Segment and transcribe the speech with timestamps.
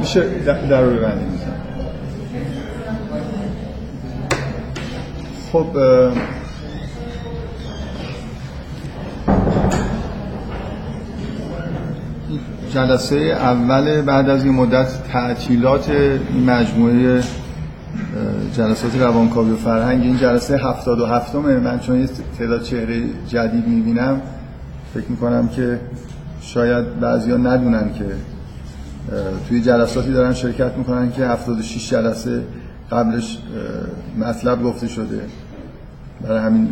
[0.00, 0.24] میشه
[0.70, 1.40] در رو ببندیم
[5.52, 5.66] خب
[12.74, 15.90] جلسه اول بعد از این مدت تعطیلات
[16.46, 17.22] مجموعه
[18.56, 20.02] جلسات روانکاوی و فرهنگ.
[20.02, 22.08] این جلسه 77 همه من چون یه
[22.38, 24.20] تعداد چهره جدید می‌بینم
[24.94, 25.80] فکر می‌کنم که
[26.40, 28.04] شاید بعضیا ندونن که
[29.48, 32.42] توی جلساتی دارن شرکت می‌کنن که 76 جلسه
[32.90, 33.38] قبلش
[34.18, 35.20] مطلب گفته شده.
[36.22, 36.68] برای همین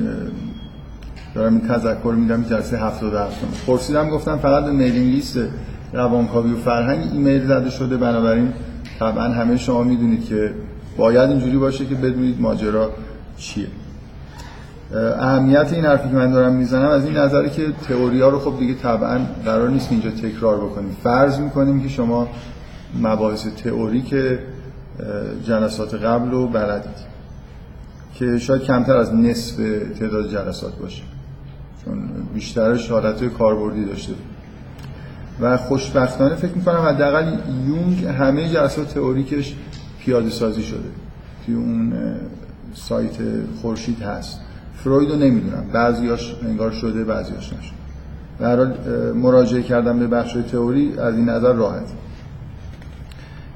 [1.35, 5.39] دارم این تذکر میدم جلسه 77 پرسیدم گفتم فقط به میلینگ لیست
[5.93, 7.97] روانکاوی و فرهنگ ایمیل زده شده.
[7.97, 8.53] بنابراین
[8.99, 10.55] طبعا همه شما می‌دونید که
[10.97, 12.91] باید اینجوری باشه که بدونید ماجرا
[13.37, 13.67] چیه.
[14.95, 18.59] اهمیت این حرفی که من دارم می‌زنم از این نظره که تئوری ها رو خب
[18.59, 20.97] دیگه طبعا قرار نیست اینجا تکرار بکنیم.
[21.03, 22.29] فرض می‌کنیم که شما
[23.03, 24.39] مباحث تئوری که
[25.45, 27.09] جلسات قبل رو بلدید
[28.15, 29.57] که شاید کمتر از نصف
[29.99, 31.03] تعداد جلسات باشه
[31.85, 31.99] چون
[32.35, 34.13] بیشترش حالت کاربردی داشته.
[35.41, 39.57] و خوشبختانه فکر می‌کنم حداقل یونگ همه جلسات تئوریکش
[40.01, 40.89] پیاده سازی شده
[41.47, 41.93] توی اون
[42.75, 43.17] سایت
[43.63, 44.41] خورشید هست.
[44.85, 45.65] فروید رو نمی‌دونم.
[45.73, 47.79] بعضیاش انگار شده بعضیاش نشده.
[48.39, 48.73] به حال
[49.17, 51.87] مراجعه کردم به بخش تئوری از این نظر راحت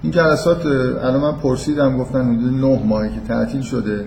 [0.02, 4.04] این جلسات الان من پرسیدم گفتن حدود نه ماهی که تعطیل شده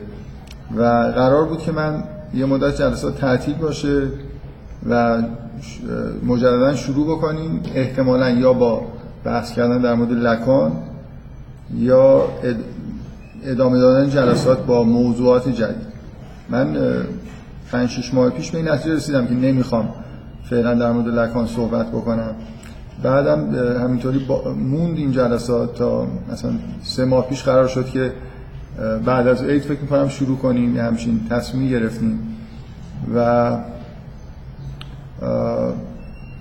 [0.78, 0.82] و
[1.16, 4.02] قرار بود که من یه مدت جلسات تعطیل باشه
[4.90, 5.24] و
[6.26, 7.62] مجددا شروع بکنیم.
[7.76, 8.82] احتمالا یا با
[9.24, 10.72] بحث کردن در مورد لکان
[11.78, 12.28] یا
[13.46, 15.95] ادامه دادن جلسات با موضوعات جدید.
[16.50, 16.78] من
[17.72, 19.90] پنج شش ماه پیش به این نتیجه رسیدم که نمی‌خوام
[20.50, 22.36] فعلا در مورد لکان صحبت بکنم.
[23.04, 24.26] بعدم همینطوری
[24.58, 26.52] موند این جلسات تا مثلا
[26.84, 28.14] سه ماه پیش قرار شد که
[29.06, 32.20] بعد از عید فکر می‌کنم شروع کنیم همچین تصمیم گرفتیم.
[33.16, 33.58] و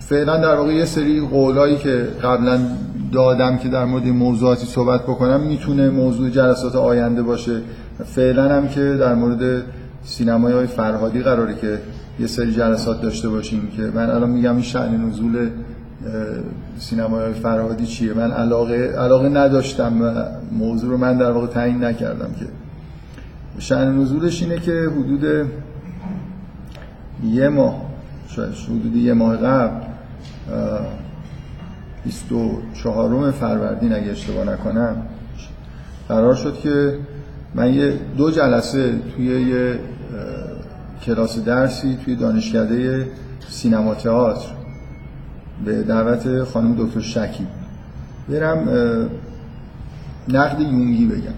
[0.01, 2.61] فعلا در واقع یه سری قولایی که قبلا
[3.13, 7.61] دادم که در مورد موضوعاتی صحبت بکنم می‌تونه موضوع جلسات آینده باشه.
[8.05, 9.63] فعلا هم که در مورد
[10.05, 11.81] سینمای های فرهادی قراره که
[12.21, 15.51] یه سری جلسات داشته باشیم که من الان میگم این شأن نزول
[16.79, 20.15] سینمای های فرهادی چیه؟ من علاقه, علاقه نداشتم و
[20.53, 22.47] موضوع رو من در واقع تعیین نکردم که.
[23.59, 25.51] شأن نزولش اینه که حدود
[27.25, 27.83] یه ماه
[28.29, 29.85] شاید حدود یه ماه قبل
[32.05, 34.97] 24 فروردین اگه اشتباه نکنم
[36.09, 36.99] قرار شد که
[37.55, 39.79] من یه دو جلسه توی یه
[41.07, 43.09] کلاس درسی توی دانشکده
[43.49, 44.49] سینما تئاتر
[45.65, 47.47] به دعوت خانم دکتر شکیب
[48.29, 48.69] برم
[50.29, 51.35] نقد یونگی بگم.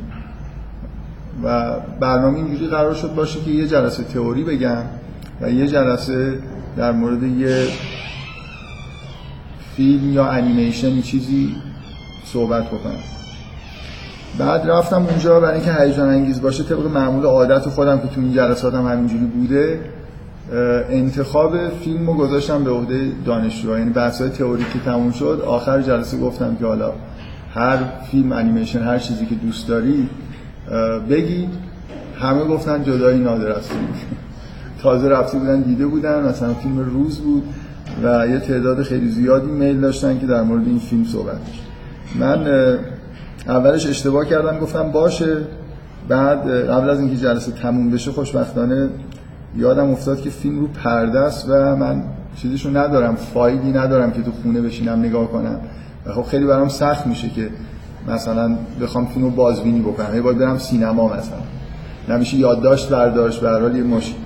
[1.45, 4.83] و برنامه اینجوری قرار شد باشه که یه جلسه تئوری بگم
[5.41, 6.39] و یه جلسه
[6.77, 7.67] در مورد یه
[9.77, 11.57] فیلم یا انیمیشن چیزی
[12.25, 13.16] صحبت بکنم.
[14.39, 18.33] بعد رفتم اونجا برای اینکه هیجان انگیز باشه طبق معمول عادت خودم که تو این
[18.33, 19.81] جلسات هم همینجوری بوده
[20.91, 26.19] انتخاب فیلم رو گذاشتم به عهده دانشجو یعنی بحث های تئوریکی تموم شد آخر جلسه
[26.19, 26.93] گفتم که حالا
[27.55, 27.79] هر
[28.11, 30.09] فیلم انیمیشن هر چیزی که دوست داری
[31.11, 31.49] بگید.
[32.21, 33.71] همه گفتن جدایی نادر است.
[34.83, 37.43] تازه رفته بودن دیده بودن مثلا فیلم روز بود
[38.05, 41.37] و یه تعداد خیلی زیادی میل داشتن که در مورد این فیلم صحبت
[42.19, 42.47] من
[43.49, 45.37] اولش اشتباه کردم گفتم باشه.
[46.09, 48.89] بعد قبل از اینکه جلسه تموم بشه خوشبختانه
[49.57, 52.03] یادم افتاد که فیلم رو پرده است و من
[52.37, 55.61] چیزیشو ندارم فایلی ندارم که تو خونه بشینم نگاه کنم.
[56.07, 57.49] و خب خیلی برام سخت میشه که
[58.09, 60.15] مثلا بخوام فیلم رو بازبینی بکنم.
[60.15, 61.39] یه باید برم سینما مثلا.
[62.09, 64.17] نمیشه یادداشت برداشت به هر یه ماشین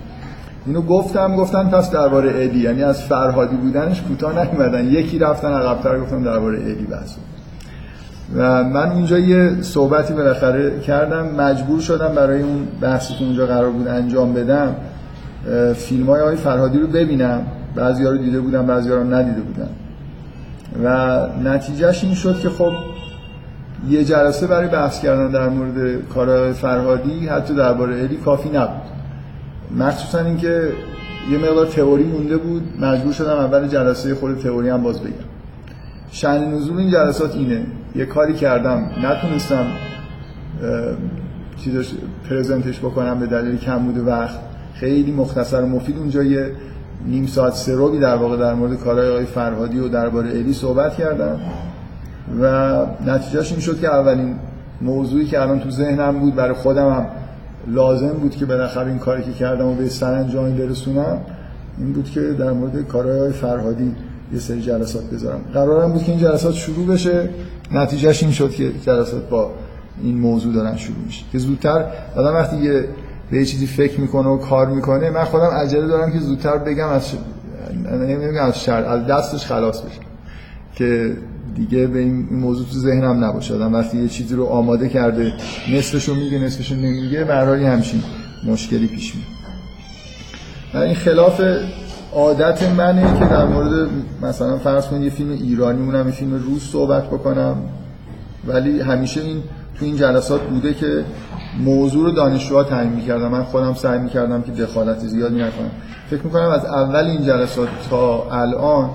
[0.66, 4.86] اینو گفتم گفتن پس درباره ادی یعنی از فرهادی بودنش کوتاه نیومدن.
[4.86, 7.16] یکی رفتن عقب‌تر گفتم درباره ادی بحث
[8.36, 11.26] و من اینجا یه صحبتی بالاخره کردم.
[11.26, 14.76] مجبور شدم برای اون بحثی که اونجا قرار بود انجام بدم
[15.74, 17.42] فیلم های آقای فرهادی رو ببینم.
[17.74, 19.68] بعضی رو دیده بودم بعضی رو ندیده بودم.
[20.84, 22.72] و نتیجهش این شد که خب
[23.88, 28.82] یه جلسه برای بحث کردن در مورد کارهای فرهادی حتی درباره الی کافی نبود.
[29.76, 30.68] مخصوصا اینکه
[31.32, 32.62] یه مقدار تئوری مونده بود.
[32.80, 35.39] مجبور شدم اول جلسه خود تئوری هم باز بگم.
[36.10, 37.66] شأن نزول این جلسات اینه.
[37.94, 39.66] یه کاری کردم نتونستم
[41.56, 41.90] چیزش
[42.30, 44.38] پرزنتش بکنم به دلیل کم بوده وقت.
[44.74, 45.98] خیلی مختصر و مفید.
[45.98, 46.52] اونجا یه
[47.06, 51.40] نیم ساعت سروبی در واقع در مورد کارهای آقای فرهادی و درباره الی صحبت کردم
[52.40, 54.36] و نتیجهش این شد که اولین
[54.80, 57.06] موضوعی که الان تو ذهنم بود برای خودم هم
[57.66, 61.18] لازم بود که بالاخره این کاری که کردم و به سرانجامی برسونم
[61.78, 63.94] این بود که در مورد کارهای فرهادی
[64.32, 65.40] یه سری جلسات بذارم.
[65.54, 67.30] قرارم بود که این جلسات شروع بشه.
[67.72, 69.50] نتیجهش این شد که جلسات با
[70.02, 71.24] این موضوع دارن شروع میشه.
[71.32, 71.84] که زودتر
[72.16, 72.84] آدم وقتی یه
[73.30, 76.88] به یه چیزی فکر می‌کنه و کار می‌کنه من خودم عجله دارم که زودتر بگم
[76.88, 77.14] از ش...
[78.40, 80.00] از شر از دستش خلاص بشه.
[80.74, 81.16] که
[81.56, 83.54] دیگه به این موضوع تو ذهنم نباشه.
[83.54, 85.32] آدم وقتی یه چیزی رو آماده کرده
[85.72, 88.02] نصفشو میگه نصفشو نمیگه به همچین
[88.46, 90.84] مشکلی پیش میاد.
[90.84, 91.40] این خلاف
[92.12, 93.88] عادت منه که در مورد
[94.22, 97.56] مثلا فرض کنید یه فیلم ایرانی اونم یه فیلم روز صحبت بکنم.
[98.46, 99.42] ولی همیشه این
[99.78, 101.04] تو این جلسات بوده که
[101.64, 103.28] موضوع رو دانشجوها تعیین می‌کردن.
[103.28, 105.70] من خودم سعی می‌کردم که دخالت زیادی نکنم.
[106.10, 108.90] فکر می‌کنم از اول این جلسات تا الان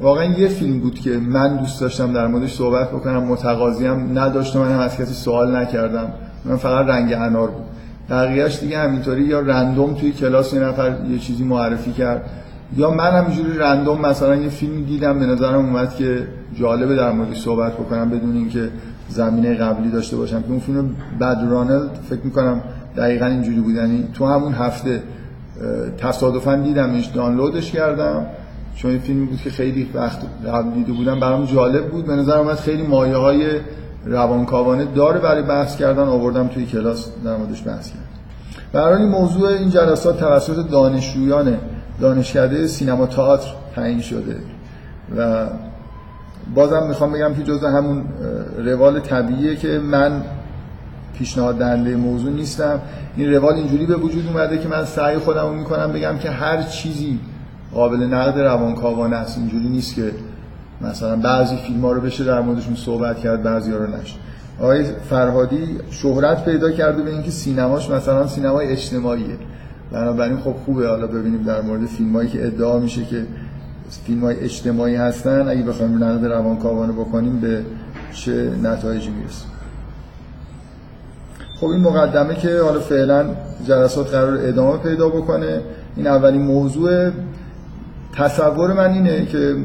[0.00, 3.24] واقعا یه فیلم بود که من دوست داشتم در موردش صحبت بکنم.
[3.24, 6.08] متقاضیم نداشتم من هم از کسی سوال نکردم.
[6.44, 7.64] من فقط رنگ انار بود.
[8.10, 12.30] بقیهش دیگه همینطوری یا رندوم توی کلاس یه نفر یه چیزی معرفی کرد
[12.76, 17.40] یا من همینجوری رندوم مثلا یه فیلمی دیدم به نظرم اومد که جالبه در موردش
[17.40, 18.70] صحبت بکنم بدون اینکه
[19.08, 20.42] زمینه قبلی داشته باشم.
[20.42, 22.60] که اون فیلم بد رانل فکر می‌کنم
[22.96, 23.74] دقیقا اینجوری بود.
[23.74, 25.02] یعنی تو همون هفته
[25.98, 28.26] تصادفا دیدمش دانلودش کردم.
[28.76, 32.06] چون این فیلمی بود که خیلی وقت قبل دیده بودم برام جالب بود.
[32.06, 33.46] به نظر اومد خیلی مایه های
[34.06, 38.02] روانکاوانه داره برای بحث کردن آوردم توی کلاس در موردش بحث کردم.
[38.72, 41.58] برای موضوع این جلسات توسط دانشجویان
[42.00, 44.36] دانشکده سینما تئاتر تعیین شده
[45.16, 45.46] و
[46.54, 48.04] بازم می‌خوام بگم که جزء همون
[48.58, 50.22] روال طبیعیه که من
[51.18, 52.80] پیشنهاد دهنده موضوع نیستم.
[53.16, 56.62] این روال اینجوری به وجود اومده که من سعی خودم رو می‌کنم بگم که هر
[56.62, 57.20] چیزی
[57.74, 59.38] قابل نقد روانکاوانه است.
[59.38, 60.12] اینجوری نیست که
[60.80, 64.16] مثلا بعضی فیلم ها رو بشه در موردشون صحبت کرد بعضی ها رو نشه
[64.60, 69.36] آقای فرهادی شهرت پیدا کرده به اینکه سینماش مثلا سینمای اجتماعیه.
[69.92, 70.88] بنابراین خب خوبه.
[70.88, 73.26] حالا ببینیم در مورد فیلمایی که ادعا میشه که
[74.06, 75.48] فیلم های اجتماعی هستن.
[75.48, 77.62] اگه بخوایم نقد روانکاوانه بکنیم به
[78.12, 79.50] چه نتایجی می‌رسیم؟
[81.60, 83.26] خب این مقدمه که حالا فعلا
[83.66, 85.60] جلسات قرار ادامه پیدا بکنه.
[85.96, 87.10] این اولین موضوع
[88.12, 89.56] تصور من اینه که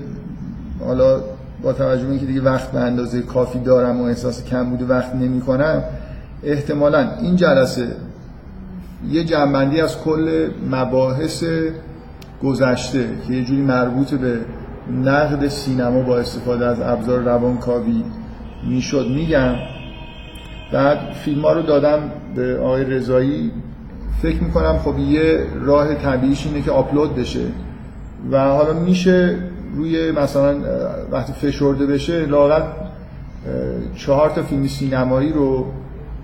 [0.85, 1.21] حالا
[1.63, 5.15] با توجه به اینکه دیگه وقت به اندازه کافی دارم و احساس کم بوده وقت
[5.15, 5.83] نمی کنم
[6.43, 7.87] احتمالا این جلسه
[9.09, 11.43] یه جنبندی از کل مباحث
[12.43, 14.39] گذشته که یه جوری مربوط به
[15.03, 18.03] نقد سینما با استفاده از ابزار روانکاوی
[18.69, 19.55] می‌شد میگم.
[20.71, 21.99] بعد فیلم ها رو دادم
[22.35, 23.51] به آقای رضایی.
[24.21, 27.45] فکر می‌کنم خب یه راه طبیعیش اینه که آپلود بشه.
[28.31, 29.37] و حالا میشه
[29.75, 30.55] روی مثلا
[31.11, 32.63] وقتی فشرده بشه لاغت
[33.95, 35.65] چهار تا فیلم سینمایی رو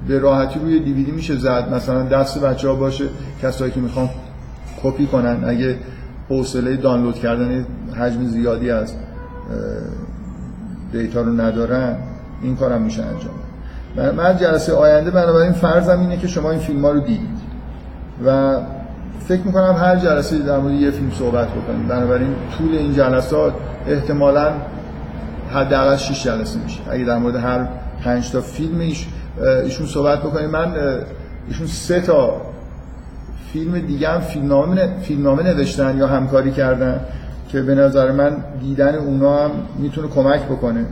[0.08, 1.74] به راحتی روی دیویدی میشه زد.
[1.74, 3.06] مثلا دست بچه ها باشه
[3.42, 4.10] کسایی که می‌خوان
[4.84, 5.44] کپی کنن.
[5.46, 5.76] اگه
[6.30, 7.66] حوصله دانلود کردن
[8.00, 8.94] حجم زیادی از
[10.92, 11.96] دیتا رو ندارن
[12.42, 13.34] این کارم میشه انجام.
[14.16, 17.38] من جلسه آینده بنابراین فرضم اینه که شما این فیلم ها رو دیدید.
[18.26, 18.58] و
[19.28, 21.88] فکر می‌کنم هر جلسه در مورد یه فیلم صحبت بکنیم.
[21.88, 23.54] بنابراین طول این جلسات
[23.88, 24.52] احتمالا
[25.54, 26.80] حداقل 6 جلسه میشه.
[26.90, 27.68] اگه در مورد هر
[28.04, 28.80] 5 تا فیلم
[29.64, 30.76] ایشون صحبت بکنیم من
[31.48, 32.42] ایشون سه تا
[33.54, 37.00] فیلم دیگه هم فیلمنامه فیلمنامه نوشتن یا همکاری کردن
[37.50, 40.86] که به نظر من دیدن اونا هم می‌تونه کمک بکنه.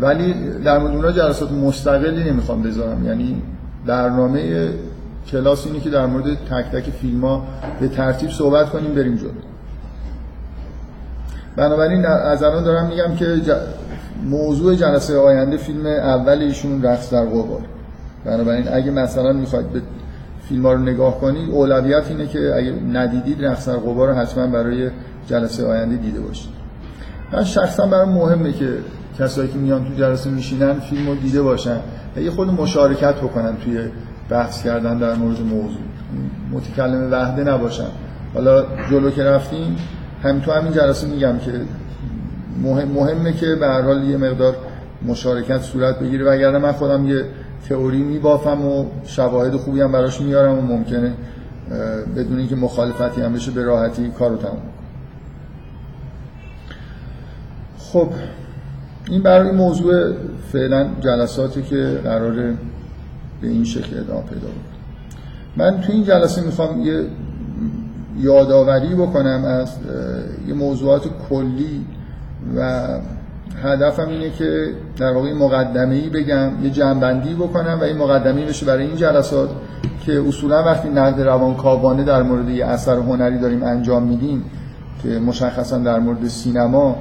[0.00, 3.06] ولی در مورد اونا جلسات مستقلی نمی‌خوام بذارم.
[3.06, 3.42] یعنی
[3.86, 4.68] برنامه
[5.30, 7.42] کلاس اینه که در مورد تک تک فیلم ها
[7.80, 9.30] به ترتیب صحبت کنیم بریم جلو.
[11.56, 13.40] بنابراین از الان دارم میگم که
[14.24, 17.60] موضوع جلسه آینده فیلم اول ایشون رقص در قبار
[18.24, 19.82] بنابراین اگه مثلا می‌خواید به
[20.48, 24.46] فیلم ها رو نگاه کنید اولویت اینه که اگه ندیدید رقص در قبار رو حتما
[24.46, 24.90] برای
[25.26, 26.50] جلسه آینده دیده باشید.
[27.32, 28.68] من شخصا برای مهمه که
[29.18, 31.76] کسایی که میان تو جلسه میشینن فیلم رو دیده باشن
[32.16, 33.78] یه خود مشارکت بکنن توی
[34.30, 35.80] بحث کردن در مورد موضوع.
[36.52, 37.88] متکلم وحده نباشن
[38.34, 39.76] حالا جلو که رفتیم
[40.22, 41.52] هم تو همین جلسه میگم که
[42.62, 44.56] مهم مهمه که به هر حال یه مقدار
[45.06, 46.24] مشارکت صورت بگیره.
[46.24, 47.24] وگرنه من خودم یه
[47.68, 51.12] تئوری میبافم و شواهد خوبی هم براش میارم و ممکنه
[52.16, 54.62] بدون اینکه مخالفتی هم بشه به راحتی کارو تموم
[57.78, 58.08] خب
[59.10, 60.12] این برای موضوع
[60.52, 62.54] فعلا جلساتی که قراره
[63.40, 64.76] به این شکل ادامه پیدا بود
[65.56, 67.06] من تو این جلسه می‌خوام یه
[68.18, 69.72] یادآوری بکنم از
[70.48, 71.86] یه موضوعات کلی
[72.56, 72.88] و
[73.62, 78.66] هدفم اینه که در واقع مقدمه ای بگم یه جنبندی بکنم و این مقدمه بشه
[78.66, 79.50] برای این جلسات
[80.06, 84.44] که اصولا وقتی نقد روانکاوانه در مورد یه اثر هنری داریم انجام میدیم
[85.02, 86.96] که مشخصا در مورد سینما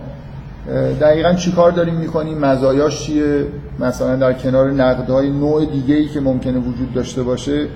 [1.01, 3.45] دقیقا چی کار داریم می‌کنیم؟ مزایاش چیه؟
[3.79, 7.67] مثلا در کنار نقدهای نوع دیگه ای که ممکنه وجود داشته باشه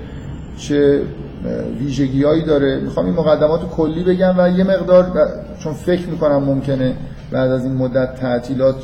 [0.58, 1.01] چه
[1.79, 5.12] ویژگی هایی داره؟ می‌خوام این مقدمات کلی بگم و یه مقدار
[5.63, 6.96] چون فکر می‌کنم ممکنه
[7.31, 8.75] بعد از این مدت تعطیلات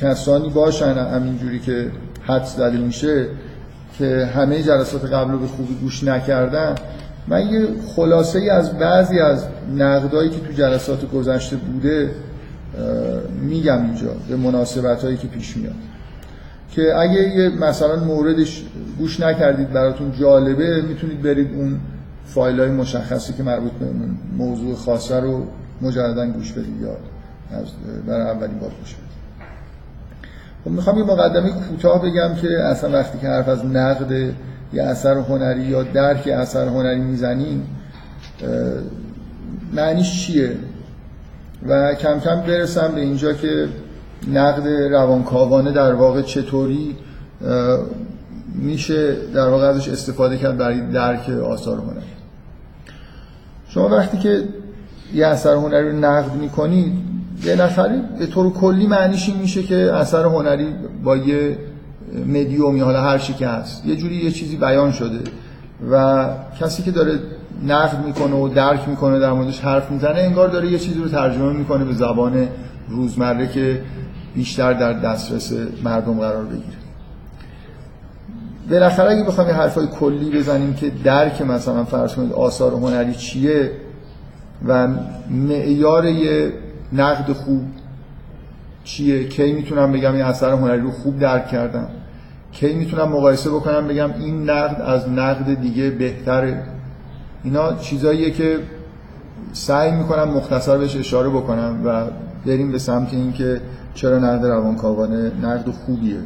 [0.00, 1.86] کسانی باشن همینجوری که
[2.26, 3.26] حد زده میشه
[3.98, 6.74] که همه جلسات قبل رو به خوبی گوش نکردن.
[7.28, 9.44] من یه خلاصه ای از بعضی از
[9.76, 12.10] نقدایی که تو جلسات گذشته بوده
[13.42, 15.74] میگم اینجا به مناسبت هایی که پیش میاد.
[16.70, 18.62] که اگه یه مثلا موردش
[18.98, 21.80] گوش نکردید براتون جالبه می‌تونید برید اون
[22.24, 23.86] فایل های مشخصی که مربوط به
[24.36, 25.46] موضوع خاصه رو
[25.82, 26.96] مجددا گوش بدید یا
[28.06, 29.10] برای اولین بار گوش بدید.
[30.64, 34.12] خب می‌خوام یه مقدمه کوتاه بگم که اصلا وقتی که حرف از نقد
[34.72, 37.66] یه اثر هنری یا درک اثر هنری می‌زنیم
[39.72, 40.56] معنیش چیه؟
[41.68, 43.68] و کم کم برسم به اینجا که
[44.28, 46.96] نقد روانکاوانه در واقع چطوری
[48.54, 52.06] میشه در واقع ازش استفاده کرد برای درک آثار هنری
[53.68, 54.44] شما وقتی که
[55.14, 56.92] یه اثر هنری رو نقد می‌کنید
[57.44, 60.66] یه نفری به طور کلی معنیش این میشه که اثر هنری
[61.04, 61.58] با یه
[62.26, 65.20] مدیومی حالا هر چی که هست یه جوری یه چیزی بیان شده
[65.90, 66.26] و
[66.60, 67.18] کسی که داره
[67.66, 71.52] نقد می‌کنه و درک می‌کنه در موردش حرف می‌زنه انگار داره یه چیزی رو ترجمه
[71.52, 72.48] می‌کنه به زبان
[72.88, 73.82] روزمره که
[74.34, 75.52] بیشتر در دسترس
[75.84, 76.80] مردم قرار بگیره.
[78.70, 83.70] بالاخره اگه بخوام یه حرفای کلی بزنیم که درک مثلا فرض کنید آثار هنری چیه
[84.66, 84.88] و
[85.30, 86.52] معیار یه
[86.92, 87.62] نقد خوب
[88.84, 91.88] چیه کی می‌تونم بگم این اثر هنری رو خوب درک کردم؟
[92.52, 96.62] کی می‌تونم مقایسه بکنم بگم این نقد از نقد دیگه بهتره؟
[97.44, 98.58] اینا چیزاییه که
[99.52, 102.04] سعی می‌کنم مختصر بهش اشاره بکنم و
[102.46, 103.60] بریم به سمت اینکه
[103.94, 106.18] چرا نقد روانکاوانه نقد خوبیه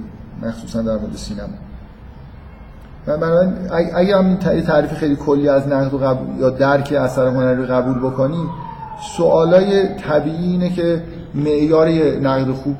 [0.43, 1.49] مخصوصا در مورد سینما.
[3.07, 3.57] و من
[3.95, 7.99] اگه هم تعریف خیلی کلی از نقد و قبول یا درک اثر هنری رو قبول
[7.99, 8.49] بکنیم
[9.17, 11.03] سوالای طبیعی اینه که
[11.35, 11.89] معیار
[12.21, 12.77] نقد خوب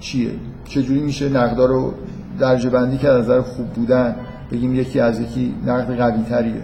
[0.00, 0.30] چیه؟
[0.64, 1.94] چجوری میشه نقدا رو
[2.38, 4.16] درجه بندی کرد از نظر خوب بودن؟
[4.52, 6.62] بگیم یکی از یکی نقد قوی تریه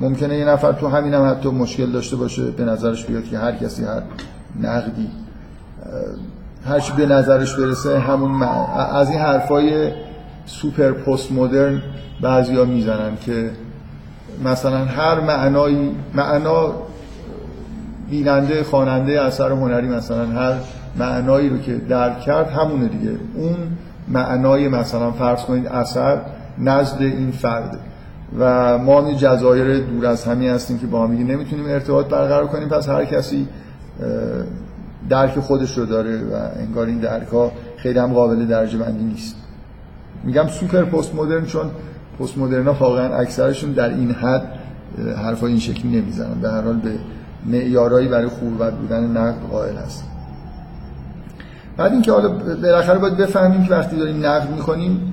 [0.00, 3.52] ممکنه یه نفر تو همین هم حتی مشکل داشته باشه به نظرش بیاد که هر
[3.52, 4.02] کسی هر
[4.62, 5.08] نقدی
[6.66, 8.42] هرچی به نظرش برسه همون
[8.92, 9.92] از این حرفای
[10.46, 11.82] سوپر پست مدرن
[12.20, 13.50] بعضیا می‌زنن که
[14.44, 16.72] مثلا هر معنایی معنا
[18.10, 20.54] بیننده خواننده اثر هنری مثلا هر
[20.96, 23.10] معنایی رو که درک کرد همونه دیگه.
[23.34, 23.56] اون
[24.08, 26.20] معنای مثلا فرض کنید اثر
[26.58, 27.78] نزد این فرده.
[28.38, 32.68] و ما می جزایر دور از همی هستیم که با هم نمی‌تونیم ارتباط برقرار کنیم.
[32.68, 33.48] پس هر کسی
[35.08, 39.36] درک خودش رو داره و انگار این درک ها خیلی هم قابل درجه بندی نیست.
[40.24, 41.70] میگم سوپر پست مدرن چون
[42.20, 44.42] پست مدرن ها واقعا اکثرشون در این حد
[45.16, 46.40] حرفا این شکلی نمی‌زنن.
[46.42, 46.90] به هر حال به
[47.46, 50.04] معیارایی برای خوب بودن نقد قائل هست
[51.76, 52.28] بعد اینکه حالا
[52.62, 55.12] بالاخره باید بفهمیم که وقتی داریم نقد می‌کنیم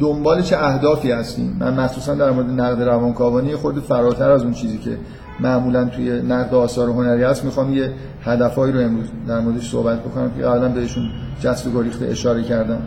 [0.00, 1.56] دنبال چه اهدافی هستیم.
[1.60, 4.98] من مخصوصا در مورد نقد روانکاوانی خود فراتر از اون چیزی که
[5.40, 7.92] معمولا توی نقد آثار هنری هست می‌خوام یه
[8.24, 11.10] هدفهایی رو امروز در موردش صحبت بکنم که قبلا بهشون
[11.40, 12.78] جست و گریخته اشاره کردم.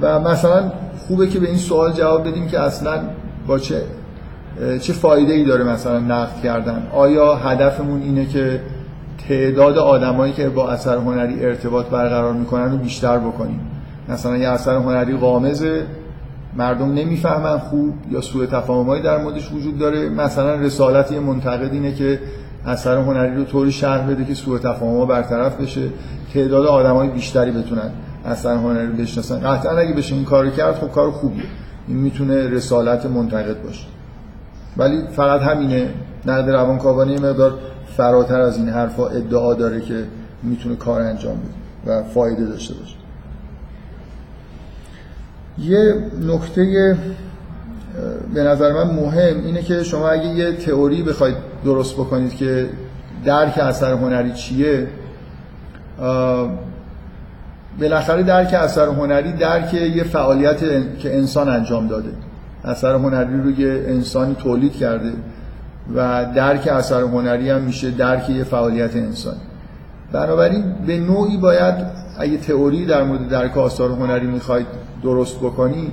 [0.00, 0.72] و مثلا
[1.08, 3.00] خوبه که به این سوال جواب بدیم که اصلا
[3.46, 3.82] با چه
[4.80, 8.60] چه فایده ای داره مثلا نقد کردن؟ آیا هدفمون اینه که
[9.28, 13.60] تعداد آدمایی که با اثر هنری ارتباط برقرار می‌کنن رو بیشتر بکنیم؟
[14.10, 15.86] مثلا یه اثر هنری قامزه
[16.56, 20.08] مردم نمی‌فهمن خوب یا سوء تفاهمایی در موردش وجود داره.
[20.08, 22.20] مثلا رسالت یه منتقد اینه که
[22.66, 25.88] اثر هنری رو طوری شرح بده که سوء تفاهم‌ها برطرف بشه.
[26.34, 27.90] تعداد آدمای بیشتری بتونن
[28.24, 29.38] اثر هنری رو بشناسن.
[29.40, 31.44] قطعا اگه بشه این کارو کرد خب کار خوبیه.
[31.88, 33.86] این می‌تونه رسالت منتقد باشه.
[34.76, 35.88] ولی فقط همینه.
[36.26, 37.54] نقد روانکاوانه مقدار
[37.96, 40.04] فراتر از این حرفا ادعا داره که
[40.42, 42.99] می‌تونه کار انجام بده و فایده داشته باشه.
[45.60, 45.94] یه
[46.28, 46.96] نکته
[48.34, 52.68] به نظر من مهم اینه که شما اگه یه تئوری بخواید درست بکنید که
[53.24, 54.86] درک اثر هنری چیه
[57.80, 60.58] بالاخره درک اثر هنری درک یه فعالیت
[60.98, 62.10] که انسان انجام داده.
[62.64, 65.12] اثر هنری رو یه انسانی تولید کرده
[65.96, 69.40] و درک اثر هنری هم میشه درک یه فعالیت انسانی.
[70.12, 71.74] بنابراین به نوعی باید
[72.18, 74.66] اگه تئوری در مورد درک آثار هنری می‌خواید
[75.02, 75.92] درست بکنی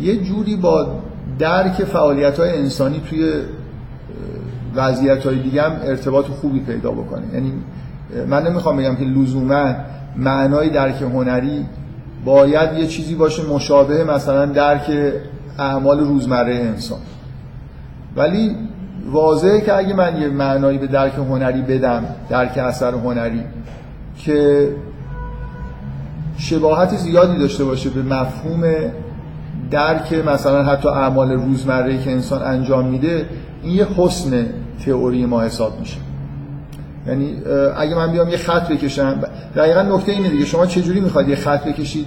[0.00, 0.86] یه جوری با
[1.38, 3.32] درک فعالیت های انسانی توی
[4.74, 7.52] وضعیت های دیگه هم ارتباط خوبی پیدا بکنه یعنی
[8.28, 9.74] من نمی‌خوام بگم که لزوما
[10.16, 11.66] معنای درک هنری
[12.24, 14.92] باید یه چیزی باشه مشابه مثلا درک
[15.58, 16.98] اعمال روزمره انسان.
[18.16, 18.56] ولی
[19.10, 23.44] واضحه که اگه من یه معنایی به درک هنری بدم درک اثر هنری
[24.18, 24.68] که
[26.36, 28.62] شباهت زیادی داشته باشه به مفهوم
[29.70, 33.26] درک مثلا حتی اعمال روزمره که انسان انجام میده
[33.62, 34.46] این یه حسن
[34.86, 35.96] تئوری ما حساب میشه.
[37.06, 37.36] یعنی
[37.76, 39.20] اگه من بیام یه خط بکشم
[39.56, 42.06] دقیقا نکته اینه دیگه شما چجوری می‌خواید یه خط بکشید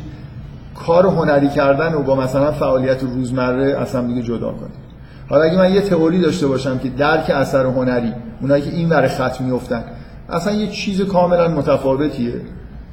[0.85, 4.85] کار هنری کردن و با مثلا فعالیت روزمره اصلا دیگه جدا کنید.
[5.29, 9.07] حالا اگه من یه تئوری داشته باشم که درک اثر هنری اونایی که این ور
[9.07, 9.83] خط میفتن
[10.29, 12.33] اصلا یه چیز کاملا متفاوتیه.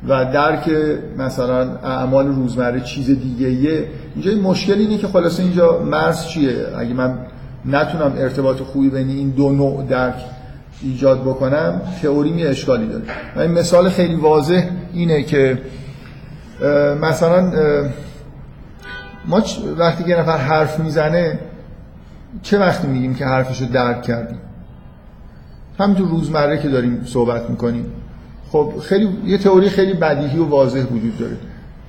[0.09, 0.71] و درک
[1.19, 3.89] مثلا اعمال روزمره چیز دیگه ایه.
[4.15, 7.19] اینجا این مشکل اینه که خلاصه اینجا مرز چیه؟ اگه من
[7.67, 10.15] نتونم ارتباط خوبی بین این دو نوع درک
[10.83, 13.05] ایجاد بکنم تئوری می اشکالی داره.
[13.37, 15.59] و این مثال خیلی واضح اینه که
[17.03, 17.53] مثلا
[19.27, 19.43] ما
[19.79, 21.39] وقتی که نفر حرف می‌زنه
[22.43, 24.39] چه وقتی میگیم که حرفش رو درک کردیم؟
[25.81, 27.87] همینطور روزمره که داریم صحبت می‌کنیم.
[28.53, 31.37] خب خیلی یه تئوری خیلی بدیهی و واضح وجود داره.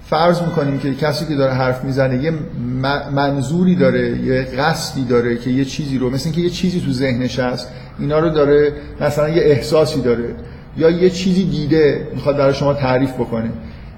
[0.05, 2.33] فرض می‌کنیم که کسی که داره حرف می‌زنه یه
[3.11, 7.39] منظوری داره یه قصدی داره که یه چیزی رو مثل اینکه یه چیزی تو ذهنش
[7.39, 7.67] هست
[7.99, 10.35] اینا رو داره مثلا یه احساسی داره
[10.77, 13.49] یا یه چیزی دیده می‌خواد برای شما تعریف بکنه.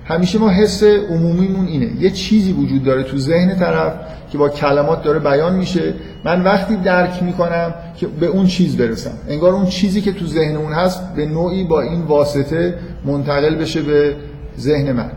[0.05, 2.01] همیشه ما حس عمومیمون اینه.
[2.01, 3.93] یه چیزی وجود داره تو ذهن طرف
[4.31, 5.93] که با کلمات داره بیان میشه.
[6.25, 9.11] من وقتی درک می‌کنم که به اون چیز برسم.
[9.29, 12.73] انگار اون چیزی که تو ذهن اون هست به نوعی با این واسطه
[13.05, 14.15] منتقل بشه به
[14.59, 15.11] ذهن من.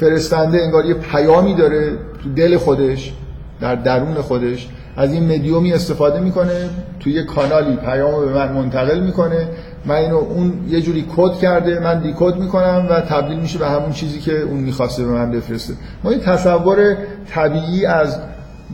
[0.00, 3.12] فرستنده انگار یه پیامی داره تو دل خودش
[3.60, 4.68] در درون خودش.
[4.96, 9.48] از این مدیومی استفاده می‌کنه توی یه کانالی پیام به من منتقل می‌کنه.
[9.86, 13.92] من اینو اون یه جوری کد کرده من دیکد می‌کنم و تبدیل میشه به همون
[13.92, 15.74] چیزی که اون می‌خواسته به من بفرسته.
[16.04, 16.96] ما یه تصور
[17.30, 18.18] طبیعی از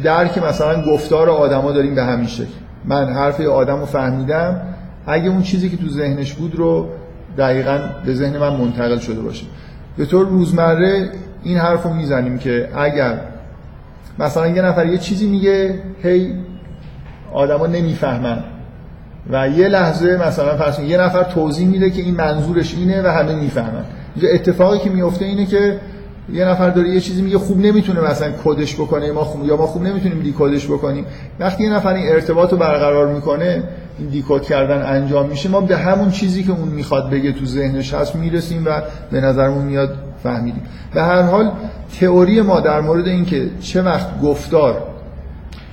[0.03, 2.53] درک مثلا گفتار آدما داریم به همین شکل.
[2.85, 4.61] من حرف آدم رو فهمیدم.
[5.07, 6.89] اگه اون چیزی که تو ذهنش بود رو
[7.39, 9.47] دقیقا به ذهن من منتقل شده باشه.
[9.97, 11.11] به طور روزمره
[11.43, 13.21] این حرف رو می‌زنیم که اگر
[14.19, 16.35] مثلا یه نفر یه چیزی میگه هی
[17.33, 18.39] آدما نمی‌فهمن.
[19.31, 23.35] و یه لحظه مثلا فرض یه نفر توضیح میده که این منظورش اینه و همه
[23.35, 23.85] می‌فهمن.
[24.15, 25.81] اینجا اتفاقی که میفته اینه که
[26.33, 29.67] یه نفر داره یه چیزی میگه خوب نمی‌تونه مثلا کدش بکنه ما خوب یا ما
[29.67, 31.07] خوب نمی‌تونیم دیکودش بکنیم.
[31.41, 33.63] وقتی یه نفر این ارتباط رو برقرار می‌کنه
[33.99, 37.95] این دیکود کردن انجام میشه ما به همون چیزی که اون می‌خواد بگه تو ذهنش
[37.95, 40.63] هست می‌رسیم و به نظرمون میاد فهمیدیم.
[40.95, 41.53] به هر حال
[42.01, 44.83] تئوری ما در مورد اینکه چه وقت گفتار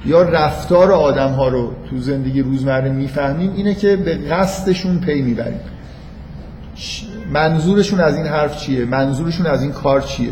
[0.06, 5.60] یا رفتار آدم ها رو تو زندگی روزمره می‌فهمیم اینه که به قصدشون پی می‌بریم.
[7.34, 10.32] منظورشون از این حرف چیه؟ منظورشون از این کار چیه؟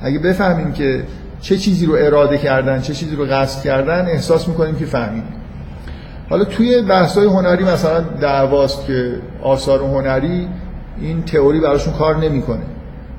[0.00, 1.02] اگه بفهمیم که
[1.40, 5.34] چه چیزی رو اراده کردن چه چیزی رو قصد کردن احساس می‌کنیم که فهمیدیم
[6.30, 10.48] حالا توی بحث‌های هنری مثلا دعواست که آثار هنری
[11.00, 12.62] این تئوری براشون کار نمی‌کنه.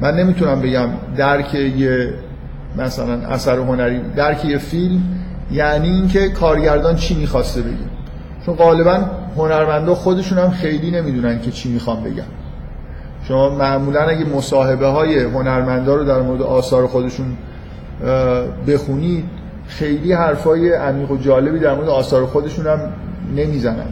[0.02, 2.14] من نمی‌تونم بگم درک یه
[2.78, 5.02] مثلا اثر هنری درک یه فیلم
[5.52, 7.90] یعنی اینکه کارگردان چی می‌خواسته بگه.
[8.46, 9.00] چون غالبا
[9.38, 12.24] هنرمندا خودشون هم خیلی نمی‌دونن که چی می‌خوام بگم
[13.24, 17.26] شما معمولا اگه مصاحبه های هنرمندا رو در مورد آثار خودشون
[18.68, 19.26] بخونید
[19.68, 22.80] خیلی حرفای عمیق و جالبی در مورد آثار خودشون هم
[23.36, 23.88] نمی‌زنن.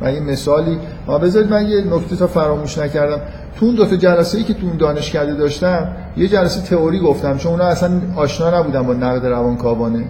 [0.00, 3.20] من یه مثالی ما بذارید من یه نکته تا فراموش نکردم.
[3.56, 7.36] تو اون دو تا جلسه ای که تو اون دانشکده داشتم یه جلسه تئوری گفتم
[7.36, 10.04] چون اونا اصلا آشنا نبودن با نقد روانکاوانه.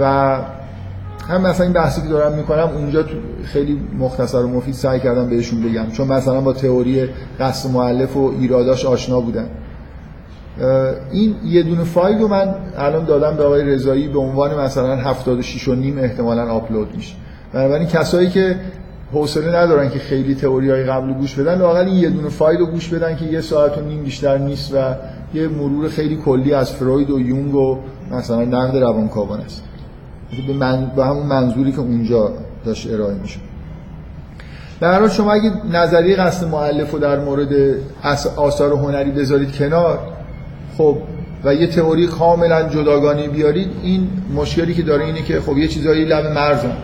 [0.00, 0.04] و
[1.28, 3.04] هم مثلا این بحثی که دارم می‌کنم اونجا
[3.44, 5.90] خیلی مختصر و مفید سعی کردم بهشون بگم.
[5.92, 7.08] چون مثلا با تئوری
[7.40, 9.48] قصد معلف و ایراداش آشنا بودن.
[11.12, 15.68] این یه دونه فایل رو من الان دادم به آقای رضایی به عنوان مثلا 76
[15.68, 17.14] و نیم احتمالا آپلود میشه.
[17.52, 18.56] بنابراین کسایی که
[19.12, 22.88] حوصله ندارن که خیلی تئوری های قبل گوش بدن واقعا یه دونه فایل رو گوش
[22.88, 24.94] بدن که یه ساعت و نیم بیشتر نیست و
[25.34, 27.78] یه مرور خیلی کلی از فروید و یونگ و
[28.10, 29.62] مثلا نقد روانکاوان است.
[30.46, 30.92] به, من...
[30.96, 32.32] به همون منظوری که اونجا
[32.64, 33.38] داشت ارائه میشه
[34.80, 37.76] در حال شما اگه نظریه قصد معلف رو در مورد
[38.36, 39.98] آثار هنری بذارید کنار
[40.78, 40.98] خب
[41.44, 46.04] و یه تئوری کاملا جداگانه بیارید این مشکلی که داره اینه که خب یه چیزایی
[46.04, 46.76] لب مرزن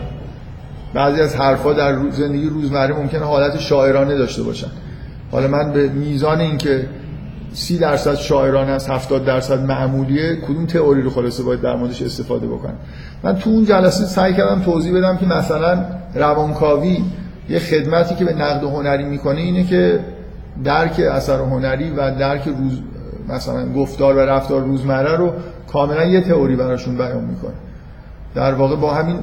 [0.93, 4.67] بعضی از حرفا در زندگی روزمره ممکنه حالت شاعرانه داشته باشن.
[5.31, 6.85] حالا من به میزان اینکه
[7.53, 12.47] سی درصد شاعرانه است 70 درصد معمولیه کدوم تئوری رو خلاصه باید در موردش استفاده
[12.47, 12.75] بکنم؟
[13.23, 15.85] من تو اون جلسه سعی کردم توضیح بدم که مثلا
[16.15, 17.03] روانکاوی
[17.49, 19.99] یه خدمتی که به نقد هنری می‌کنه اینه که
[20.63, 22.81] درک اثر هنری و درک روز
[23.29, 25.33] مثلا گفتار و رفتار روزمره رو
[25.73, 27.53] کاملا یه تئوری براشون بیان می‌کنه.
[28.35, 29.19] در واقع با همین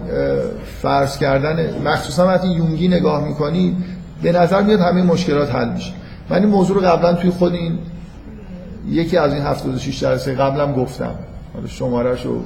[0.82, 3.76] فرض کردن مخصوصا وقتی یونگی نگاه می‌کنی
[4.22, 5.92] به نظر میاد همه مشکلات حل میشه.
[6.30, 7.78] من این موضوع رو قبلا توی خود این
[8.88, 11.14] یکی از این 76 جلسه قبلم گفتم.
[11.54, 12.44] حالا شمارش رو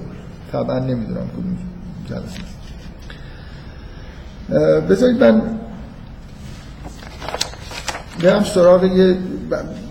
[0.52, 1.58] طبعا نمی‌دونم کدوم
[2.08, 2.52] جلسه
[4.88, 5.42] بذارید من
[8.22, 9.16] برم سراغ یه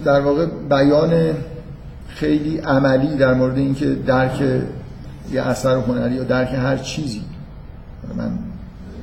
[0.04, 1.34] در واقع بیان
[2.08, 4.42] خیلی عملی در مورد اینکه درک
[5.32, 7.22] یه اثر هنری یا درک هر چیزی.
[8.18, 8.40] من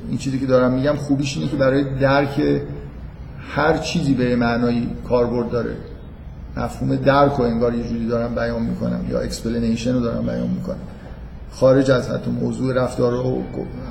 [0.09, 2.61] این چیزی که دارم میگم خوبیش اینه که برای درک
[3.55, 5.75] هر چیزی به معنای کاربرد داره.
[6.59, 10.77] مفهوم درک و انگار یه جوری دارم بیان می‌کنم یا explanation رو دارم بیان می‌کنم
[11.51, 13.43] خارج از حتی موضوع رفتار و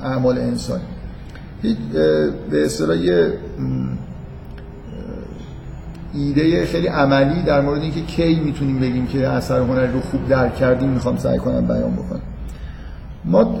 [0.03, 0.83] اعمال انسانی
[2.51, 3.33] به اصطلاح یه
[6.13, 10.55] ایده خیلی عملی در مورد اینکه کی می‌تونیم بگیم که اثر هنری رو خوب درک
[10.55, 12.21] کردیم می‌خوام سعی کنم بیان بکنم.
[13.25, 13.59] ما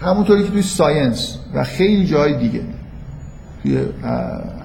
[0.00, 2.62] همونطوری که توی ساینس و خیلی جای دیگه
[3.62, 3.78] توی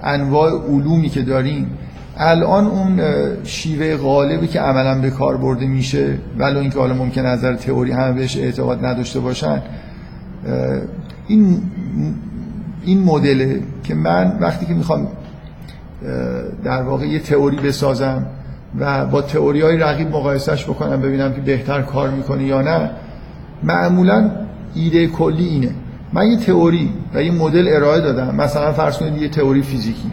[0.03, 1.77] انواع علومی که داریم
[2.17, 3.02] الان اون
[3.43, 8.12] شیوه غالبی که عملا به کار برده میشه ولو اینکه حالا ممکن نظر تئوری همه
[8.13, 9.62] بهش اعتقاد نداشته باشن
[11.28, 11.62] این
[12.86, 15.08] این مدله که من وقتی که می‌خوام
[16.63, 18.26] در واقع یه تئوری بسازم
[18.80, 22.91] و با تئوری های رقیب مقایسهش بکنم ببینم که بهتر کار می‌کنه یا نه
[23.63, 24.32] معمولا
[24.76, 25.71] ایده کلی اینه.
[26.13, 28.36] من یه تئوری و یه مدل ارائه دادم.
[28.36, 30.12] مثلا فرض کنید یه تئوری فیزیکی.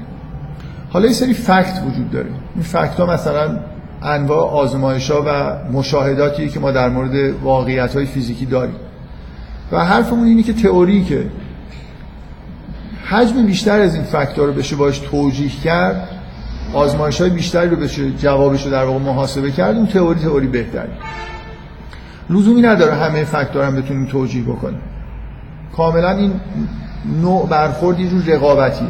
[0.91, 2.31] حالا یه سری فکت وجود داره.
[2.55, 3.59] این فکت ها مثلا
[4.03, 8.77] انواع آزمایش ها و مشاهداتی که ما در مورد واقعیت های فیزیکی داریم.
[9.73, 11.27] و حرفمون اینه که تئوری که
[13.05, 16.09] حجم بیشتر از این فاکتور رو بشه باش توجیه کرد
[16.75, 20.93] آزمایش های بیشتری رو بشه جوابش رو در واقع محاسبه کرد اون تئوری تئوری بهتری
[22.31, 24.81] لزومی نداره همه فاکتور هم بتونیم توجیه بکنیم.
[25.77, 26.33] کاملا این
[27.23, 28.89] نوع برخورد یه رقابتیه.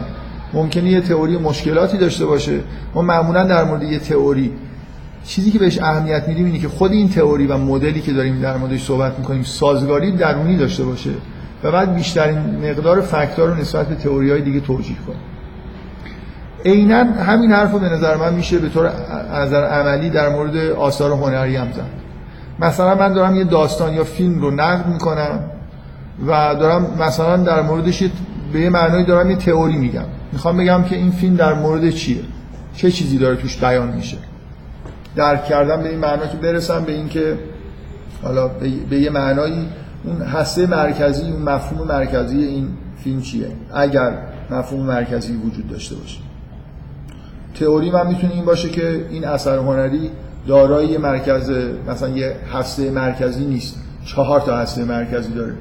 [0.54, 2.60] ممکنه یه تئوری مشکلاتی داشته باشه.
[2.94, 4.52] ما معمولا در مورد یه تئوری
[5.24, 8.56] چیزی که بهش اهمیت میدیم اینه که خود این تئوری و مدلی که داریم در
[8.56, 11.10] موردش صحبت می‌کنیم سازگاری درونی داشته باشه
[11.62, 15.20] و بعد بیشترین مقدار فکت‌ها رو نسبت به های دیگه توجیه کنیم.
[16.64, 18.92] عینا همین حرف رو به نظر من میشه به طور
[19.34, 21.90] نظر عملی در مورد آثار هنری هم زد.
[22.60, 25.40] مثلا من دارم یه داستان یا فیلم رو نقد می‌کنم
[26.26, 28.02] و دارم مثلا در موردش
[28.52, 30.04] به یه معنایی دارم یه تئوری میگم.
[30.32, 32.20] می‌خوام بگم که این فیلم در مورد چیه؟
[32.76, 34.16] چه چیزی داره توش بیان میشه؟
[35.16, 37.38] درک کردم به این معنا که برسم به اینکه
[38.22, 38.48] حالا
[38.90, 39.68] به یه معنایی
[40.04, 42.68] اون هسته مرکزی اون مفهوم مرکزی این
[43.04, 44.18] فیلم چیه؟ اگر
[44.50, 46.18] مفهوم مرکزی وجود داشته باشه.
[47.54, 50.10] تئوری من می‌تونه این باشه که این اثر هنری
[50.46, 51.50] دارای مرکز
[51.88, 53.76] مثلا یه هسته مرکزی نیست.
[54.04, 55.54] چهار تا هسته مرکزی داره.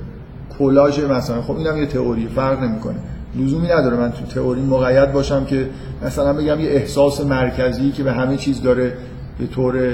[0.59, 1.41] کلاژ مثلا.
[1.41, 2.99] خب اینم یه تئوری فرق نمی‌کنه.
[3.35, 5.69] لزومی نداره من تو تئوری مقید باشم که
[6.05, 8.93] مثلا بگم یه احساس مرکزی که به همه چیز داره
[9.39, 9.91] به طور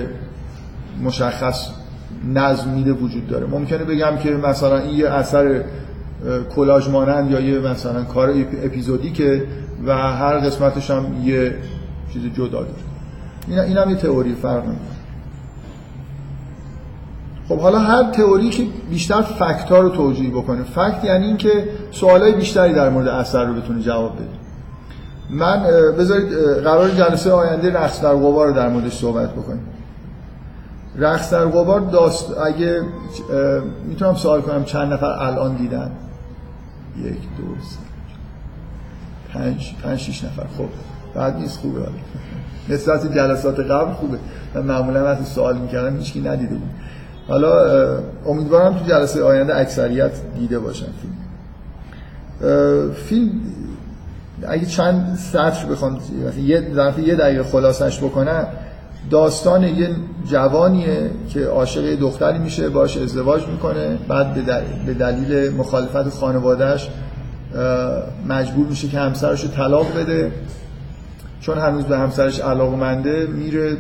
[1.04, 1.70] مشخص
[2.34, 3.48] نظم میده وجود داره.
[3.48, 5.64] ممکنه بگم که مثلا این یه اثر
[6.56, 9.44] کلاژ مانند یا یه مثلا کار اپیزودیکه
[9.86, 11.56] و هر قسمتش هم یه
[12.14, 12.68] چیز جدا داره.
[13.48, 15.05] این, یه تئوری فرق نمی‌کنه.
[17.50, 22.36] خب حالا هر تئوری که بیشتر فکت ها رو توجیه بکنه فکت یعنی اینکه سوالای
[22.36, 24.28] بیشتری در مورد اثر رو بتونه جواب بده.
[25.30, 25.64] من
[26.00, 29.68] بذارید قرار جلسه آینده رقص در غبار رو در موردش صحبت بکنیم.
[30.98, 32.82] رقص در غبار داست اگه
[33.88, 35.92] می‌تونم سوال کنم چند نفر الان دیدن؟
[36.98, 37.78] یک دو سه
[39.34, 40.46] پنج پنج شیش نفر.
[40.58, 40.70] خب
[41.16, 41.80] بعد نیست خوبه.
[42.70, 44.18] نسبت جلسات قبل خوبه.
[44.56, 46.70] من معمولا وقتی سوال می‌کردم هیچکی ندیده بود.
[47.28, 47.52] حالا
[48.26, 51.16] امیدوارم تو جلسه آینده اکثریت دیده باشن فیلم.
[52.92, 53.32] فیلم
[54.48, 56.00] اگه چند سطر بخوام
[56.46, 58.48] یه ظرف یه دقیقه خلاصش بکنم
[59.10, 59.90] داستان یه
[60.26, 64.34] جوانیه که عاشق دختری میشه باش ازدواج می‌کنه بعد
[64.86, 66.90] به دلیل مخالفت خانوادهش
[68.30, 70.32] مجبور میشه که همسرش رو طلاق بده.
[71.42, 73.78] چون هنوز به همسرش علاقمنده میره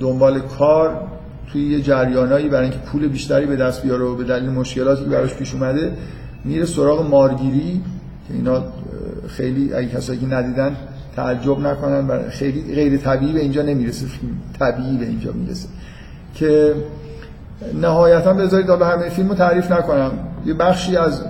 [0.00, 1.09] دنبال کار
[1.52, 5.10] توی یه جریانایی برای اینکه پول بیشتری به دست بیاره و به دلیل مشکلاتی که
[5.10, 5.92] براش پیش اومده
[6.44, 7.82] میره سراغ مارگیری
[8.28, 8.62] که اینا
[9.28, 10.76] خیلی اگه کسایی که ندیدن
[11.16, 15.68] تعجب نکنن و خیلی غیر طبیعی به اینجا نمی‌رسه فیلم طبیعی به اینجا می‌رسه.
[16.34, 16.74] که
[17.80, 20.12] نهایتا بذارید حالا همه فیلم رو تعریف نکنم.
[20.46, 21.24] یه بخشی از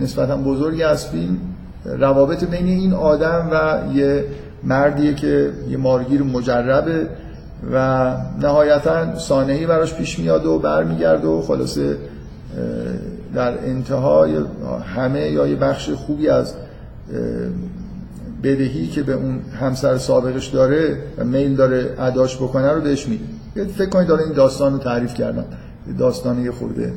[0.00, 1.36] نسبتا بزرگی از فیلم
[1.84, 4.24] روابط بین این آدم و یه
[4.64, 7.08] مردیه که یه مارگیر مجربه.
[7.72, 11.96] و نهایتا سانهی براش پیش میاد و برمیگرده و خلاصه
[13.34, 14.36] در انتهای
[14.94, 16.54] همه یا یه بخش خوبی از
[18.42, 23.24] بدهی که به اون همسر سابقش داره و میل داره اداش بکنه رو بهش میده.
[23.72, 25.44] فکر کنید داره این داستان رو تعریف کردم.
[25.98, 26.92] داستان یه خورده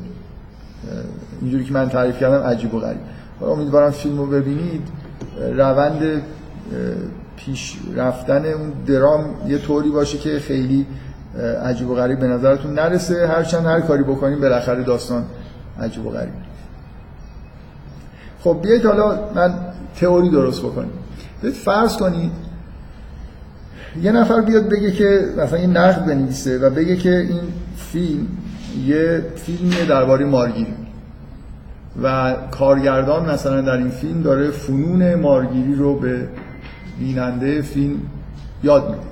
[1.40, 3.00] اینجوری که من تعریف کردم عجیب و غریب.
[3.42, 4.88] امیدوارم فیلم رو ببینید
[5.56, 6.22] روند
[7.38, 10.86] پیش رفتن اون درام یه طوری باشه که خیلی
[11.64, 13.26] عجیب و غریب به نظرتون نرسه.
[13.26, 15.24] هرچند هر کاری بکنیم بالاخره داستان
[15.80, 16.32] عجیب و غریب.
[18.40, 19.54] خب بیایید حالا من
[20.00, 20.90] تئوری درست بکنیم
[21.42, 22.32] بیایید فرض کنید
[24.02, 27.40] یه نفر بیاد بگه که مثلا این نقد بنویسه و بگه که این
[27.76, 28.26] فیلم
[28.86, 30.74] یه فیلمیه درباره مارگیری
[32.02, 36.28] و کارگردان مثلا در این فیلم داره فنون مارگیری رو به
[36.98, 38.00] بیننده فیلم
[38.62, 39.02] یاد میده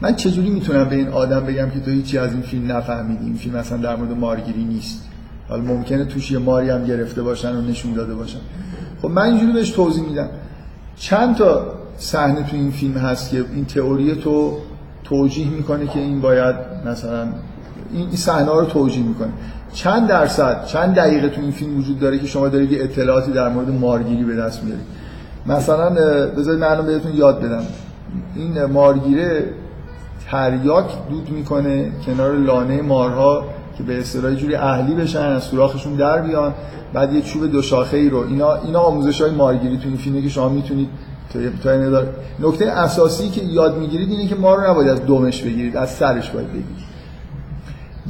[0.00, 3.34] من چجوری می‌تونم به این آدم بگم که تو هیچی از این فیلم نفهمیدی؟ این
[3.34, 5.04] فیلم مثلا در مورد مارگیری نیست.
[5.48, 8.38] حالا ممکنه توش یه ماری هم گرفته باشن و نشون داده باشن.
[9.02, 10.28] خب من اینجوری بهش توضیح میدم.
[10.96, 14.58] چند تا صحنه تو این فیلم هست که این تئوری تو
[15.04, 17.28] توجیه می‌کنه که این باید مثلا
[17.92, 19.32] این صحنه رو توجیه می‌کنه.
[19.72, 23.70] چند درصد چند دقیقه تو این فیلم وجود داره که شما دارید اطلاعاتی در مورد
[23.70, 24.84] مارگیری به دست میارید.
[25.46, 25.90] مثلا
[26.36, 27.62] بذارید من بهتون یاد بدم.
[28.36, 29.44] این مارگیره
[30.30, 33.44] تریاک دود می‌کنه کنار لانه مارها
[33.78, 36.54] که به اصطلاح جوری اهلی بشن از سوراخشون در بیان.
[36.92, 40.22] بعد یه چوب دو شاخه ای رو اینا اینا آموزش های مارگیری تو این فیلمه
[40.22, 40.88] که شما می‌تونید
[41.62, 41.70] تا
[42.40, 46.30] نکته اساسی که یاد می‌گیرید اینه که ما رو نباید از دومش بگیرید از سرش
[46.30, 46.90] باید بگیرید.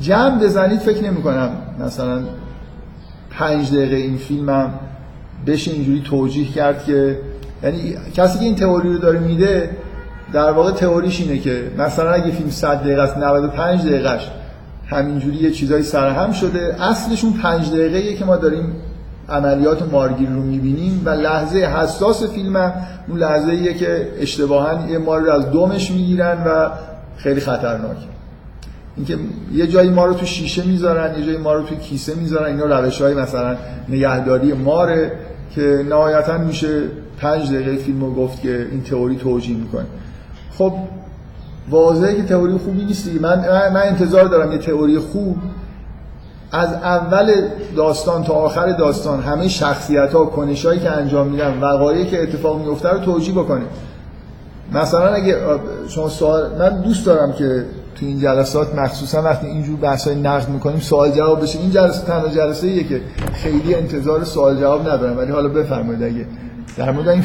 [0.01, 2.21] جمع بزنید فکر نمی کنم مثلا
[3.31, 4.75] پنج دقیقه این فیلمم
[5.47, 7.19] بشه اینجوری توجیه کرد که
[7.63, 9.71] یعنی کسی که این تئوری رو داره میده
[10.33, 14.31] در واقع تئوریش اینه که مثلا اگه فیلم 100 دقیقه است 95 دقیقش
[14.87, 18.77] همینجوری یه چیزایی سرهم شده اصلشون 5 دقیقه که ما داریم
[19.29, 22.73] عملیات مارگیر رو می‌بینیم و لحظه حساس فیلم هم
[23.09, 26.71] اون لحظه ایه که اشتباها یه مار رو از دومش می‌گیرن و
[27.17, 28.20] خیلی خطرناکه.
[29.01, 29.19] اینکه
[29.53, 32.81] یه جایی ما رو تو شیشه می‌ذارن یه جایی ما رو تو کیسه می‌ذارن اینا
[32.81, 33.57] روش های مثلا
[33.89, 35.13] نگهداری ماره
[35.55, 36.83] که نهایتا میشه
[37.19, 39.87] پنج دقیقه فیلم رو گفت که این تئوری توجیه می‌کنه.
[40.59, 40.73] خب
[41.71, 43.39] واضحه که تئوری خوبی نیست من
[43.75, 45.37] من انتظار دارم یه تئوری خوب
[46.53, 47.33] از اول
[47.77, 52.61] داستان تا آخر داستان همه شخصیت ها کنش هایی که انجام میدن وقایعی که اتفاق
[52.61, 53.65] میفته رو توجیه بکنه.
[54.73, 55.37] مثلا اگه
[55.89, 60.49] شما سوال من دوست دارم که تو این جلسات مخصوصا وقتی اینجور بحث های نقد
[60.49, 61.59] می‌کنیم سوال جواب بشه.
[61.59, 63.01] این جلسه تنها جلسه ایه که
[63.33, 66.27] خیلی انتظار سوال جواب ندارم ولی حالا بفرمایید اگه
[66.77, 67.23] در مورد این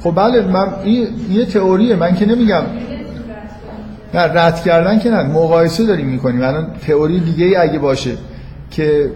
[0.00, 1.96] خب بله من این یه تئوریه.
[1.96, 2.62] من که نمیگم
[4.14, 5.22] نه رد کردن که نه.
[5.22, 6.42] مقایسه داریم می‌کنیم.
[6.42, 8.10] الان تئوری دیگه ای اگه باشه
[8.70, 9.10] که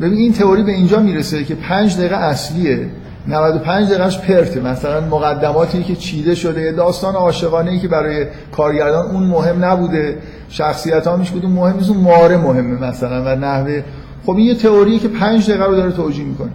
[0.00, 2.86] ببین این تئوری به اینجا می‌رسه که پنج دقیقه اصلیه.
[3.28, 9.22] 95 دقیقهش پرته مثلا مقدماتی که چیده شده داستان عاشقانه ای که برای کارگردان اون
[9.22, 10.18] مهم نبوده.
[10.48, 13.82] شخصیت ها میش بوده مهم نیست اون ماره مهمه مثلا و نحوه.
[14.26, 16.50] خب این یه تئوریه که 5 دقیقه رو داره توجیه می‌کنه.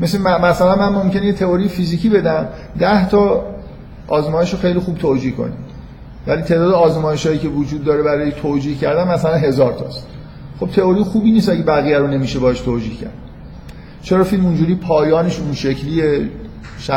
[0.00, 2.48] مثل مثلا من ممکنه یه تئوری فیزیکی بدم.
[2.78, 3.44] 10 تا
[4.08, 5.56] آزمایش رو خیلی خوب توجیه کنیم.
[6.26, 10.06] ولی تعداد آزمایش هایی که وجود داره برای توجیه کردن مثلا هزار تاست.
[10.60, 13.12] خب تئوری خوبی نیست اگه بقیه رو نمیشه باش توجیه کرد.
[14.02, 16.28] چرا فیلم اونجوری پایانش اون شکلیه؟
[16.78, 16.90] ش...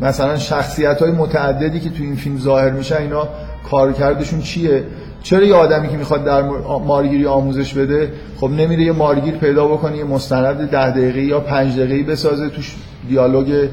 [0.00, 3.28] مثلا شخصیت های متعددی که تو این فیلم ظاهر میشن اینا
[3.70, 4.84] کارکردشون چیه؟
[5.22, 6.42] چرا یه آدمی که می‌خواد در
[6.78, 11.78] مارگیری آموزش بده خب نمیره یه مارگیر پیدا بکنه یه مستند ده دقیقه یا پنج
[11.78, 12.76] دقیقه بسازه توش
[13.08, 13.68] دیالوگ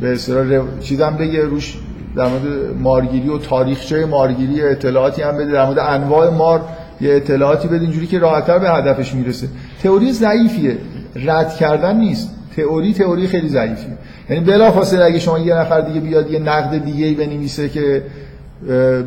[0.00, 1.76] به اصطلاح چیزم بگه روش
[2.18, 6.60] در مورد مارگیری و تاریخچه مارگیری اطلاعاتی هم بده در مورد انواع مار
[7.00, 9.48] یه اطلاعاتی بده اینجوری که راحتتر به هدفش می‌رسه.
[9.82, 10.78] تئوری ضعیفیه.
[11.16, 12.30] رد کردن نیست.
[12.56, 13.98] تئوری تئوری خیلی ضعیفیه.
[14.30, 18.02] یعنی بلافاصله اگه شما یه نفر دیگه بیاد یه نقد دیگه ای بنویسه که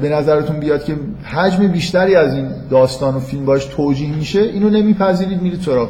[0.02, 4.70] به نظرتون بیاد که حجم بیشتری از این داستان و فیلم باش توجیه میشه اینو
[4.70, 5.90] نمیپذیرید میرید سراغ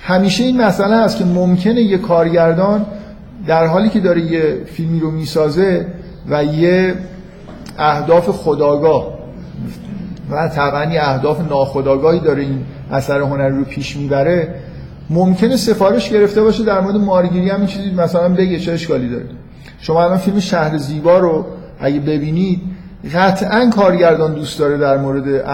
[0.00, 2.86] همیشه این مسئله هست که ممکنه یه کارگردان
[3.46, 5.86] در حالی که داره یه فیلمی رو می‌سازه
[6.28, 6.94] و یه
[7.78, 9.18] اهداف خداگاه.
[10.30, 14.54] و طبعا یه اهداف ناخداگاهی داره این اثر هنری رو پیش می‌بره.
[15.10, 19.24] ممکنه سفارش گرفته باشه در مورد مارگیری هم چیزی مثلا بگه چه اشکالی داره.
[19.80, 21.46] شما الان فیلم شهر زیبا رو
[21.80, 22.60] اگه ببینید
[23.14, 25.44] قطعا کارگردان دوست داره در مورد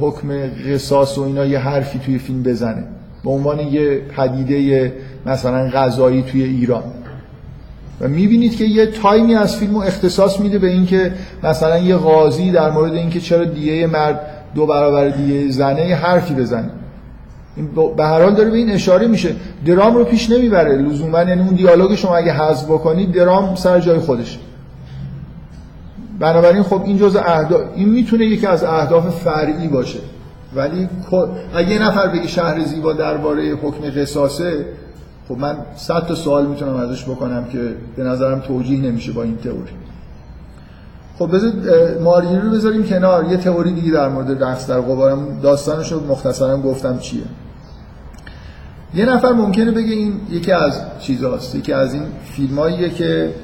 [0.00, 0.28] حکم
[0.72, 2.84] قصاص و اینا یه حرفی توی فیلم بزنه.
[3.24, 4.92] به عنوان یه پدیده
[5.26, 6.82] مثلا غذایی توی ایران.
[8.00, 12.50] و می‌بینید که یه تایمی از فیلم رو اختصاص میده به اینکه مثلا یه قاضی
[12.50, 14.20] در مورد اینکه چرا دیه مرد
[14.54, 16.70] دو برابر دیه زنه یه حرفی بزنه.
[17.56, 19.34] این به هر حال داره به این اشاره میشه.
[19.66, 20.76] درام رو پیش نمی‌بره.
[20.76, 24.38] لزوما یعنی اون دیالوگ شما اگه حذف بکنید درام سر جای خودش.
[26.18, 29.98] بنابراین خب این جزء اهداف این می‌تونه یکی از اهداف فرعی باشه.
[30.54, 30.88] ولی
[31.54, 34.66] اگه یه نفر بگه شهر زیبا درباره حکم قصاصه
[35.28, 39.36] خب من صد تا سوال می‌تونم ازش بکنم که به نظرم توجیه نمیشه با این
[39.36, 39.72] تئوری.
[41.18, 41.52] خب بذار
[42.02, 43.24] مارگیری رو بذاریم کنار.
[43.24, 47.22] یه تئوری دیگه در مورد رقص در قبارم داستانش رو مختصرا گفتم چیه.
[48.94, 51.54] یه نفر ممکنه بگه این یکی از چیزاست.
[51.54, 53.34] یکی از این فیلماییه که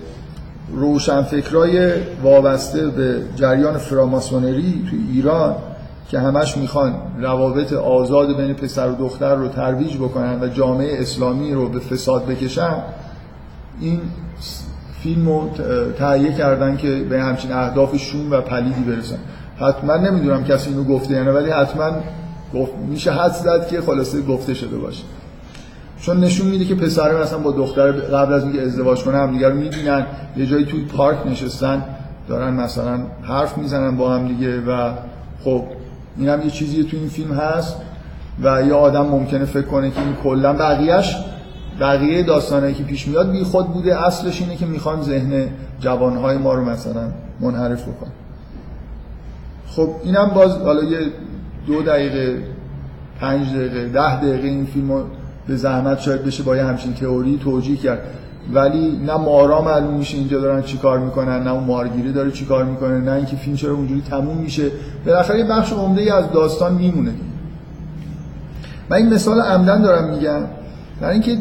[0.74, 1.92] روشنفکرای
[2.22, 5.54] وابسته به جریان فراماسونری توی ایران
[6.08, 11.52] که همش می‌خوان روابط آزاد بین پسر و دختر رو ترویج بکنن و جامعه اسلامی
[11.52, 12.76] رو به فساد بکشن
[13.80, 14.00] این
[15.02, 15.50] فیلم رو
[15.98, 19.18] تهیه کردن که به همچین اهداف شوم و پلیدی برسن.
[19.60, 21.90] حتما نمی‌دونم کسی اینو گفته یعنی ولی حتما
[22.88, 25.04] میشه حد زد که خلاصه گفته شده باشه.
[26.00, 29.48] چون نشون میده که پسر مثلا با دختر قبل از اینکه ازدواج کنه هم دیگه
[29.48, 31.84] رو می‌بینن یه جایی توی پارک نشستن
[32.28, 34.90] دارن مثلا حرف می‌زنن با هم دیگه و
[35.44, 35.64] خب
[36.18, 37.76] این هم یه چیزی تو این فیلم هست
[38.42, 41.16] و یه آدم ممکنه فکر کنه که این کلا بقیهش
[41.80, 44.06] بقیه داستانه که پیش میاد بی خود بوده.
[44.06, 45.48] اصلش اینه که می‌خوان ذهن
[45.80, 47.08] جوانهای ما رو مثلا
[47.40, 48.10] منحرف بکن
[49.66, 50.98] خب اینم باز حالا یه
[51.66, 52.42] دو دقیقه
[53.20, 55.04] پنج دقیقه ده دقیقه این فیلم
[55.46, 58.02] به زحمت شاید بشه با یه همچین تئوری توجیه کرد.
[58.52, 62.98] ولی نه مارا معلوم میشه اینجا دارن چیکار می‌کنن نه اون مارگیری داره چیکار می‌کنه
[62.98, 64.70] نه اینکه فیلم چرا اونجوری تموم میشه.
[65.06, 67.12] بالاخره یه بخش عمده ای از داستان میمونه.
[68.90, 70.40] من این مثال عمدن دارم میگم.
[71.00, 71.36] برای اینکه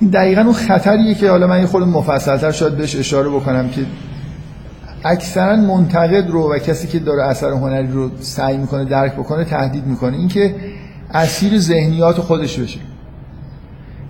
[0.00, 3.86] این دقیقا اون خطریه که حالا من یه خود مفصلتر شاید بهش اشاره بکنم که
[5.04, 9.86] اکثرا منتقد رو و کسی که داره اثر هنری رو سعی می‌کنه درک بکنه تهدید
[9.86, 10.16] می‌کنه.
[10.16, 10.54] اینکه
[11.14, 12.80] اسیر ذهنیات خودش بشه.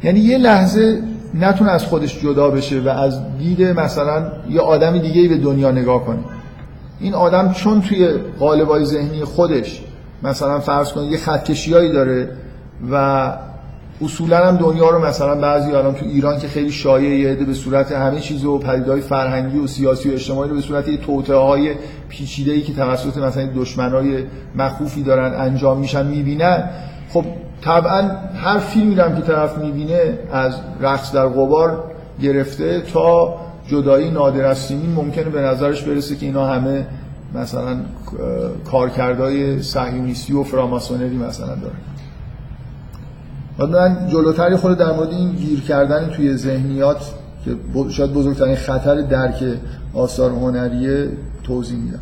[0.02, 1.02] یعنی یه لحظه
[1.40, 6.04] نتونه از خودش جدا بشه و از دید مثلا یه آدم دیگه به دنیا نگاه
[6.04, 6.18] کنه.
[7.00, 9.82] این آدم چون توی قالبای ذهنی خودش
[10.22, 12.28] مثلا فرض کنید یه خطکشیایی داره
[12.92, 13.32] و
[14.02, 18.20] اصولا هم دنیا رو مثلا بعضی الان تو ایران که خیلی شایعه به صورت همه
[18.20, 21.74] چیز و پدیدهای فرهنگی و سیاسی و اجتماعی رو به صورت یه توطئه های
[22.08, 26.70] پیچیده ای که توسط مثلا دشمنای مخوفی دارن انجام میشن می‌بینن.
[27.12, 27.24] خب
[27.62, 31.84] طبعا هر فیلمی که طرف می‌بینه از رقص در غبار
[32.22, 36.86] گرفته تا جدایی نادر از ممکنه به نظرش برسه که اینا همه
[37.34, 37.76] مثلا
[38.70, 41.76] کارکردهای صهیونیستی و فراماسونری مثلا دارن.
[43.58, 47.14] و من جلوتری خود در مورد این گیر کردن توی ذهنیات
[47.44, 47.56] که
[47.90, 49.44] شاید بزرگترین خطر درک
[49.94, 51.08] آثار هنریه
[51.44, 52.00] توضیح میدم.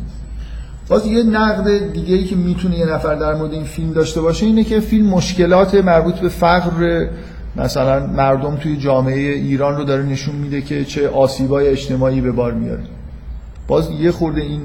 [0.89, 4.45] باز یه نقد دیگه ای که می‌تونه یه نفر در مورد این فیلم داشته باشه
[4.45, 7.07] اینه که فیلم مشکلات مربوط به فقر
[7.55, 12.53] مثلا مردم توی جامعه ایران رو داره نشون میده که چه آسیبای اجتماعی به بار
[12.53, 12.83] میاره.
[13.67, 14.61] باز یه خورده این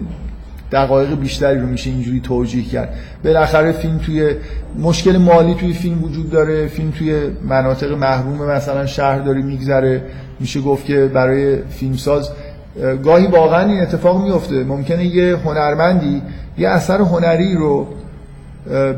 [0.72, 2.94] دقایق بیشتری رو میشه اینجوری توجیه کرد.
[3.24, 4.34] بالاخره فیلم توی
[4.78, 6.66] مشکل مالی توی فیلم وجود داره.
[6.66, 10.02] فیلم توی مناطق محروم مثلا شهر داره میگذره.
[10.40, 12.30] میشه گفت که برای فیلمساز
[13.04, 16.22] گاهی واقعا این اتفاق میفته ممکنه یه هنرمندی
[16.58, 17.86] یه اثر هنری رو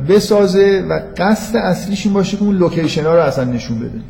[0.08, 4.00] بسازه و قصد اصلیش این باشه که اون لوکیشن ها رو اصلا نشون بده.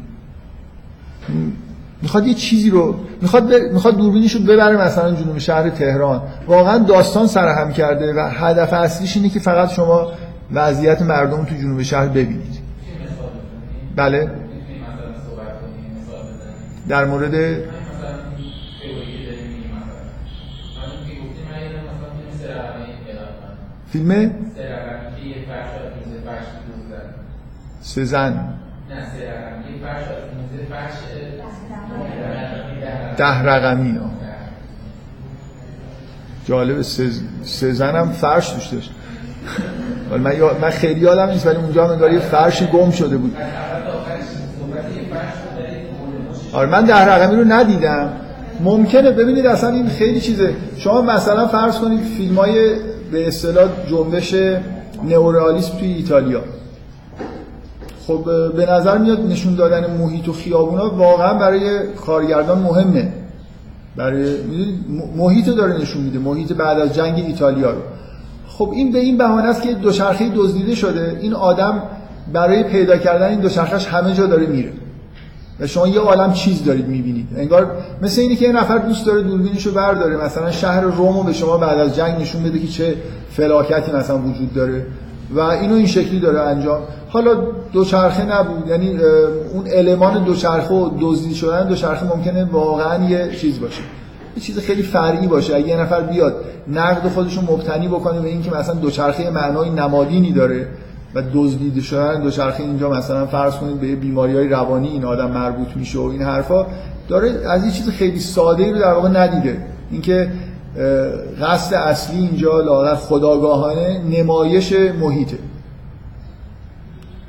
[2.03, 3.73] می‌خواد یه چیزی رو می‌خواد ب...
[3.73, 6.23] می‌خواد دوربینش رو ببره مثلا جنوب شهر تهران.
[6.47, 10.13] واقعا داستان سرهم کرده و هدف اصلیش اینه که فقط شما
[10.55, 12.59] وضعیت مردم تو جنوب شهر ببینید.
[13.97, 14.31] بله.
[16.89, 17.57] در مورد
[23.93, 24.30] فیلم؟
[27.80, 28.55] سزن.
[33.16, 34.11] ده رقمی ها
[36.45, 38.90] جالب سه زنم فرش توش داشت.
[40.11, 40.32] من
[40.62, 43.36] من خیلی یادم نیست ولی اونجا هم انگار یه فرشی گم شده بود.
[46.53, 48.12] آره من ده رقمی رو ندیدم.
[48.61, 50.55] ممکنه ببینید اصلا این خیلی چیزه.
[50.76, 52.76] شما مثلا فرض کنید فیلم های
[53.13, 54.35] به اصطلاح جنبش
[55.05, 56.41] نئورئالیسم توی ایتالیا.
[58.07, 58.25] خب
[58.57, 63.13] به نظر میاد نشون دادن محیط و خیابونا واقعا برای کارگردان مهمه.
[63.97, 64.37] برای
[65.17, 67.81] محیط داره نشون میده محیط بعد از جنگ ایتالیا رو.
[68.49, 71.19] خب این به این بهانه است که دوچرخه دزدیده شده.
[71.21, 71.83] این آدم
[72.33, 74.73] برای پیدا کردن این دوچرخش همه جا داره میره.
[75.63, 77.29] و شما یه عالم چیز دارید می‌بینید.
[77.37, 77.71] انگار
[78.03, 80.17] مثل اینی که یه نفر دوست داره دوربینشو برداره.
[80.17, 82.97] مثلا شهر رومو به شما بعد از جنگ نشون بده که چه
[83.31, 84.87] فلاکتی مثلا وجود داره
[85.35, 86.81] و اینو این شکلی داره انجام.
[87.09, 87.35] حالا
[87.73, 88.69] دوچرخه نبود.
[88.69, 88.99] یعنی
[89.53, 93.83] اون المان دوچرخه و دزدی شدن دوچرخه ممکنه واقعا یه چیز باشه.
[94.37, 95.57] یه چیز خیلی فرعی باشه.
[95.57, 96.35] اگه یه نفر بیاد
[96.69, 100.69] نقد خودش رو مبتنی بکنه به اینکه مثلا دوچرخه معنای نمادینی داره.
[101.15, 105.77] و دزدیده شدن دوچرخه اینجا مثلا فرض کنید به بیماری های روانی این آدم مربوط
[105.77, 106.67] میشه و این حرفا
[107.09, 109.67] داره از یه چیز خیلی ساده رو در واقع ندیده.
[109.91, 110.31] اینکه
[111.43, 115.39] قصد اصلی اینجا لاغر خداگاهانه نمایش محیطه.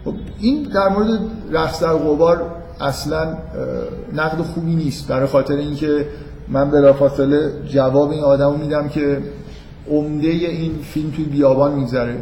[0.06, 1.20] خب این در مورد
[1.52, 2.42] رقص در غبار
[2.82, 3.38] اصلا
[4.14, 5.08] نقد خوبی نیست.
[5.08, 6.08] برای خاطر اینکه
[6.48, 9.22] من بلافاصله جواب این آدمو میدم که
[9.92, 12.22] عمده این فیلم توی بیابان میگذره.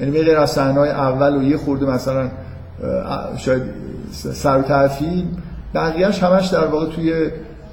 [0.00, 2.30] یعنی به غیر از صحنه اول و یه خورده مثلا
[3.36, 3.62] شاید
[4.12, 5.26] سر و تحفیل
[5.74, 7.30] بقیهش همش در واقع توی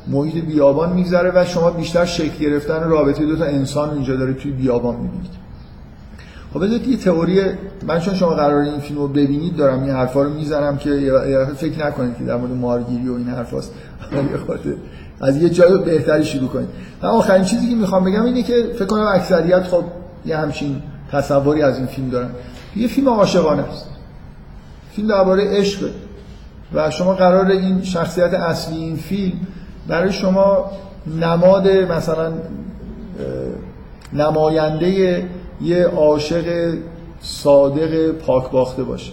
[0.08, 4.52] محیط بیابان میگذره و شما بیشتر شکل گرفتن رابطه دو تا انسان اینجا داره توی
[4.52, 5.46] بیابان می‌بینید
[6.54, 7.42] خب بذارید یه تئوری
[7.88, 11.12] من چون شما قرار این فیلم رو ببینید دارم این حرفا رو می‌زنم که
[11.58, 13.72] فکر نکنید که در مورد مارگیری و این حرفاست.
[15.22, 16.70] از یه جای بهتری شروع کنید.
[17.02, 19.84] آخرین چیزی که می‌خوام بگم اینه که فکر کنم اکثریت خب
[20.26, 22.30] یه همچین تصوری از این فیلم دارن.
[22.76, 23.90] یه فیلم عاشقانه است.
[24.92, 25.90] فیلم درباره عشق.
[26.74, 29.40] و شما قرار این شخصیت اصلی این فیلم
[29.88, 30.72] برای شما
[31.22, 32.32] نماد مثلا
[34.14, 35.24] نماینده
[35.62, 36.74] یه عاشق
[37.22, 39.12] صادق پاک باخته باشه.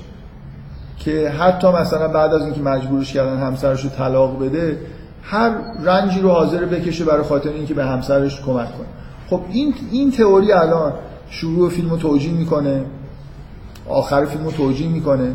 [0.98, 4.78] که حتی مثلا بعد از اینکه مجبورش کردن همسرش رو طلاق بده
[5.22, 8.86] هر رنجی رو حاضر بکشه برای خاطر اینکه به همسرش کمک کنه.
[9.30, 10.92] خب این این تئوری الان
[11.32, 12.84] شروع فیلم رو توجیه می‌کنه
[13.88, 15.32] آخر فیلم رو توجیه می‌کنه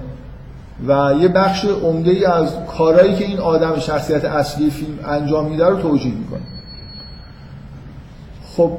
[0.88, 5.66] و یه بخش عمده ای از کارهایی که این آدم شخصیت اصلی فیلم انجام میده
[5.66, 6.42] رو توجیه می‌کنه.
[8.58, 8.72] خب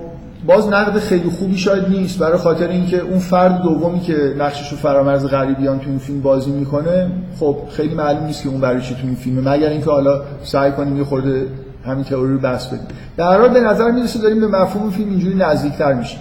[0.46, 2.18] باز نقد خیلی خوبی شاید نیست.
[2.18, 6.50] برای خاطر اینکه اون فرد دومی که نقشش رو فرامرز غریبیان تو این فیلم بازی
[6.50, 7.10] می‌کنه
[7.40, 9.40] خب خیلی معلوم نیست که اون برای چی تو این فیلمه.
[9.40, 11.46] مگر اینکه حالا سعی کنیم یه خورده
[11.86, 12.86] همین تئوری رو بس بدیم.
[13.16, 16.20] در حال به نظر می‌رسه داریم به مفهوم فیلم اینجوری نزدیکتر میشیم.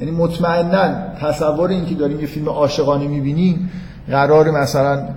[0.00, 3.70] یعنی مطمئنا تصور اینکه داریم یه فیلم عاشقانه می‌بینیم
[4.10, 5.08] قرار مثلا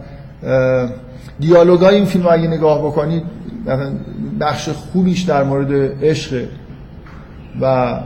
[1.39, 3.23] دیالوگای این فیلم اگه نگاه بکنید
[4.39, 6.47] بخش خوبیش در مورد عشق
[7.61, 7.99] و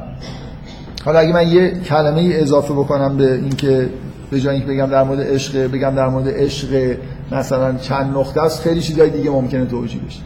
[1.06, 3.90] حالا اگه من یه کلمه اضافه بکنم به اینکه
[4.32, 6.96] به جای اینکه بگم در مورد عشق بگم در مورد عشق
[7.32, 10.20] مثلا چند نقطه است خیلی چیزای دیگه ممکنه توجیه بشه.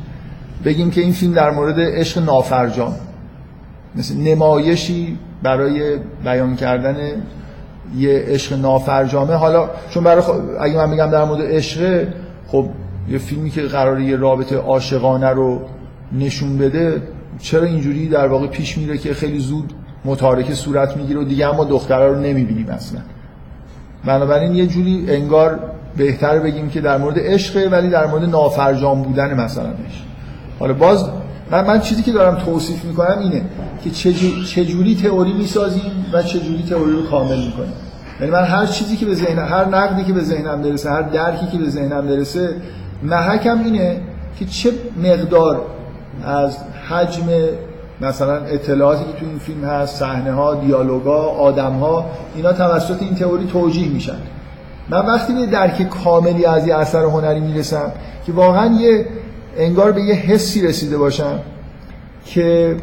[0.66, 2.96] بگیم که این فیلم در مورد عشق نافرجام
[3.96, 6.96] مثل نمایشی برای بیان کردن
[7.98, 9.34] یه عشق نافرجامه.
[9.34, 10.24] حالا چون برای
[10.60, 12.08] اگه من بگم در مورد عشق
[12.48, 12.70] خب
[13.10, 15.62] یه فیلمی که قراره یه رابطه عاشقانه رو
[16.20, 17.02] نشون بده
[17.40, 19.74] چرا اینجوری در واقع پیش میره که خیلی زود
[20.06, 23.00] متارکه صورت می‌گیره و دیگه اما دخترها رو نمی‌بینیم اصلا؟
[24.06, 25.60] بنابراین یه جوری انگار
[25.98, 30.04] بهتر بگیم که در مورد عشقه ولی در مورد نافرجام بودن مثلا عشق
[30.60, 31.10] حالا باز
[31.52, 33.42] من, من چیزی که دارم توصیف می‌کنم اینه
[33.84, 33.90] که
[34.46, 37.74] چجوری تئوری می‌سازیم و چجوری تئوری رو کامل می‌کنیم.
[38.20, 41.48] یعنی من هر چیزی که به ذهن هر نقدی که به ذهنم برسه هر درکی
[41.48, 42.56] که به ذهنم برسه
[43.04, 44.02] محکم اینه
[44.40, 44.72] که چه
[45.04, 45.62] مقدار
[46.26, 46.58] از
[46.90, 47.24] حجم
[48.02, 53.16] مثلا اطلاعاتی که تو این فیلم هست صحنه ها دیالوگا آدم ها اینا توسط این
[53.16, 54.18] تئوری توجیه میشن.
[54.90, 57.92] من وقتی به درک کاملی از یه اثر هنری می‌رسم
[58.26, 59.06] که واقعا یه
[59.58, 61.40] انگار به یه حسی رسیده باشم
[62.26, 62.78] که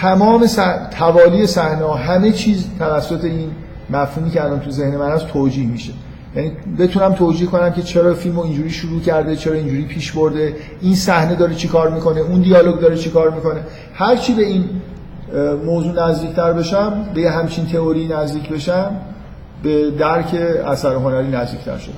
[0.00, 0.46] تمام
[0.90, 3.50] توالی صحنه همه چیز توسط این
[3.90, 5.92] مفهومی که الان تو ذهن من هست توجیه میشه.
[6.36, 10.94] یعنی بتونم توجیه کنم که چرا فیلم اینجوری شروع کرده چرا اینجوری پیش برده این
[10.94, 13.60] صحنه داره چی کار می‌کنه اون دیالوگ داره چی کار می‌کنه.
[13.94, 14.64] هر چی به این
[15.64, 18.90] موضوع نزدیکتر بشم به همچین تئوری نزدیک بشم
[19.62, 20.34] به درک
[20.66, 21.92] اثر هنری نزدیکتر شد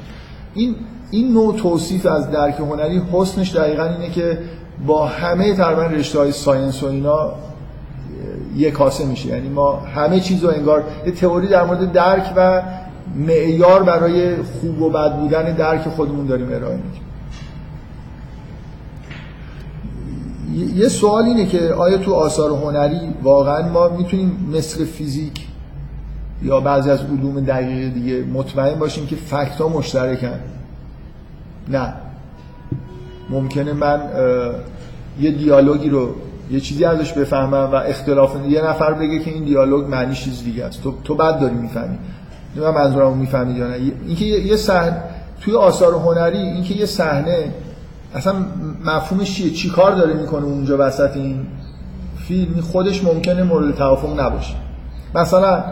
[0.54, 0.76] این
[1.10, 4.38] این نوع توصیف از درک هنری حسنش دقیقا اینه که
[4.86, 7.32] با همه تقریبا رشته های ساینس و اینا
[8.56, 9.28] یک کاسه میشه.
[9.28, 12.62] یعنی ما همه چیز رو انگار یه تئوری در مورد درک و
[13.16, 17.02] معیار برای خوب و بد بودن درک خودمون داریم ارائه میدیم
[20.76, 25.46] یه سوال اینه که آیا تو آثار هنری واقعا ما می‌تونیم مثل فیزیک
[26.42, 30.40] یا بعضی از علوم دقیق دیگه مطمئن باشیم که فکت ها مشترکن.
[31.68, 31.92] نه.
[33.30, 34.00] ممکنه من
[35.20, 36.14] یه دیالوگی رو
[36.50, 40.64] یه چیزی ازش بفهمم و اختلاف یه نفر بگه که این دیالوگ معنی چیز دیگه
[40.64, 40.82] است.
[40.82, 41.98] تو تو بعد داری می‌فهمی.
[42.56, 43.74] من منظورمو می‌فهمید یا نه.
[44.06, 45.02] اینکه یه صحنه
[45.40, 47.54] توی آثار هنری اینکه یه صحنه
[48.14, 48.34] اصلا
[48.84, 51.46] مفهومش چیه؟ چی کار داره می‌کنه اونجا وسط این
[52.18, 54.54] فیلم؟ خودش ممکنه مورد توافق نباشه.
[55.14, 55.64] مثلا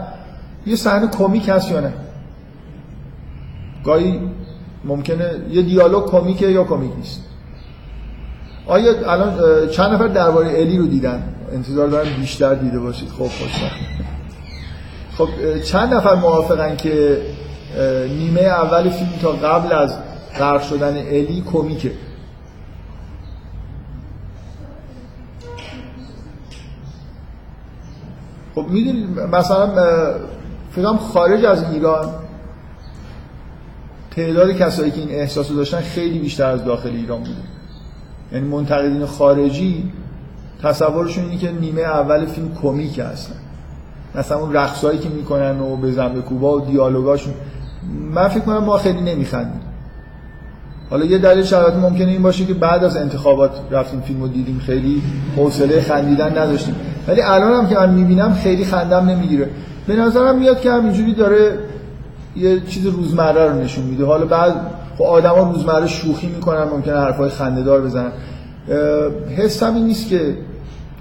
[0.65, 1.93] یه صحنه کمیک هست یا نه؟
[3.85, 4.19] گاهی
[4.85, 7.23] ممکنه یه دیالوگ کمیکه یا کمیک نیست.
[8.67, 13.09] آیا الان چند نفر درباره الی رو دیدن؟ انتظار دارم بیشتر دیده باشید.
[13.09, 13.79] خب خوشبخت
[15.17, 17.21] خب چند نفر موافقن که
[18.17, 19.97] نیمه اول فیلم تا قبل از
[20.39, 21.91] غرق شدن الی کمیکه؟
[28.55, 29.69] خب می‌دونید مثلا
[30.71, 32.09] فکرم خارج از ایران
[34.11, 37.31] تعداد کسایی که این احساسو داشتن خیلی بیشتر از داخل ایران بوده.
[38.31, 39.91] یعنی منتقدین خارجی
[40.63, 43.35] تصورشون اینه که نیمه اول فیلم کمیک هستن.
[44.15, 47.33] مثلا اون رقصایی که می‌کنن و به زنب کوبا و دیالوگاشون.
[47.93, 49.61] من فکر کنم ما خیلی نمیخندیم.
[50.89, 55.01] حالا یه دلیل شرایط ممکنه این باشه که بعد از انتخابات رفتیم فیلمو دیدیم خیلی
[55.37, 56.75] حوصله خندیدن نداشتیم.
[57.07, 59.49] ولی الان هم که من می‌بینم خیلی خندم نمی‌گیره.
[59.87, 61.57] به نظرم میاد که همینجوری داره
[62.35, 64.05] یه چیز روزمره رو نشون میده.
[64.05, 64.53] حالا بعد
[64.97, 68.11] خب آدما روزمره شوخی می‌کنن ممکنه حرفای خنده‌دار بزنن.
[69.37, 70.37] حسم این نیست که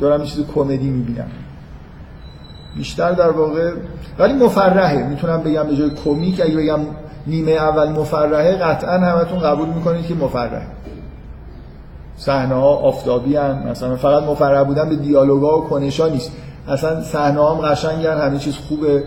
[0.00, 1.28] دارم یه چیز کمدی می‌بینم.
[2.76, 3.72] بیشتر در واقع
[4.18, 5.08] ولی مفرحه.
[5.08, 6.80] می‌تونم بگم به جای کمیک اگه بگم
[7.28, 10.66] نیمه اول مفرحه قطعا همتون قبول می‌کنید که مفرحه.
[12.16, 13.68] صحنه ها آفتابی هن.
[13.70, 16.32] مثلا فقط مفرح بودن به دیالوگا و کنشا نیست.
[16.68, 19.04] اصلا صحنه هم قشنگن همه چیز خوبه.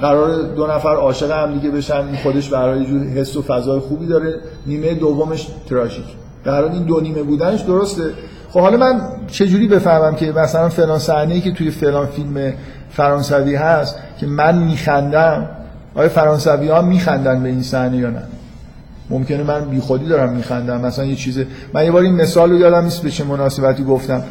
[0.00, 4.06] قرار دو نفر عاشق هم دیگه بشن این خودش برای جور حس و فضای خوبی
[4.06, 4.34] داره.
[4.66, 6.04] نیمه دومش تراژیک.
[6.44, 8.02] در این دو نیمه بودنش درسته.
[8.50, 12.52] خب حالا من چجوری بفهمم که مثلا فلان صحنه که توی فلان فیلم
[12.90, 15.48] فرانسوی هست که من میخندم
[15.96, 18.22] آیا فرانسوی ها میخندن به این صحنه یا نه؟
[19.10, 20.80] ممکنه من بیخودی دارم میخندم.
[20.80, 24.22] مثلا یه چیزه من یه بار این مثال رو یادم نیست به چه مناسبتی گفتم.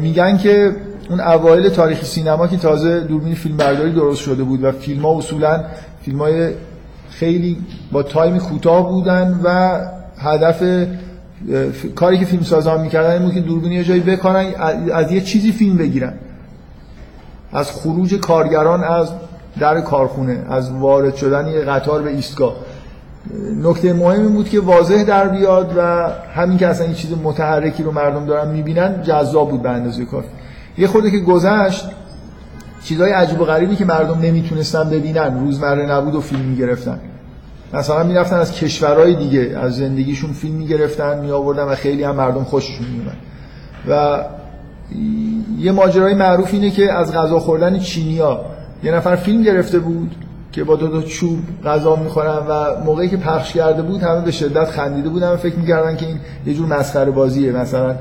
[0.00, 0.76] میگن که
[1.10, 5.18] اون اوایل تاریخ سینما که تازه دوربین فیلم برداری درست شده بود و فیلم ها
[5.18, 5.64] اصولا
[6.02, 6.50] فیلم های
[7.10, 7.58] خیلی
[7.92, 9.78] با تایم کوتاه بودن و
[10.18, 10.62] هدف
[11.94, 14.46] کاری که فیلم سازان می‌کردن این بود که دوربین یه جایی بکنن
[14.94, 16.12] از یه چیزی فیلم بگیرن.
[17.52, 19.08] از خروج کارگران از
[19.60, 22.54] در کارخونه از وارد شدن یه قطار به ایستگاه.
[23.62, 27.92] نکته مهمی بود که واضح در بیاد و همین که اصلا این چیز متحرکی رو
[27.92, 30.28] مردم دارن می‌بینن جذاب بود به اندازه کافی.
[30.78, 31.86] یه خورده که گذشت
[32.84, 37.00] چیزای عجیب و غریبی که مردم نمی‌تونستن ببینن روزمره نبود و فیلم می‌گرفتن.
[37.74, 42.44] مثلا می‌رفتن از کشورهای دیگه از زندگیشون فیلم می‌گرفتن می آوردن و خیلی هم مردم
[42.44, 43.16] خوششون میومد
[43.88, 44.24] و
[45.58, 48.40] یه ماجرای معروف اینه که از غذا خوردن چینیا
[48.82, 50.14] یه نفر فیلم گرفته بود
[50.52, 54.30] که با دو تا چوب غذا می‌خورن و موقعی که پخش کرده بود همه به
[54.30, 57.52] شدت خندیده بودن و فکر می‌کردن که این یه جور مسخره بازیه.
[57.52, 57.96] مثلا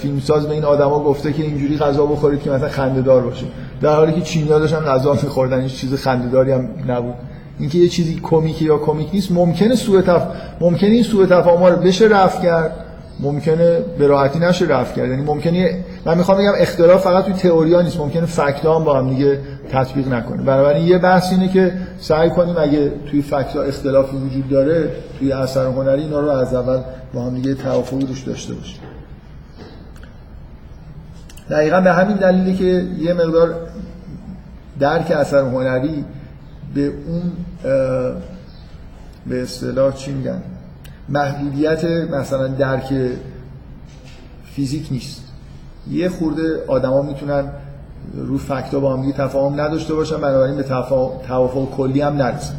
[0.00, 3.46] فیلمساز به این آدما گفته که اینجوری غذا بخورید که مثلا خنده دار باشه.
[3.80, 7.14] در حالی که چینی‌ها داشتن غذا میخوردن هیچ چیز خنده داری هم نبود.
[7.58, 10.22] اینکه یه چیزی کمیکی یا کمیک نیست ممکنه سوء تف...
[10.60, 12.72] ممکنه این سوء تفاهم رو بشه رفع کرد
[13.20, 15.08] ممکنه به راحتی نشه رفع کرد.
[15.08, 19.10] یعنی ممکنه من می‌خوام بگم اختلاف فقط توی تئوریا نیست ممکنه فکت هم با هم
[19.10, 19.40] دیگه
[19.72, 20.42] تطبیق نکنه.
[20.42, 25.32] بنابراین یه بحث اینه که سعی کنیم اگه توی فکت ها اختلافی وجود داره توی
[25.32, 26.80] اثر هنری اینا رو از اول
[27.14, 28.80] با هم دیگه توافقی روش داشته باشیم.
[31.50, 33.54] دقیقا به همین دلیلی که یه مقدار
[34.80, 36.04] درک اثر هنری
[36.74, 37.32] به اون
[39.26, 40.42] به اصطلاح چی میگن؟
[41.08, 42.94] محدودیت مثلا درک
[44.44, 45.27] فیزیک نیست.
[45.90, 47.44] یه خورده آدما می‌تونن
[48.14, 50.62] رو فکتا با هم تفاهم نداشته باشن بنابراین به
[51.28, 52.54] توافق کلی هم نرسن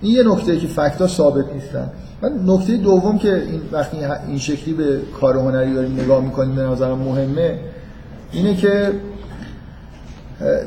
[0.00, 1.90] این یه نکته که فکتا ثابت نیستن.
[2.22, 3.96] من نکته دوم که این وقتی
[4.28, 7.58] این شکلی به کار هنری داریم نگاه می‌کنیم به نظرم مهمه
[8.32, 8.92] اینه که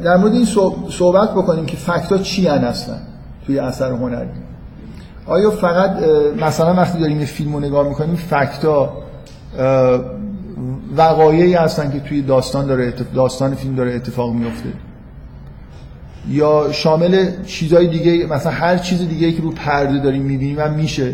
[0.04, 0.46] در مورد این
[0.90, 3.00] صحبت بکنیم که فکتا چی هستن
[3.46, 4.43] توی اثر هنری.
[5.26, 5.92] آیا فقط
[6.42, 8.94] مثلا وقتی داریم یه فیلم رو نگاه می‌کنیم فکتا
[10.98, 14.70] وقایعی هستن که توی داستان داره داستان فیلم داره اتفاق میفته
[16.30, 21.14] یا شامل چیزهای دیگه مثلا هر چیز دیگه که رو پرده داریم می‌بینیم هم میشه؟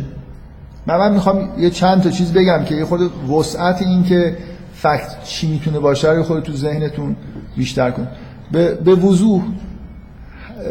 [0.88, 4.38] من من می‌خوام یه چند تا چیز بگم که یه خود وسعت این که
[4.74, 7.16] فکت چی می‌تونه باشه رو خود تو ذهنتون
[7.58, 8.08] بیشتر کن.
[8.52, 9.42] به, به وضوح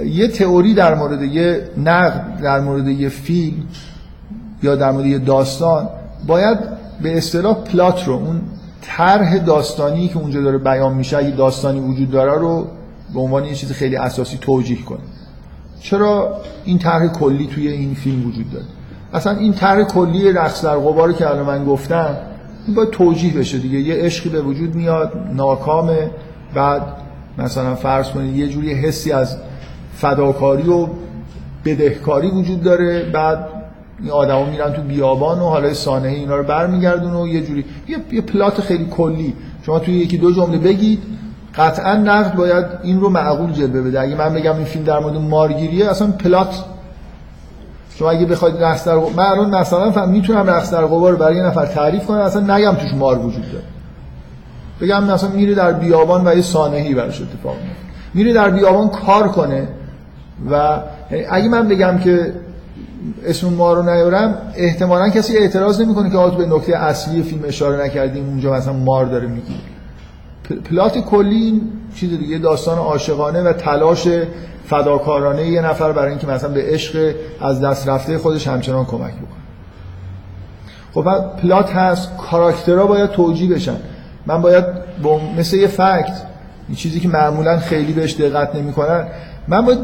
[0.06, 3.62] یه تئوری در مورد یه نقد در مورد یه فیلم
[4.62, 5.88] یا در مورد یه داستان
[6.26, 6.58] باید
[7.02, 8.40] به اصطلاح پلات رو اون
[8.82, 12.66] طرح داستانی که اونجا داره بیان میشه اگه داستانی وجود داره رو
[13.14, 14.98] به عنوان یه چیز خیلی اساسی توجیه کنه.
[15.80, 18.64] چرا این طرح کلی توی این فیلم وجود داره؟
[19.12, 22.16] اصلا این طرح کلی رقص در غبار که الان من گفتم
[22.66, 23.78] این باید توجیه بشه دیگه.
[23.78, 26.10] یه عشقی به وجود میاد ناکامه
[26.54, 26.82] بعد
[27.38, 29.36] مثلا فرض کنید یه جوری حسی از
[30.00, 30.86] فداکاری و
[31.64, 33.10] بدهکاری وجود داره.
[33.12, 33.48] بعد
[34.02, 37.96] این آدما میرن تو بیابان و حالا سانحه اینا رو برمیگردون و یه جوری یه,
[38.12, 39.34] یه پلات خیلی کلی.
[39.62, 41.02] شما توی یکی دو جمله بگید.
[41.54, 44.00] قطعا نقد باید این رو معقول جلوه بده.
[44.00, 46.64] اگه من بگم این فیلم در مورد مارگیریه اصلا پلات
[47.94, 51.42] شما اگه بخواید رقص در من الان مثلا فهم می‌تونم رقص در قبار برای یه
[51.42, 52.18] نفر تعریف کنم.
[52.18, 53.64] اصلا نگم توش مار وجود داره.
[54.80, 59.28] بگم مثلا میره در بیابان و یه سانحه‌ای براش اتفاق میفته میره در بیابان کار
[59.28, 59.68] کنه.
[60.50, 60.80] و
[61.30, 62.32] اگه من بگم که
[63.26, 67.84] اسم ما رو نیارم احتمالا کسی اعتراض نمی‌کنه که آتو به نکته اصلی فیلم اشاره
[67.84, 69.60] نکردیم اونجا مثلا مار داره می‌گیره
[70.64, 71.62] پلات کلی این
[71.94, 74.08] چیز دیگه داستان عاشقانه و تلاش
[74.66, 79.38] فداکارانه یه نفر برای اینکه مثلا به عشق از دست رفته خودش همچنان کمک بکنه.
[80.94, 83.76] خب پلات هست کاراکترها باید توجیه بشن.
[84.26, 84.64] من باید
[85.02, 86.22] با مثل یه فکت
[86.68, 89.06] این چیزی که معمولا خیلی بهش دقت نمی‌کنن
[89.48, 89.78] من باید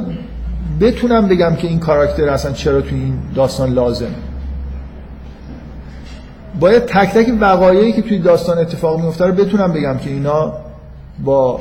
[0.81, 4.15] بتونم بگم که این کاراکتر اصلا چرا تو این داستان لازم؟
[6.61, 10.53] باید تک تک وقایعی که توی داستان اتفاق میفته رو بتونم بگم که اینا
[11.25, 11.61] با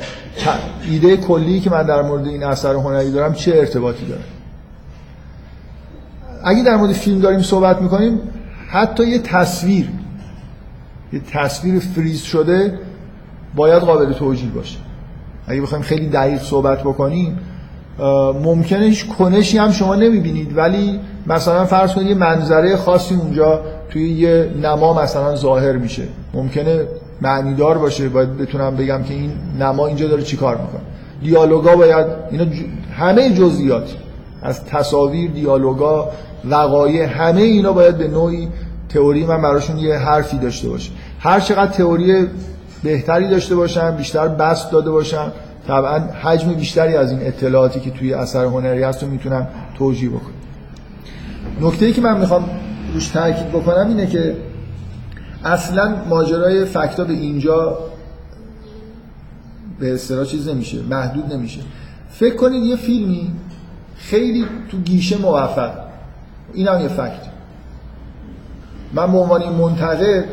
[0.90, 4.22] ایده کلی که من در مورد این اثر هنری دارم چه ارتباطی داره.
[6.44, 8.20] اگه در مورد فیلم داریم صحبت می‌کنیم
[8.68, 9.88] حتی یه تصویر
[11.12, 12.78] یه تصویر فریز شده
[13.54, 14.78] باید قابل توجیه باشه.
[15.46, 17.38] اگه بخوایم خیلی دقیق صحبت بکنیم
[18.44, 20.56] ممکنه هیچ کنشی هم شما نمی‌بینید.
[20.56, 26.02] ولی مثلا فرض کنید یه منظره خاصی اونجا توی یه نما مثلا ظاهر میشه.
[26.34, 26.86] ممکنه
[27.20, 28.08] معنیدار باشه.
[28.08, 30.80] باید بتونم بگم که این نما اینجا داره چیکار می‌کنه.
[31.22, 32.44] دیالوگا باید اینا
[32.98, 33.90] همه جزئیات.
[34.42, 36.10] از تصاویر دیالوگا
[36.44, 38.48] وقایع همه اینا باید به نوعی
[38.88, 40.90] تئوری من براشون یه حرفی داشته باشه.
[41.20, 42.26] هر چقدر تئوری
[42.82, 45.32] بهتری داشته باشم بیشتر بست داده باشم
[45.68, 49.46] طبعا حجم بیشتری از این اطلاعاتی که توی اثر هنری هست رو می‌تونم
[49.78, 50.34] توجیه بکنم.
[51.60, 52.50] نکته ای که من می‌خوام
[52.94, 54.36] روش تاکید بکنم اینه که
[55.44, 57.78] اصلا ماجرای فکتا به اینجا
[59.78, 61.60] به اصطلاح چیز نمیشه محدود نمیشه.
[62.10, 63.32] فکر کنید یه فیلمی
[63.96, 65.70] خیلی تو گیشه موفق.
[66.54, 67.22] این هم یه فکت.
[68.92, 70.24] من به عنوان منتقد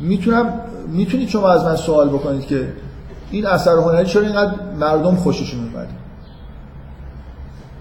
[0.00, 0.52] می‌تونم
[0.88, 2.68] می‌تونید شما از من سوال بکنید که
[3.30, 5.70] این اثر هنری چرا اینقدر مردم خوششون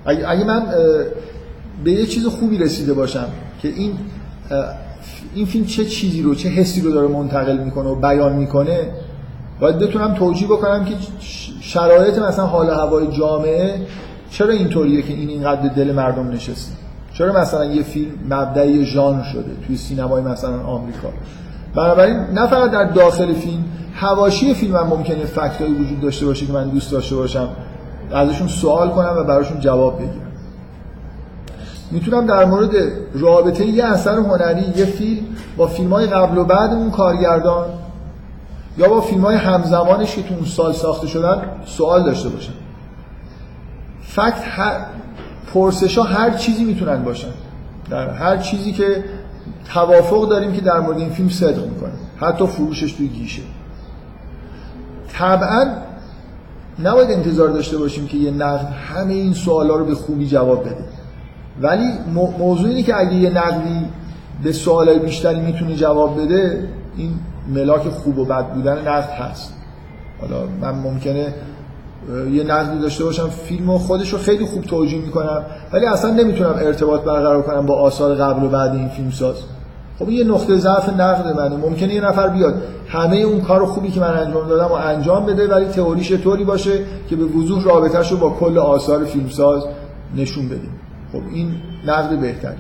[0.06, 0.66] اگه, اگه من
[1.84, 3.26] به یه چیز خوبی رسیده باشم
[3.62, 3.98] که این
[5.36, 8.90] این فیلم چه چیزی رو چه حسی رو داره منتقل می‌کنه و بیان می‌کنه
[9.60, 10.96] باید بتونم توجیه بکنم که
[11.62, 13.82] شرایط مثلا حال هوای جامعه
[14.32, 16.74] چرا اینطوریه که این اینقدر دل مردم نشسته؟
[17.14, 21.10] چرا مثلا یه فیلم مبدعی ژانر شده توی سینمای مثلا آمریکا؟
[21.76, 23.64] بنابراین نه فقط در داخل فیلم
[23.94, 27.50] حواشی فیلم هم ممکنه فکتایی وجود داشته باشه که من دوست داشته باشم
[28.12, 30.32] ازشون سوال کنم و براشون جواب بگیرم.
[31.92, 32.70] می‌تونم در مورد
[33.14, 35.26] رابطه یه اثر هنری یه فیلم
[35.58, 37.66] با فیلم های قبل و بعد اون کارگردان
[38.78, 42.54] یا با فیلم های همزمانش که تو اون سال ساخته شدن سوال داشته باشم.
[44.02, 44.86] فکت هر
[45.54, 47.32] پرسش ها هر چیزی می‌تونن باشن.
[47.90, 49.04] در هر چیزی که
[49.74, 53.42] توافق داریم که در مورد این فیلم صدق می‌کنه حتی فروشش توی گیشه.
[55.14, 55.66] طبعا
[56.80, 60.86] نباید انتظار داشته باشیم که یه نقد همه این سوالا رو به خوبی جواب بده.
[61.62, 61.90] ولی
[62.38, 63.86] موضوع اینه که اگه یه نقدی
[64.44, 67.12] به سوالای بیشتری می‌تونه جواب بده این
[67.48, 69.54] ملاک خوب و بد بودن نقد هست.
[70.22, 71.34] حالا من ممکنه
[72.32, 75.44] یه نقدی داشته باشم فیلم و خودش رو خیلی خوب توجیه می‌کنم
[75.74, 79.36] ولی اصلا نمی‌تونم ارتباط برقرار کنم با آثار قبل و بعد این فیلم ساز
[80.00, 81.58] خب یه نقطه ضعف نقد منه.
[81.58, 82.54] ممکنه یه نفر بیاد.
[82.88, 86.80] همه اون کار خوبی که من انجام دادم و انجام بده ولی تئوریش طوری باشه
[87.10, 89.64] که به وضوح رابطهش رو با کل آثار فیلمساز
[90.16, 90.80] نشون بدیم.
[91.12, 92.56] خب این نقد بهتری.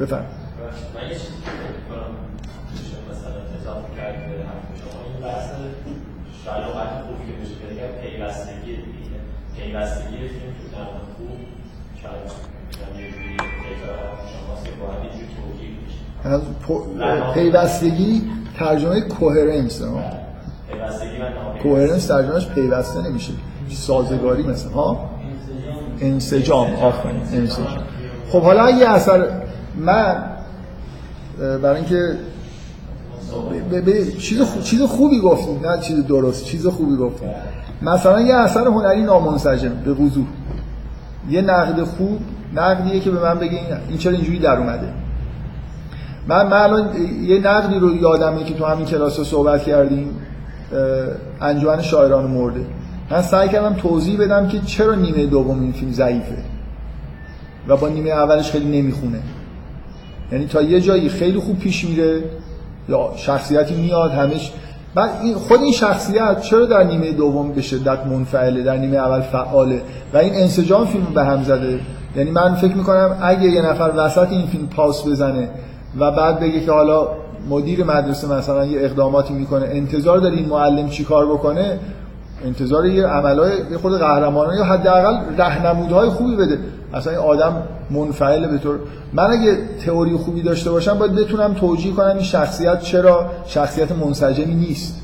[0.00, 0.24] بفرم
[3.10, 5.00] مثلا اضافه کرد به حرف شما.
[5.04, 5.46] این بحث
[6.44, 9.18] شاید وقت خوب که بشه که پیوستگی دیگه.
[9.56, 10.16] پیوستگی
[17.34, 18.22] پیوستگی
[18.58, 19.82] ترجمه کوهرنس
[21.62, 23.32] کوهرنس ترجمهش پیوسته نمیشه.
[23.70, 25.10] سازگاری مثل ها؟
[26.00, 27.66] انسجام آفرین انسجام.
[28.30, 29.26] خب حالا یه اثر
[29.76, 30.24] من
[31.38, 32.16] برای اینکه
[34.18, 37.28] چیز چیز خوبی گفتیم نه چیز درست چیز خوبی گفتیم
[37.82, 40.26] مثلا یه اثر هنری نامنسجم به وضوح.
[41.30, 42.18] یه نقد خوب
[42.54, 44.92] نقدیه که به من بگه این چرا اینجوری در اومده.
[46.28, 46.90] من من
[47.22, 50.16] یه نقدی رو یادمه که تو همین کلاس رو صحبت کردیم
[51.40, 52.66] انجمن شاعران مرده.
[53.10, 56.36] من سعی کردم توضیح بدم که چرا نیمه دوم این فیلم ضعیفه
[57.68, 59.18] و با نیمه اولش خیلی نمی‌خونه.
[60.32, 62.22] یعنی تا یه جایی خیلی خوب پیش میره
[62.88, 64.52] یا شخصیتی میاد همش
[64.94, 69.20] بعد این خود این شخصیت چرا در نیمه دوم به شدت منفعله در نیمه اول
[69.20, 69.82] فعاله؟
[70.14, 71.80] و این انسجام فیلم به هم زده.
[72.16, 75.48] یعنی من فکر می‌کنم اگه یه نفر وسط این فیلم پاس بزنه
[75.98, 77.08] و بعد بگه که حالا
[77.50, 81.78] مدیر مدرسه مثلا یه اقداماتی می‌کنه انتظار داره این معلم چیکار بکنه؟
[82.44, 86.58] انتظار یه عملای یه خود قهرمانانه یا حداقل راهنمودهای خوبی بده.
[86.94, 88.78] اصلا این آدم منفعل به طور
[89.12, 94.54] من اگه تئوری خوبی داشته باشم باید بتونم توجیه کنم این شخصیت چرا شخصیت منسجمی
[94.54, 95.00] نیست.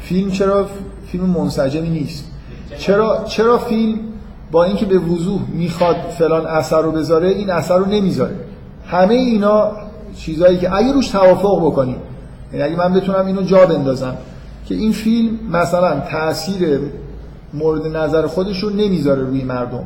[0.00, 0.66] فیلم چرا
[1.06, 2.24] فیلم منسجمی نیست.
[2.78, 3.98] چرا چرا فیلم
[4.50, 8.34] با اینکه به وضوح می‌خواد فلان اثر رو بذاره این اثر رو نمی‌ذاره؟
[8.86, 9.72] همه اینا
[10.16, 11.96] چیزایی که اگه روش توافق بکنیم
[12.52, 14.16] یعنی اگه من بتونم اینو جا بندازم
[14.66, 16.80] که این فیلم مثلا تاثیر
[17.54, 19.84] مورد نظر خودش رو نمی‌ذاره روی مردم.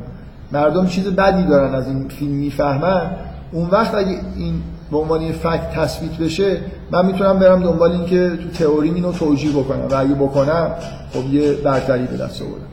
[0.52, 3.10] مردم چیز بدی دارن از این فیلم می‌فهمن.
[3.52, 6.60] اون وقت اگه این به عنوان فکت تثبیت بشه
[6.90, 9.86] من می‌تونم برم دنبال این که تو تئوری اینو توجیه بکنم.
[9.90, 10.70] و اگه بکنم
[11.12, 12.66] خب یه برتری به دست آوردم.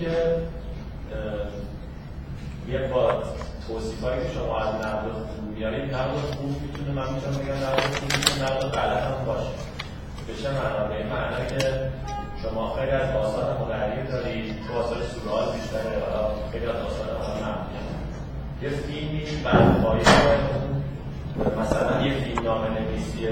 [0.00, 0.06] که
[2.72, 2.78] یه
[3.68, 7.94] با توصیفایی که شما از نقد خوب بیارید نقد خوب می‌تونه من می‌تونم بگم نقد
[7.94, 9.50] خوب می‌تونه نقد غلط هم باشه.
[10.26, 11.90] به چه معنا به این معنا که
[12.42, 17.50] شما خیلی از داستان هنری دارید تو آثار سورال بیشتره حالا خیلی از هنری
[18.62, 20.02] یه فیلمی بر پایه
[21.60, 23.28] مثلا یه فیلم نامه نویسی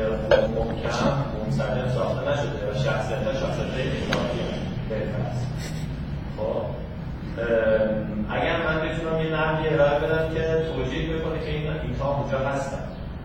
[0.57, 4.39] محکم منسجم ساخته نشده و شخصیت شخصیت اجتماعی
[4.89, 5.33] بهتر
[6.37, 6.88] خب؟
[8.31, 12.79] اگر من بتونم یه نحوی ارائه بدم که توجیه بکنه که این اینها اونجا هستن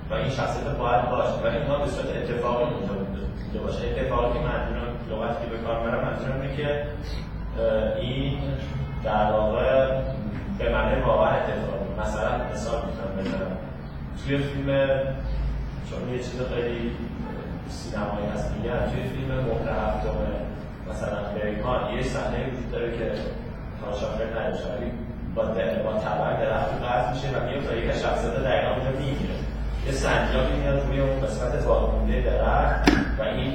[0.09, 1.34] و این شخصیت باید باشه.
[1.43, 3.88] ولی اینها به صورت اتفاقی اونجا بوده باشه.
[3.88, 6.84] اتفاقی منظورم لغتی که به کار برم منظورم اینه که
[8.01, 8.38] این
[9.03, 10.01] در واقع
[10.59, 11.84] به معنی واقعا اتفاقی.
[12.01, 13.57] مثلا مثال می‌تونم بزنم
[14.24, 14.68] توی فیلم
[15.89, 16.91] چون یه چیز خیلی
[17.70, 20.16] سینمایی هست میگن توی فیلم مهر هفتم
[20.89, 23.11] مثلا برگمان یه صحنه وجود داره که
[23.86, 24.69] کارشافر نداشته
[25.36, 25.43] با
[25.86, 29.36] با تبر درخت قطع میشه و میاد تا یک شخصیت دقیقا اونجا می‌گیره.
[29.86, 33.53] یه سنجابی میاد روی اون قسمت باقونده درخت و این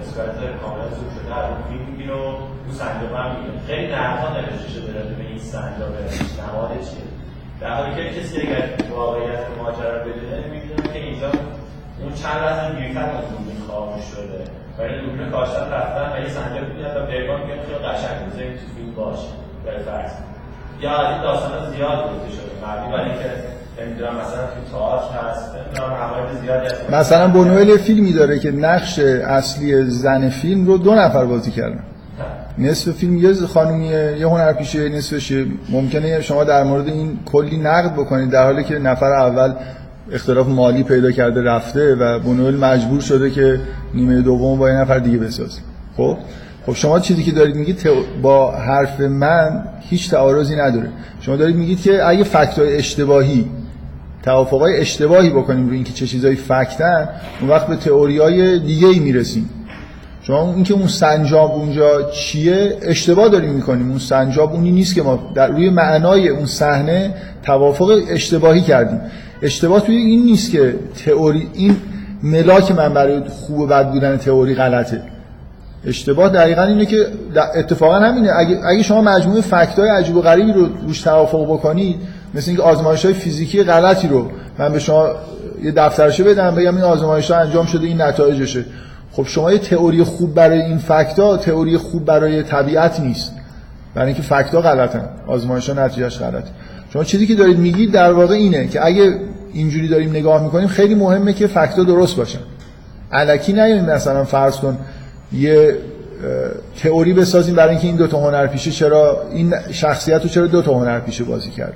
[0.00, 3.66] قسمت کاملا زود شده از اون می‌گیره و اون سنجاب هم می‌گیره.
[3.66, 5.88] خیلی نرها نوشته شده به این سنجاب
[6.38, 7.08] نماد چیه.
[7.60, 11.30] در حالی که کسی اگر واقعیت ماجرا رو بدونه می‌دونه که اینجا
[12.02, 14.57] اون چند لحظه دیرتر از اون خاموش شده.
[14.84, 18.66] این دوربین کاشتن رفتن و یه سنجاب میاد و پیغام میاد خیلی قشنگ بوده تو
[18.76, 19.28] فیلم باشه.
[19.64, 20.10] به فرض.
[20.80, 22.52] یا این داستان زیاد گفته شده.
[22.64, 23.30] مبنی برای اینکه
[23.82, 25.54] نمی‌دونم مثلا تو تئاتر هست.
[25.54, 26.90] نمی‌دونم زیادی هست.
[26.90, 31.82] مثلا بونوئل فیلمی داره که نقش اصلی زن فیلم رو دو نفر بازی کردن.
[32.58, 38.30] نصف فیلم یه خانومیه یه هنرپیشه نصفشه ممکنه شما در مورد این کلی نقد بکنید
[38.30, 39.52] در حالی که نفر اول
[40.12, 43.60] اختلاف مالی پیدا کرده رفته و بونوئل مجبور شده که
[43.94, 45.60] نیمه دوم با یه نفر دیگه بسازه.
[45.96, 46.16] خب؟
[46.66, 47.88] خب شما چیزی که دارید میگید
[48.22, 50.88] با حرف من هیچ تعارضی نداره.
[51.20, 53.50] شما دارید میگید که اگه فکتای اشتباهی
[54.22, 57.08] توافقای اشتباهی بکنیم روی اینکه چه چیزایی فکتن
[57.40, 59.50] اون وقت به تئوریای دیگه ای می‌رسیم.
[60.22, 63.88] شما اینکه اون سنجاب اونجا چیه اشتباه داریم می‌کنیم.
[63.88, 69.00] اون سنجاب اونی نیست که ما در روی معنای اون صحنه توافق اشتباهی کردیم.
[69.42, 70.74] اشتباه توی این نیست که
[71.04, 71.76] تئوری این
[72.22, 75.02] ملاک من برای خوب و بد بودن تئوری غلطه.
[75.86, 77.06] اشتباه دقیقا اینه که
[77.54, 78.32] اتفاقا همینه.
[78.36, 81.96] اگه, اگه شما مجموعه فکتای عجیب و غریبی رو روش توافق بکنید
[82.34, 85.08] مثل اینکه آزمایش های فیزیکی غلطی رو من به شما
[85.62, 88.64] یه دفترشه بدم بگم این آزمایش ها انجام شده این نتایجشه.
[89.12, 93.32] خب شما یه تئوری خوب برای این فکتا تئوری خوب برای طبیعت نیست.
[93.94, 95.08] برای اینکه فکتا غلطن.
[95.26, 96.48] آزمایش ها نتیجهش غلطه.
[96.92, 99.20] شما چیزی که دارید میگید در واقع اینه که اگه
[99.52, 102.38] اینجوری داریم نگاه می‌کنیم خیلی مهمه که فکتا درست باشن.
[103.12, 104.78] علکی نیاییم مثلا فرض کن
[105.32, 105.76] یه
[106.82, 110.74] تئوری بسازیم برای اینکه این دو تا هنرپیشه چرا این شخصیت رو چرا دو تا
[110.74, 111.72] هنرپیشه بازی کرد.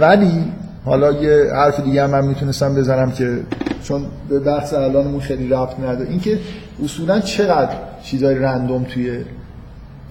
[0.00, 0.44] ولی
[0.84, 3.38] حالا یه حرف دیگه هم من می‌تونستم بزنم که
[3.82, 6.10] چون به بحث الانمون خیلی ربط نداره.
[6.10, 6.38] اینکه
[6.84, 7.72] اصولا چقدر
[8.04, 9.24] چیزای رندوم توی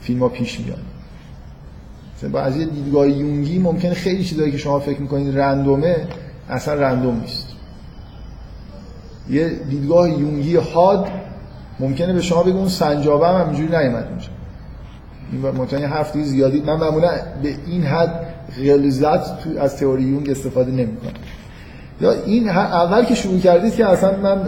[0.01, 0.81] فیلم ها پیش میاد.
[2.31, 5.95] با از یه دیدگاه یونگی ممکنه خیلی چیزایی که شما فکر می‌کنید رندومه
[6.49, 7.47] اصلا رندوم نیست.
[9.29, 11.07] یه دیدگاه یونگی حاد
[11.79, 14.27] ممکنه به شما بگه اون سنجابه هم همینجوری نیومد اونجا
[15.31, 17.09] این متأ حرف زیادی من معمولا
[17.43, 18.33] به این حد
[18.65, 21.11] غلظت تو از تئوری یونگ استفاده نمی‌کنم.
[22.01, 24.47] یا این اول که شروع کردید که اصلا من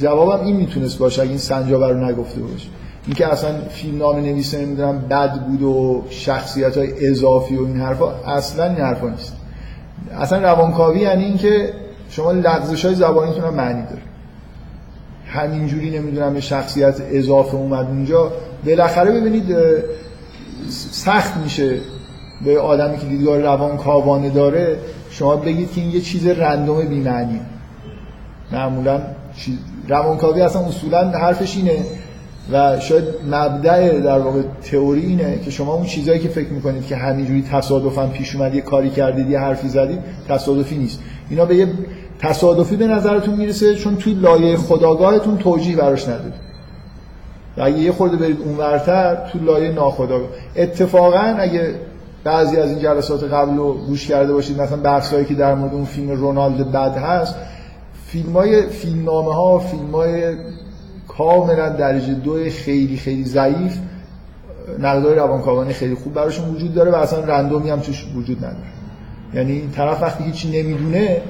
[0.00, 2.68] جوابم این می‌تونست باشه اگه این سنجابه رو نگفته باشه.
[3.08, 8.10] اینکه اصلا فیلم نام نویسه نمی‌دونم بد بود و شخصیت های اضافی و این حرفا
[8.10, 9.32] اصلا این حرفا نیست.
[10.18, 11.72] اصلا روانکاوی یعنی اینکه
[12.10, 14.02] شما لغزش های زبانیتون هم معنی داره.
[15.26, 18.32] همینجوری نمی‌دونم یه شخصیت اضافه اومد اونجا.
[18.66, 19.56] بالاخره ببینید
[20.90, 21.78] سخت میشه
[22.44, 24.78] به آدمی که دیدگاه روانکاوانه داره
[25.10, 27.40] شما بگید که این یه چیز رندوم بی‌معنی
[28.52, 29.00] معمولا
[29.88, 31.84] روانکاوی اصلا اصولا حرفش اینه
[32.52, 36.96] و شاید مبدع در واقع تئوری اینه که شما اون چیزایی که فکر می‌کنید که
[36.96, 41.00] همینجوری تصادفا پیش اومد یه کاری کردید یه حرفی زدید تصادفی نیست.
[41.30, 41.68] اینا به یه
[42.18, 46.32] تصادفی به نظرتون می‌رسه چون توی لایه خداگاهتون توجیه براش ندید
[47.56, 50.28] و اگه یه خورده برید اونورتر تو لایه ناخداگاه.
[50.56, 51.74] اتفاقا اگه
[52.24, 55.84] بعضی از این جلسات قبل رو گوش کرده باشید مثلا بحثایی که در مورد اون
[55.84, 57.34] فیلم رونالد بد هست
[58.06, 60.36] فیلم های فیلم ها فیلم های
[61.18, 63.78] کاملا درجه دو خیلی خیلی ضعیف.
[64.78, 68.68] نقدای روانکاوانه خیلی خوب براشون وجود داره و اصلا رندومی هم توش وجود نداره.
[69.34, 71.22] یعنی طرف وقتی هیچی نمی‌دونه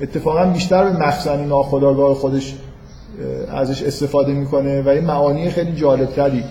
[0.00, 2.54] اتفاقا بیشتر به مخزن ناخودآگاه خودش
[3.52, 6.44] ازش استفاده می‌کنه و این معانی خیلی جالبتری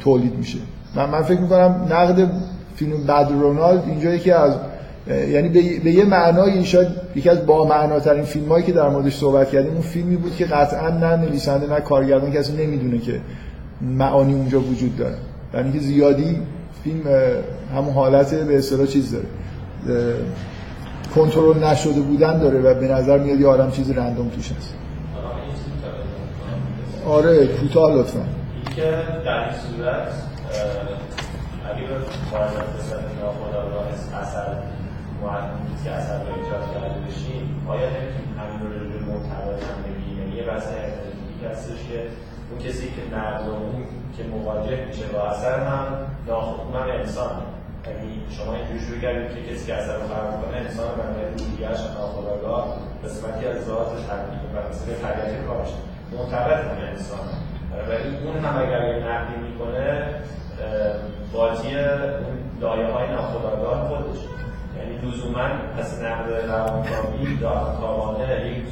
[0.00, 0.58] تولید میشه.
[0.96, 2.30] من, من فکر می‌کنم نقد
[2.76, 4.54] فیلم بد رونالد اینجا یکی از
[5.08, 5.48] یعنی
[5.78, 9.72] به یه معنای شاید یکی از با معناترین فیلم هایی که در موردش صحبت کردیم
[9.72, 13.20] اون فیلمی بود که قطعا نه نویسنده نه کارگردان کسی نمی‌دونه که
[13.80, 15.16] معانی اونجا وجود داره
[15.54, 16.38] یعنی که زیادی
[16.84, 17.02] فیلم
[17.74, 19.24] همون حالت به اصطلاح چیز داره
[21.14, 24.74] کنترل نشده بودن داره و به نظر میاد یه آدم چیز رندوم توش هست
[27.06, 28.20] آره کوتاه لطفا
[28.76, 28.82] که
[29.24, 30.12] در این صورت
[31.70, 31.94] اگه به
[34.16, 34.56] اثر
[35.84, 40.36] که اثر رو ایجاد کرده بشیم آیا نمی‌تونیم همین رو روی محتوا هم بگیم یعنی
[40.36, 41.98] یه بحث ارتباطی هستش که
[42.50, 43.02] اون کسی که
[43.48, 43.84] اون
[44.16, 45.86] که مواجه میشه با اثر من
[46.26, 47.30] ناخودم انسان
[47.86, 51.80] یعنی شما اینجوری شروع کردید که کسی که اثر رو خراب کنه انسان به روحیه‌اش
[51.80, 55.68] ناخودآگاه قسمتی از ذاتش حقیقی و مثل طبیعت کارش.
[56.12, 57.24] معتقد کنه انسان
[57.88, 60.14] ولی اون هم اگر یه نقدی می‌کنه
[61.32, 64.18] باجی اون لایه های ناخودآگاه خودش.
[65.04, 65.48] لزوما
[65.78, 68.64] پس نقد روانکاوی روانکاوانه یک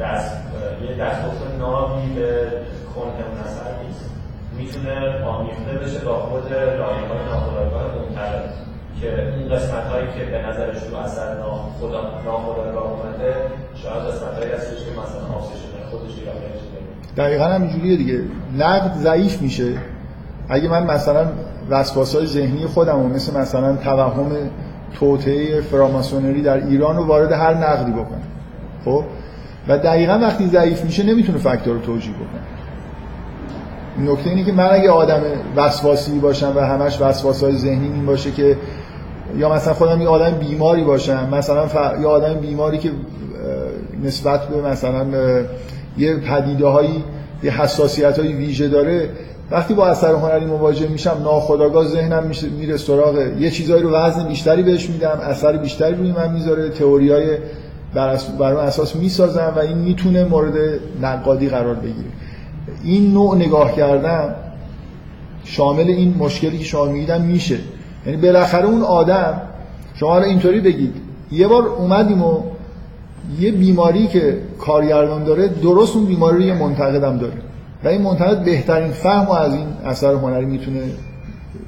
[0.00, 0.36] دست
[0.88, 2.48] یه دستگفت نابی به
[2.94, 4.10] کنه اثر نیست.
[4.58, 8.42] می‌تونه آمیخته بشه با خود های ناخودآگاه منطقه
[9.00, 11.34] که اون قسمت هایی که به نظرش تو اثر
[12.24, 13.34] ناخودآگاه اومده
[13.74, 16.60] شاید قسمت هایی هستش که مثلا شده خودش ایرادش
[17.16, 18.22] دقیقا همینجوریه دیگه.
[18.58, 19.72] نقد ضعیف میشه.
[20.48, 21.28] اگه من مثلا
[22.14, 24.30] های ذهنی خودم و مثل مثلا توهم
[24.94, 28.22] توطعه فراماسونری در ایران رو وارد هر نقدی بکنم
[28.84, 29.04] خب؟
[29.68, 32.40] و دقیقا وقتی ضعیف میشه نمی‌تونه فاکتور رو توجیه بکنه.
[34.12, 35.22] نکته اینه که من اگه آدم
[35.56, 36.96] وسواسی باشم و همش
[37.42, 38.56] های ذهنی این باشه که
[39.36, 41.74] یا مثلا خودم یه آدم بیماری باشم مثلا ف...
[41.74, 42.90] یه آدم بیماری که
[44.04, 45.06] نسبت به مثلا
[45.98, 47.04] یه پدیده هایی
[47.42, 49.10] یه حساسیت های ویژه داره
[49.50, 54.62] وقتی با اثر هنری مواجه میشم ناخداگاه ذهنم میره سراغ یه چیزایی رو وزن بیشتری
[54.62, 57.38] بهش میدم اثر بیشتری روی من می‌ذاره تئوریای
[57.94, 60.54] بر, بر اساس می‌سازم و این می‌تونه مورد
[61.02, 62.08] نقادی قرار بگیره.
[62.84, 64.34] این نوع نگاه کردن
[65.44, 67.58] شامل این مشکلی که شما میگیدم میشه.
[68.06, 69.40] یعنی بالاخره اون آدم
[69.94, 70.94] شما رو اینطوری بگید
[71.32, 72.42] یه بار اومدیم و
[73.40, 77.32] یه بیماری که کارگردان داره درست اون بیماری رو یه منتقدم داره.
[77.84, 80.80] و این منتقد بهترین فهم و از این اثر هنری می‌تونه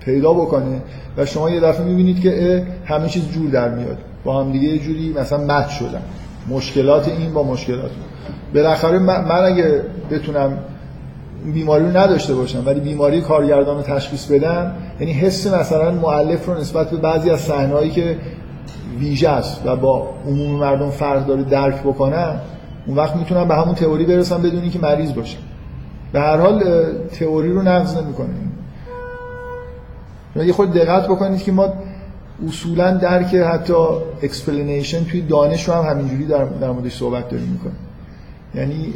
[0.05, 0.83] پیدا بکنه
[1.17, 3.99] و شما یه دفعه می‌بینید که همه چیز جور در میاد.
[4.25, 6.03] با هم دیگه یه جوری مثلا مت شدن.
[6.49, 7.91] مشکلات این با مشکلات
[8.55, 10.59] بالاخره من اگه بتونم
[11.55, 16.61] بیماری رو نداشته باشم ولی بیماری کارگردان رو تشخیص بدم یعنی حس مثلا معلف رو
[16.61, 18.17] نسبت به بعضی از صحنه‌هایی که
[18.99, 22.35] ویژه است و با عموم مردم فرق داره درک بکنن
[22.87, 25.39] اون وقت می‌تونن به همون تئوری برسن بدون اینکه مریض باشن
[26.13, 26.65] به هر حال
[27.19, 28.29] تئوری رو نقض نمی‌کنه
[30.37, 31.73] یه خود دقت بکنید که ما
[32.49, 33.75] اصولا درک حتی
[34.23, 37.77] explanation توی دانش رو هم همینجوری در, در موردش صحبت داریم می‌کنیم.
[38.55, 38.95] یعنی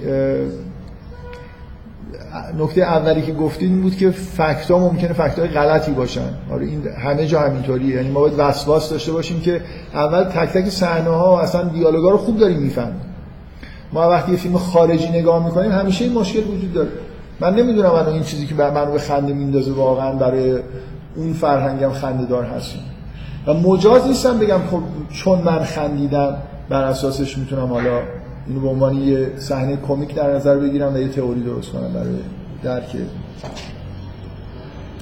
[2.58, 6.28] نکته اولی که گفتید این بود که fact ها ممکنه fact های غلطی باشن.
[6.50, 7.96] آره این همه جا همینطوریه.
[7.96, 9.60] یعنی ما باید وسواس داشته باشیم که
[9.94, 13.00] اول تک تک صحنه ها اصلا دیالوگا رو خوب داریم می‌فهمیم.
[13.92, 16.88] ما وقتی یه فیلم خارجی نگاه می‌کنیم همیشه این مشکل وجود داره.
[17.41, 20.59] من نمی‌دونم الان این چیزی که منو به خنده میندازه واقعا برای
[21.16, 22.82] اون فرهنگم خنده دار هستیم
[23.47, 24.80] و مجاز نیستم بگم خب
[25.11, 26.37] چون من خندیدم
[26.68, 28.03] بر اساسش می‌تونم حالا
[28.47, 32.14] اینو به عنوان یه صحنه کمیک در نظر بگیرم و یه تئوری درست کنم برای
[32.62, 32.97] درک.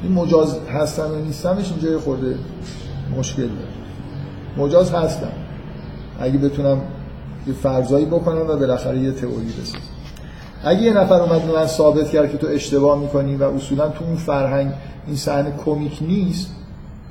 [0.02, 2.34] این مجاز هستم یا نیستمش اینجا خورده
[3.18, 4.66] مشکل داره.
[4.66, 5.32] مجاز هستم.
[6.20, 6.80] اگه بتونم
[7.46, 9.93] یه فرضایی بکنم و بالاخره یه تئوری بسازم.
[10.64, 14.16] اگه یه نفر اومد من ثابت کرد که تو اشتباه می‌کنی و اصولا تو اون
[14.16, 14.72] فرهنگ
[15.06, 16.50] این صحنه کمیک نیست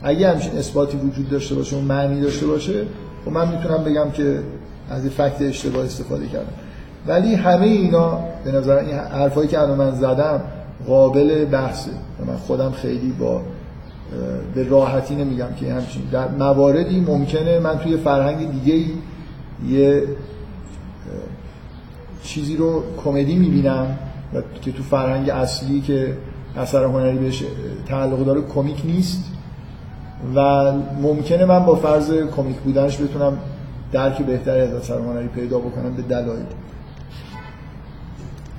[0.04, 2.86] اگه همچین اثباتی وجود داشته باشه اون معنی داشته باشه
[3.26, 4.40] خب من می‌تونم بگم که
[4.90, 6.54] از این فکت اشتباه استفاده کردم.
[7.08, 10.42] ولی همه اینا به نظر این حرفایی که الان من زدم
[10.88, 11.92] قابل بحثه.
[12.28, 13.42] من خودم خیلی با
[14.56, 18.86] به راحتی نمیگم که همچین در مواردی ممکنه من توی فرهنگ دیگه
[19.70, 20.04] یه
[22.24, 23.98] چیزی رو کمدی می‌بینم
[24.34, 26.18] و که تو فرهنگ اصلی که
[26.58, 27.44] اثر هنری بهش
[27.88, 29.24] تعلق داره کمیک نیست
[30.36, 30.72] و
[31.02, 33.38] ممکنه من با فرض کمیک بودنش بتونم
[33.92, 36.46] درک بهتری از اثر هنری پیدا بکنم به دلایل.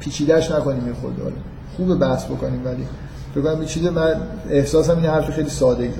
[0.00, 1.34] پیچیدهش نکنیم یه خود داره
[1.76, 2.86] خوب بحث بکنیم ولی
[3.34, 4.14] فکر کنم یه من
[4.50, 5.90] احساسم این حرف خیلی ساده ای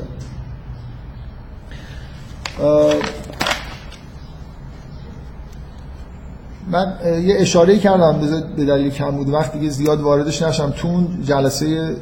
[6.71, 8.21] من یه اشاره کردم
[8.57, 9.29] به دلیل کم بود.
[9.29, 11.97] وقتی که زیاد واردش نشم تو اون جلسه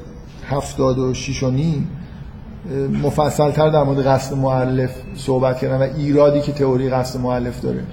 [0.47, 1.89] 76 و نیم
[3.03, 7.85] مفصل تر در مورد قصد معلف صحبت کردم و ایرادی که تئوری قصد معلف داره.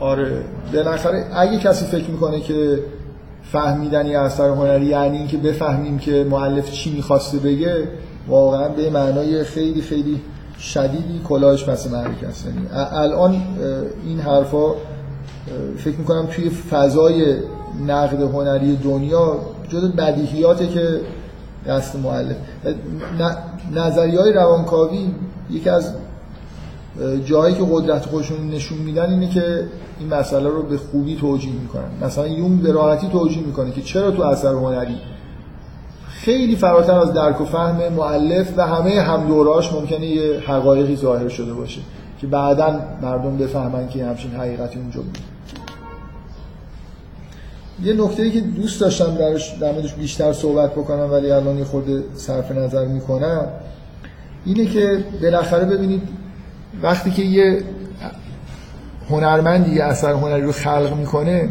[0.00, 0.44] آره.
[0.72, 2.78] بالاخره اگه کسی فکر می‌کنه که
[3.42, 7.88] فهمیدن یه اثر هنری یعنی اینکه بفهمیم که معلف چی می‌خواسته بگه
[8.28, 10.20] واقعا به معنای خیلی خیلی
[10.60, 12.46] شدیدی کلاهش پس مرگ است.
[12.46, 12.58] یعنی
[12.92, 13.42] الان
[14.06, 14.72] این حرفا
[15.78, 17.36] فکر می‌کنم توی فضای
[17.86, 19.38] نقد هنری دنیا
[19.68, 21.00] جدا بدیهیاته که
[21.66, 22.36] دست معلف
[23.74, 25.10] نظری های روانکاوی
[25.50, 25.92] یکی از
[27.24, 29.66] جایی که قدرت خودشون نشون میدن اینه که
[30.00, 31.90] این مسئله رو به خوبی توجیه می‌کنن.
[32.02, 34.96] مثلا یون به راحتی توجیه می‌کنه که چرا تو اثر هنری
[36.24, 41.28] خیلی فراتر از درک و فهم معلف و همه هم دوراش ممکنه یه حقایقی ظاهر
[41.28, 41.80] شده باشه
[42.20, 45.18] که بعدا مردم بفهمن که همچین حقیقتی اونجا بود.
[47.82, 52.04] یه نکته که دوست داشتم درش در موردش بیشتر صحبت بکنم ولی الان یه خورده
[52.14, 53.46] صرف نظر می‌کنم
[54.44, 56.02] اینه که بالاخره ببینید
[56.82, 57.62] وقتی که یه
[59.10, 61.48] هنرمندی یه اثر هنری رو خلق می‌کنه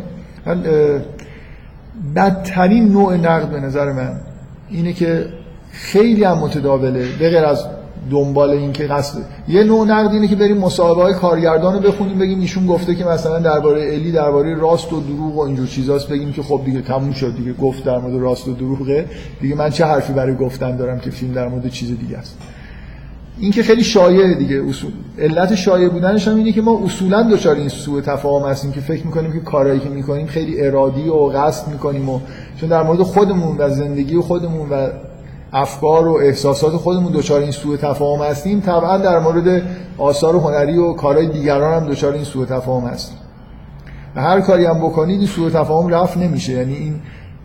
[2.16, 4.29] بدترین نوع نقد به نظر من
[4.72, 5.26] اینه که
[5.72, 7.66] خیلی هم متداوله به غیر از
[8.12, 9.18] دنبال این که قصد
[9.48, 13.06] یه نوع نقد اینه که بریم مصاحبه های کارگردان رو بخونیم بگیم ایشون گفته که
[13.06, 17.12] مثلا درباره الی درباره راست و دروغ و اینجور چیزاست بگیم که خب دیگه تموم
[17.12, 19.06] شد دیگه گفت در مورد راست و دروغه.
[19.42, 22.38] دیگه من چه حرفی برای گفتن دارم که فیلم در مورد چیز دیگه است؟
[23.42, 24.92] این که خیلی شایعه دیگه اصول.
[25.20, 29.06] علت شایع بودنش هم اینه که ما اصولا دچار این سوء تفاهم هستیم که فکر
[29.06, 32.20] می‌کنیم که کارهایی که می‌کنیم خیلی ارادی و قصد می‌کنیم و
[32.60, 34.88] چون در مورد خودمون و زندگی خودمون و
[35.54, 39.64] افکار و احساسات خودمون دچار این سوء تفاهم هستیم طبعا در مورد
[39.98, 43.18] آثار هنری و کارهای دیگران هم دچار این سوء تفاهم هستیم.
[44.16, 46.54] و هر کاری هم بکنید این سوء تفاهم رفت نمیشه.
[46.54, 46.96] یعنی این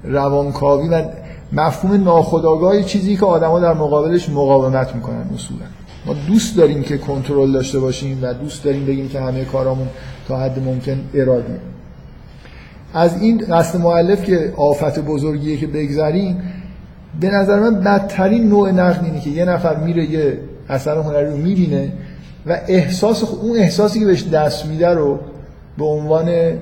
[0.04, 1.04] روانکاوی و
[1.52, 5.60] مفهوم ناخودآگاه چیزی که آدما در مقابلش مقاومت می‌کنن اصولا.
[6.06, 9.88] ما دوست داریم که کنترل داشته باشیم و دوست داریم بگیم که همه کارامون
[10.28, 11.54] تا حد ممکن ارادی.
[12.94, 16.42] از این قصد معلف که آفت بزرگیه که بگذریم
[17.20, 20.38] به نظر من بدترین نوع نقد اینه که یه نفر میره یه
[20.68, 21.92] اثر هنری رو می‌بینه
[22.46, 25.20] و احساس اون احساسی که بهش دست میده رو
[25.78, 26.52] به عنوان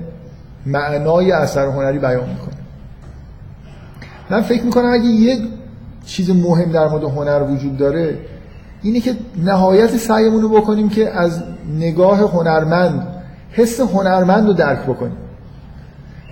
[0.65, 2.55] معنای اثر هنری بیان می‌کنه.
[4.29, 5.37] من فکر می‌کنم اگه یه
[6.05, 8.17] چیز مهم در مورد هنر وجود داره
[8.83, 11.43] اینه که نهایت سعیمون رو بکنیم که از
[11.79, 13.07] نگاه هنرمند
[13.51, 15.17] حس هنرمند رو درک بکنیم.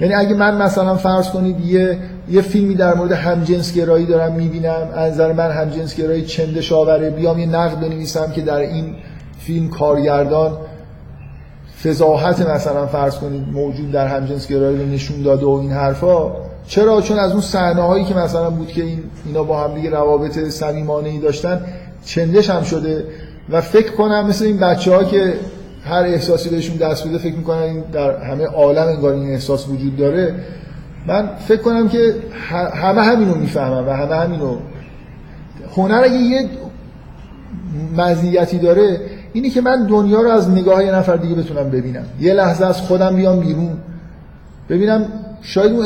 [0.01, 1.97] یعنی اگه من مثلا فرض کنید یه
[2.29, 7.45] یه فیلمی در مورد همجنسگرایی دارم می‌بینم از نظر من همجنسگرایی چندش آوره بیام یه
[7.45, 8.95] نقد بنویسم که در این
[9.39, 10.57] فیلم کارگردان
[11.83, 16.31] فضاحت مثلا فرض کنید موجود در همجنسگرایی رو نشون داده و این حرفا
[16.67, 19.89] چرا؟ چون از اون صحنه هایی که مثلا بود که این اینا با هم دیگه
[19.89, 21.61] روابط صمیمانه ای داشتن
[22.05, 23.05] چندش هم شده
[23.49, 25.33] و فکر کنم مثل این بچه ها که
[25.85, 29.97] هر احساسی بهشون دست بده فکر می‌کنن این در همه عالم انگار این احساس وجود
[29.97, 30.35] داره.
[31.07, 32.15] من فکر کنم که
[32.73, 34.57] همه همینو می‌فهمن و همه همینو.
[35.75, 36.49] هنر اگه یه
[37.97, 38.99] مزیتی داره
[39.33, 42.05] اینی که من دنیا رو از نگاه یه نفر دیگه بتونم ببینم.
[42.19, 43.77] یه لحظه از خودم بیام بیرون.
[44.69, 45.05] ببینم
[45.41, 45.85] شاید اون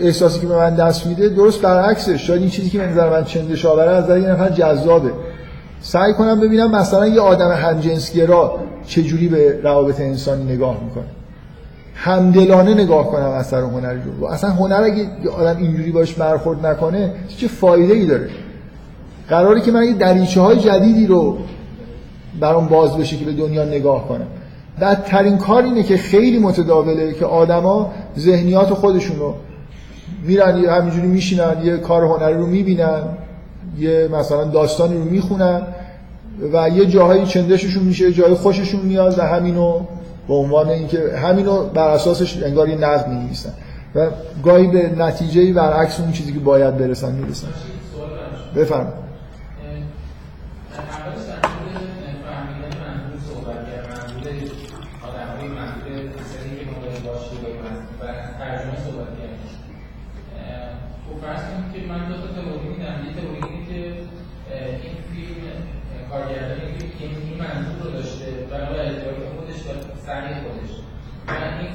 [0.00, 2.18] احساسی که به من دست میده درست برعکسه.
[2.18, 5.10] شاید این چیزی که به نظر من چندش آوره از نظر یه نفر جذابه.
[5.80, 11.04] سعی کنم ببینم مثلا یه آدم همجنسگرا چجوری به روابط انسانی نگاه می‌کنه.
[11.94, 14.26] همدلانه نگاه کنم اثر هنری رو.
[14.26, 15.08] اصلا هنر اگه
[15.38, 18.28] آدم اینجوری باش برخورد نکنه چه فایده ای داره؟
[19.28, 21.38] قراره که من یه دریچه های جدیدی رو
[22.40, 24.26] برام باز بشه که به دنیا نگاه کنم.
[24.80, 29.34] بدترین کار اینه که خیلی متداوله که آدما ذهنیات خودشون رو
[30.22, 33.02] میرن همینجوری میشینن یه کار هنری رو می‌بینن.
[33.78, 35.62] یه مثلا داستانی رو می‌خونن
[36.52, 39.80] و یه جاهایی چندششون میشه جای خوششون میاد و همینو
[40.28, 43.52] به عنوان اینکه همینو بر اساسش انگار یه نقد می‌نویسن.
[43.94, 44.10] و
[44.44, 47.48] گاهی به نتیجه برعکس اون چیزی که باید برسن می‌رسن.
[48.56, 49.06] بفرمایید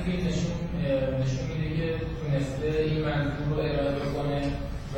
[0.05, 0.57] فیلم نشون
[1.21, 1.87] نشون میده که
[2.19, 4.39] تونسته این منظور رو ارائه بکنه
[4.93, 4.97] و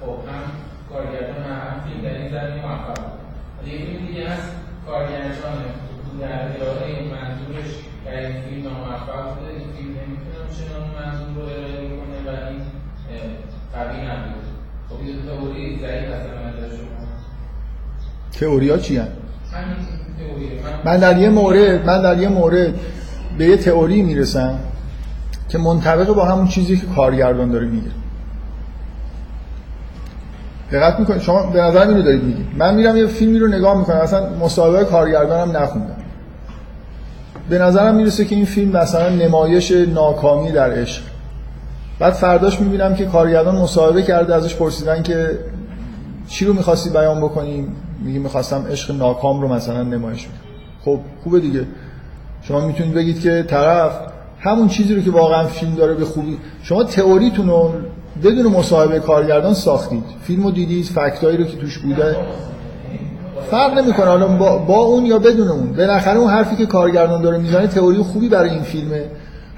[0.00, 0.44] خب هم
[0.90, 4.48] کارگردان هم فیلم در این زمینه موفق بود یه فیلم دیگه هست
[4.86, 5.58] کارگردان
[6.20, 7.70] در ارائه این منظورش
[8.04, 12.60] در این فیلم ناموفق بوده این فیلم نمی‌تونه چنان منظور رو ارائه بکنه و این
[13.74, 14.46] قوی نبود
[14.88, 16.96] خب این تئوری ضعیف هست به نظر شما
[18.40, 19.00] تئوری ها چی
[20.84, 22.74] من در یه مورد من در یه مورد
[23.38, 24.58] به یه تئوری می‌رسم
[25.48, 27.90] که منطبق با همون چیزی که کارگردان داره میگه.
[30.72, 33.96] دقت می‌کنید شما به نظر اینو دارید میگید من میرم یه فیلمی رو نگاه می‌کنم.
[33.96, 35.96] اصلا مصاحبه کارگردانم نخوندم.
[37.48, 41.02] به نظرم می‌رسه که این فیلم مثلا نمایش ناکامی در عشق.
[41.98, 45.38] بعد فرداش می‌بینم که کارگردان مصاحبه کرده ازش پرسیدن که
[46.28, 50.34] چی رو می‌خواستی بیان بکنیم میگه می‌خواستم عشق ناکام رو مثلا نمایش بدم.
[50.84, 51.64] خب خوبه دیگه.
[52.42, 53.92] شما می‌تونید بگید که طرف
[54.40, 57.72] همون چیزی رو که واقعا فیلم داره به خوبی شما تئوریتون رو
[58.24, 60.04] بدون مصاحبه کارگردان ساختید.
[60.22, 62.16] فیلم رو دیدید فکتایی رو که توش بوده.
[63.50, 64.06] فرق نمی‌کنه.
[64.06, 65.72] حالا با, با اون یا بدون اون.
[65.72, 69.04] بالاخره اون حرفی که کارگردان داره می‌زنه تئوری خوبی برای این فیلمه.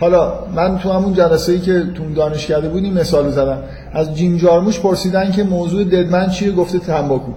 [0.01, 3.59] حالا من تو همون جلسه ای که تو دانشکده بودیم مثال زدم
[3.93, 7.33] از جیم جارموش پرسیدن که موضوع ددمن چیه گفته تنباکو.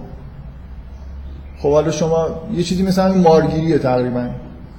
[1.60, 4.30] خب حالا شما یه چیزی مثل همین مارگیریه تقریبا.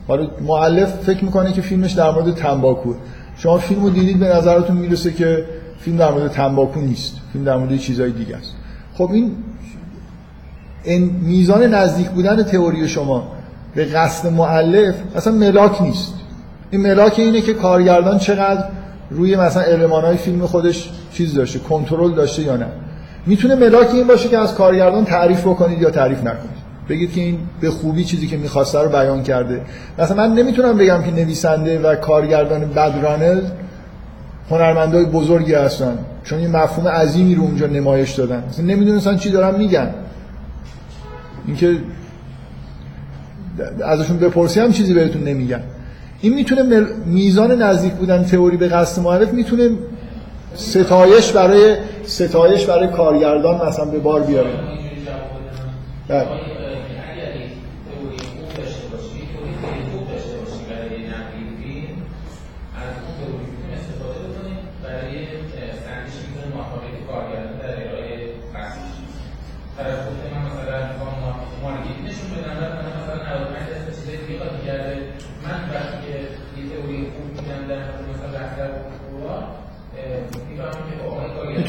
[0.09, 2.95] حالا مؤلف فکر می‌کنه که فیلمش در مورد تنباکو.
[3.37, 5.45] شما فیلمو دیدید به نظرتون می‌رسه که
[5.81, 7.17] فیلم در مورد تنباکو نیست.
[7.33, 8.55] فیلم در مورد چیزهای دیگه است.
[8.95, 9.11] خب
[10.85, 13.29] این میزان نزدیک بودن تئوری شما
[13.75, 16.15] به قصد مؤلف اصلا ملاک نیست.
[16.73, 18.65] این ملاک اینه که کارگردان چقدر
[19.11, 22.67] روی مثلا المانهای فیلم خودش چیز داشته کنترل داشته یا نه.
[23.27, 26.63] می‌تونه ملاک این باشه که از کارگردان تعریف بکنید یا تعریف نکنید.
[26.89, 29.61] بگید که این به خوبی چیزی که می‌خواسته رو بیان کرده.
[29.99, 33.41] مثلا من نمی‌تونم بگم که نویسنده و کارگردان بدرانر
[34.51, 38.43] هنرمندای بزرگی هستن چون یه مفهوم عظیمی رو اونجا نمایش دادن.
[38.49, 39.91] مثلا نمی‌دونستن چی دارن میگن.
[41.47, 41.77] اینکه
[43.85, 45.63] ازشون بپرسی هم چیزی بهتون نمیگن.
[46.23, 49.71] این می‌تونه میزان نزدیک بودن تئوری به قصد معرف می‌تونه
[50.55, 54.51] ستایش برای ستایش برای کارگردان مثلا به بار بیاره.
[56.09, 56.27] بله.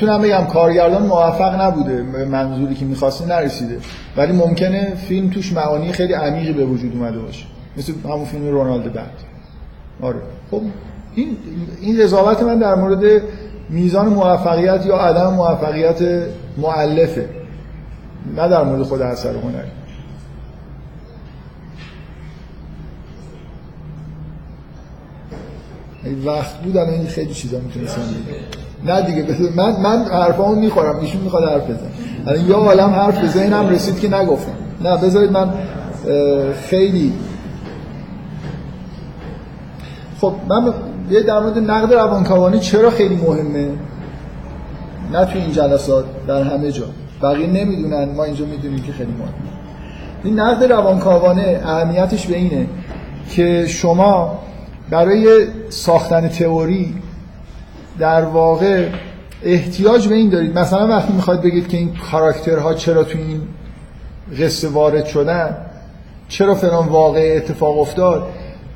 [0.03, 3.77] می‌تونم بگم کارگردان موفق نبوده منظوری که می‌خواسته نرسیده.
[4.17, 7.45] ولی ممکنه فیلم توش معانی خیلی عمیقی به وجود اومده باشه.
[7.77, 9.11] مثل همون فیلم رونالد بعد.
[10.01, 10.19] آره.
[10.51, 10.61] خب
[11.15, 11.37] این
[11.81, 13.21] این قضاوت من در مورد
[13.69, 16.01] میزان موفقیت یا عدم موفقیت
[16.57, 17.29] معلفه
[18.35, 19.71] نه در مورد خود اثر هنری.
[26.25, 28.62] وقت بود الان خیلی چیزا می‌تونستم بگم.
[28.85, 32.49] نه دیگه من من حرفامو می‌خورم ایشون می‌خواد حرف بزنه.
[32.49, 34.51] یا عالم حرف به ذهنم رسید که نگفتم.
[34.81, 35.49] نه بذارید من
[36.69, 37.13] خیلی
[40.21, 40.73] خب من
[41.09, 43.67] یه در مورد نقد روانکاوانی چرا خیلی مهمه؟
[45.13, 46.85] نه توی این جلسات در همه جا.
[47.23, 49.53] بقیه نمی‌دونن ما اینجا می‌دونیم که خیلی مهمه.
[50.23, 52.67] این نقد روانکاوانه اهمیتش به اینه
[53.29, 54.39] که شما
[54.89, 56.95] برای ساختن تئوری
[57.99, 58.89] در واقع
[59.43, 60.59] احتیاج به این دارید.
[60.59, 63.41] مثلا وقتی می‌خواید بگید که این کاراکترها چرا تو این
[64.39, 65.57] قصه وارد شدن
[66.27, 68.27] چرا فلان واقع اتفاق افتاد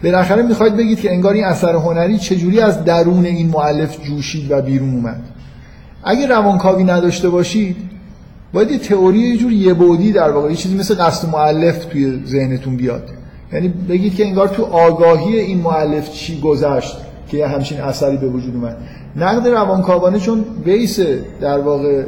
[0.04, 4.62] بالاخره می‌خواید بگید که انگار این اثر هنری چجوری از درون این مؤلف جوشید و
[4.62, 5.22] بیرون اومد.
[6.04, 7.78] اگه روانکاوی نداشته باشید
[8.54, 12.24] باید یه تئوری یه جور یه بعدی در واقع یه چیزی مثل قصد مؤلف توی
[12.26, 13.10] ذهنتون بیاد.
[13.54, 18.28] یعنی بگید که انگار تو آگاهی این مؤلف چی گذشت که یه همچین اثری به
[18.28, 18.78] وجود اومد.
[19.18, 21.00] نقد روانکاوانه چون بیس
[21.42, 22.04] در واقع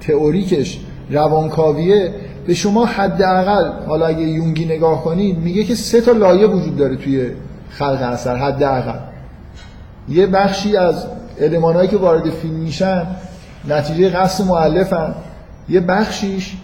[0.00, 0.80] تئوریکش
[1.10, 2.14] روانکاویه
[2.46, 6.96] به شما حداقل حالا اگه یونگی نگاه کنید میگه که سه تا لایه وجود داره
[6.96, 7.30] توی
[7.70, 8.98] خلق اثر حداقل.
[10.08, 11.06] یه بخشی از
[11.40, 13.06] المانهایی که وارد فیلم میشن
[13.68, 15.14] نتیجه قصد مؤلفن.
[15.68, 16.56] یه بخشیش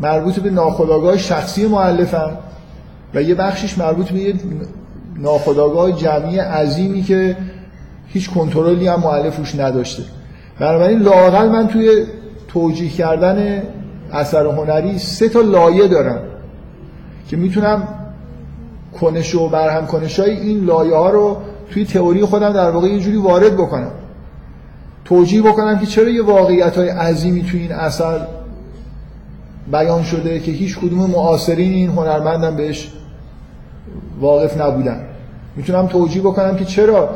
[0.00, 2.30] مربوط به ناخودآگاه شخصی مؤلفن
[3.14, 4.34] و یه بخشیش مربوط به یه
[5.16, 7.36] ناخودآگاه جمعی عظیمی که
[8.08, 10.02] هیچ کنترلی هم مؤلف روش نداشته.
[10.60, 12.04] بنابراین لااقل من توی
[12.48, 13.62] توجیه کردن
[14.12, 16.20] اثر هنری سه تا لایه دارم
[17.28, 17.88] که می‌تونم
[19.00, 21.36] کنش و برهم کنش های این لایه ها رو
[21.70, 23.90] توی تئوری خودم در واقع یه جوری وارد بکنم.
[25.04, 28.26] توجیه بکنم که چرا یه واقعیت های عظیمی توی این اثر
[29.72, 32.92] بیان شده که هیچ کدوم معاصرین این هنرمندم بهش
[34.20, 35.00] واقف نبودن.
[35.56, 37.10] می‌تونم توجیه بکنم که چرا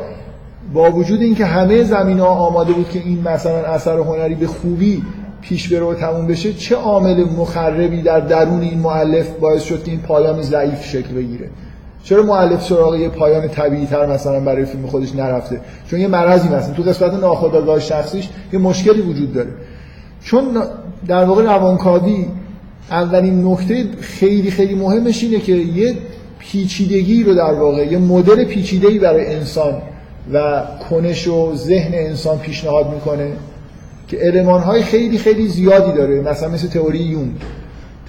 [0.74, 5.02] با وجود اینکه همه زمین ها آماده بود که این مثلا اثر هنری به خوبی
[5.42, 9.90] پیش بره و تموم بشه چه عامل مخربی در درون این مؤلف باعث شد که
[9.90, 11.50] این پایان ضعیف شکل بگیره؟
[12.04, 16.48] چرا مؤلف سراغ یه پایان طبیعی تر مثلا برای فیلم خودش نرفته؟ چون یه مرضی
[16.48, 19.50] مثلا تو قسمت ناخودآگاه شخصیش یه مشکلی وجود داره.
[20.24, 20.44] چون
[21.08, 22.26] در واقع روانکاوی
[22.90, 25.94] اولین نکته خیلی خیلی مهمش اینه که یه
[26.38, 29.82] پیچیدگی رو در واقع یه مدل پیچیده‌ای برای انسان
[30.32, 33.32] و کنش و ذهن انسان پیشنهاد می‌کنه
[34.08, 36.20] که المان‌های خیلی خیلی زیادی داره.
[36.20, 37.32] مثلا مثل تئوری یونگ.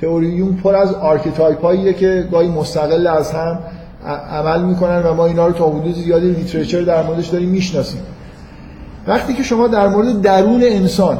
[0.01, 3.59] تئوری یونگ پر از archetype اییه که گاهی مستقل از هم
[4.31, 8.01] عمل می‌کنن و ما اینا رو تا حدود زیادی لیترچر در موردش داریم می‌شناسیم.
[9.07, 11.17] وقتی که شما در مورد درون انسان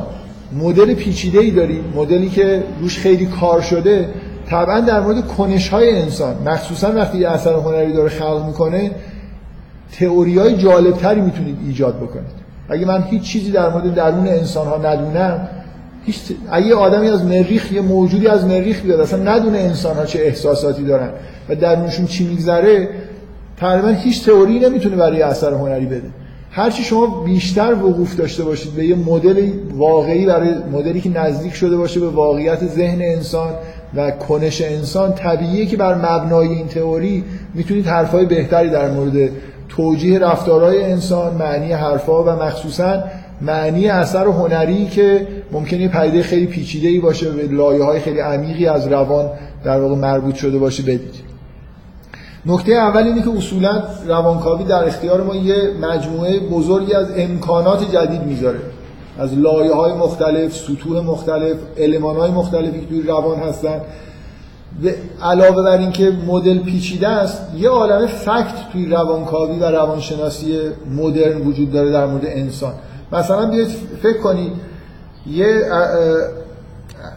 [0.53, 4.10] مدل پیچیده ای دارید مدلی که روش خیلی کار شده
[4.49, 8.91] طبعا در مورد کنش های انسان مخصوصا وقتی اثر هنری داره خلق می‌کنه
[9.99, 12.44] تئوری های جالب تری می‌تونید ایجاد بکنید.
[12.70, 15.48] اگه من هیچ چیزی در مورد درون انسان ها ندونم
[16.06, 16.15] هیچ
[16.52, 20.84] اگه آدمی از مریخ یه موجودی از مریخ بیاد اصلا ندونه انسان ها چه احساساتی
[20.84, 21.10] دارن
[21.49, 22.90] و درونشون چی میگذره
[23.57, 26.10] تقریبا هیچ تئوری نمی‌تونه برای اثر هنری بده.
[26.52, 31.78] هرچی شما بیشتر وقوف داشته باشید به یه مدل واقعی برای مدلی که نزدیک شده
[31.78, 33.53] باشه به واقعیت ذهن انسان
[33.95, 39.30] و کنش انسان طبیعیه که بر مبنای این تئوری می‌تونید حرفای بهتری در مورد
[39.76, 43.04] توجیه رفتارهای انسان معنی حرفا و مخصوصا
[43.41, 49.30] معنی اثر هنری که ممکنه پدیده خیلی پیچیده‌ای باشه به لایه‌های خیلی عمیقی از روان
[49.64, 51.16] در واقع مربوط شده باشه بدید.
[52.45, 58.24] نکته اول اینه که اصولا روانکاوی در اختیار ما یه مجموعه بزرگی از امکانات جدید
[58.24, 58.60] می‌ذاره.
[59.20, 63.82] از لایه های مختلف، سطوح مختلف، علمان های مختلفی که توی روان هستن.
[65.22, 70.60] علاوه بر اینکه مدل پیچیده است یه عالم فکت توی روانکاوی و روانشناسی
[70.98, 72.74] مدرن وجود داره در مورد انسان.
[73.12, 73.68] مثلا بیاید
[74.04, 74.52] فکر کنید
[75.28, 75.62] یه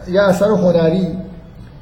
[0.08, 1.06] یه اثر هنری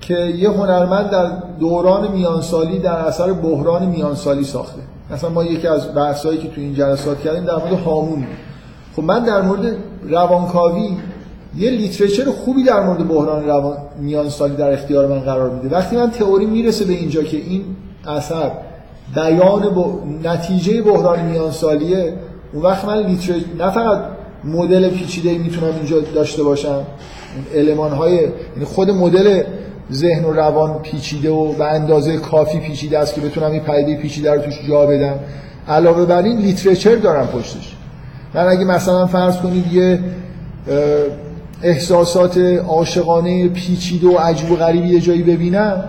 [0.01, 1.31] که یه هنرمند در
[1.61, 4.81] دوران میانسالی در اثر بحران میانسالی ساخته.
[5.11, 8.27] مثلا ما یکی از بحثایی که تو این جلسات کردیم در مورد هامون
[8.97, 9.77] خب من در مورد
[10.09, 10.97] روانکاوی
[11.59, 15.77] یه لیترچر خوبی در مورد بحران روان میانسالی در اختیار من قرار میده.
[15.77, 17.65] وقتی من تئوری می‌رسه به اینجا که این
[18.07, 18.51] اثر
[19.15, 19.99] بیان با...
[20.25, 22.13] نتیجه بحران میانسالیه
[22.53, 23.99] اون وقت من literature نه فقط
[24.45, 26.85] مدل پیچیده می‌تونم اینجا داشته باشم
[27.55, 29.43] المان های یعنی خود مدل
[29.93, 34.33] ذهن و روان پیچیده و به اندازه کافی پیچیده است که بتونم این پدیده پیچیده
[34.33, 35.15] رو توش جا بدم.
[35.69, 37.77] علاوه بر این literature دارم پشتش.
[38.35, 40.01] من اگه مثلا فرض کنید یه
[41.63, 45.85] احساسات عاشقانه پیچیده و عجیب و غریبی یه جایی ببینم.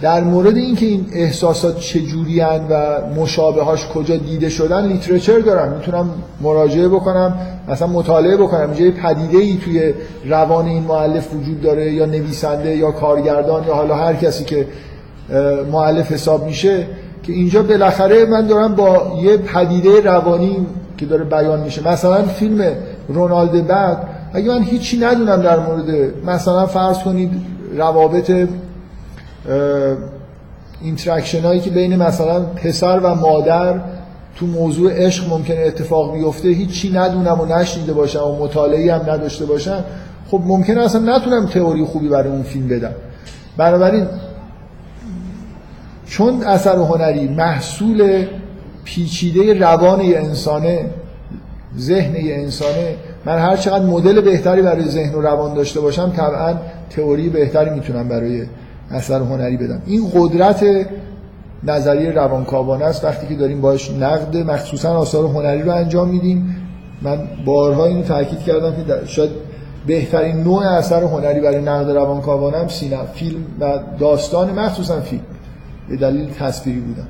[0.00, 5.72] در مورد اینکه این احساسات چجوری و مشابهاش کجا دیده شدن literature دارم.
[5.72, 6.10] می‌تونم
[6.40, 7.34] مراجعه بکنم
[7.68, 8.70] مثلا مطالعه بکنم.
[8.70, 9.94] اینجا پدیده ای توی
[10.24, 14.66] روان این مؤلف وجود داره یا نویسنده یا کارگردان یا حالا هر کسی که
[15.72, 16.86] مؤلف حساب میشه
[17.22, 20.66] که اینجا بالاخره من دارم با یه پدیده روانی
[20.98, 21.88] که داره بیان میشه.
[21.88, 22.64] مثلا فیلم
[23.08, 23.98] رونالد بعد
[24.32, 27.30] اگه من هیچی ندونم در مورد مثلا فرض کنید
[27.76, 28.32] روابط
[30.82, 33.80] interaction هایی که بین مثلا پسر و مادر
[34.36, 39.46] تو موضوع عشق ممکنه اتفاق بیفته هیچی ندونم و نشنیده باشم و مطالعی هم نداشته
[39.46, 39.84] باشم
[40.30, 42.92] خب ممکنه اصلا نتونم تئوری خوبی برای اون فیلم بدم.
[43.56, 44.06] بنابراین
[46.06, 48.26] چون اثر هنری محصول
[48.84, 50.90] پیچیده روان انسانه
[51.78, 56.54] ذهن انسانه من هر چقدر مدل بهتری برای ذهن و روان داشته باشم طبعا
[56.90, 58.46] تئوری بهتری می‌تونم برای
[58.90, 59.82] اثر هنری بدم.
[59.86, 60.64] این قدرت
[61.64, 63.04] نظریه روانکاوانه است.
[63.04, 66.56] وقتی که داریم باش نقد مخصوصا آثار هنری رو انجام میدیم.
[67.02, 69.30] من بارها اینو تاکید کردم که شاید
[69.86, 75.22] بهترین نوع اثر هنری برای نقد روانکاوانه هم سینما فیلم و داستان مخصوصا فیلم.
[75.88, 77.06] به دلیل تصویری بودن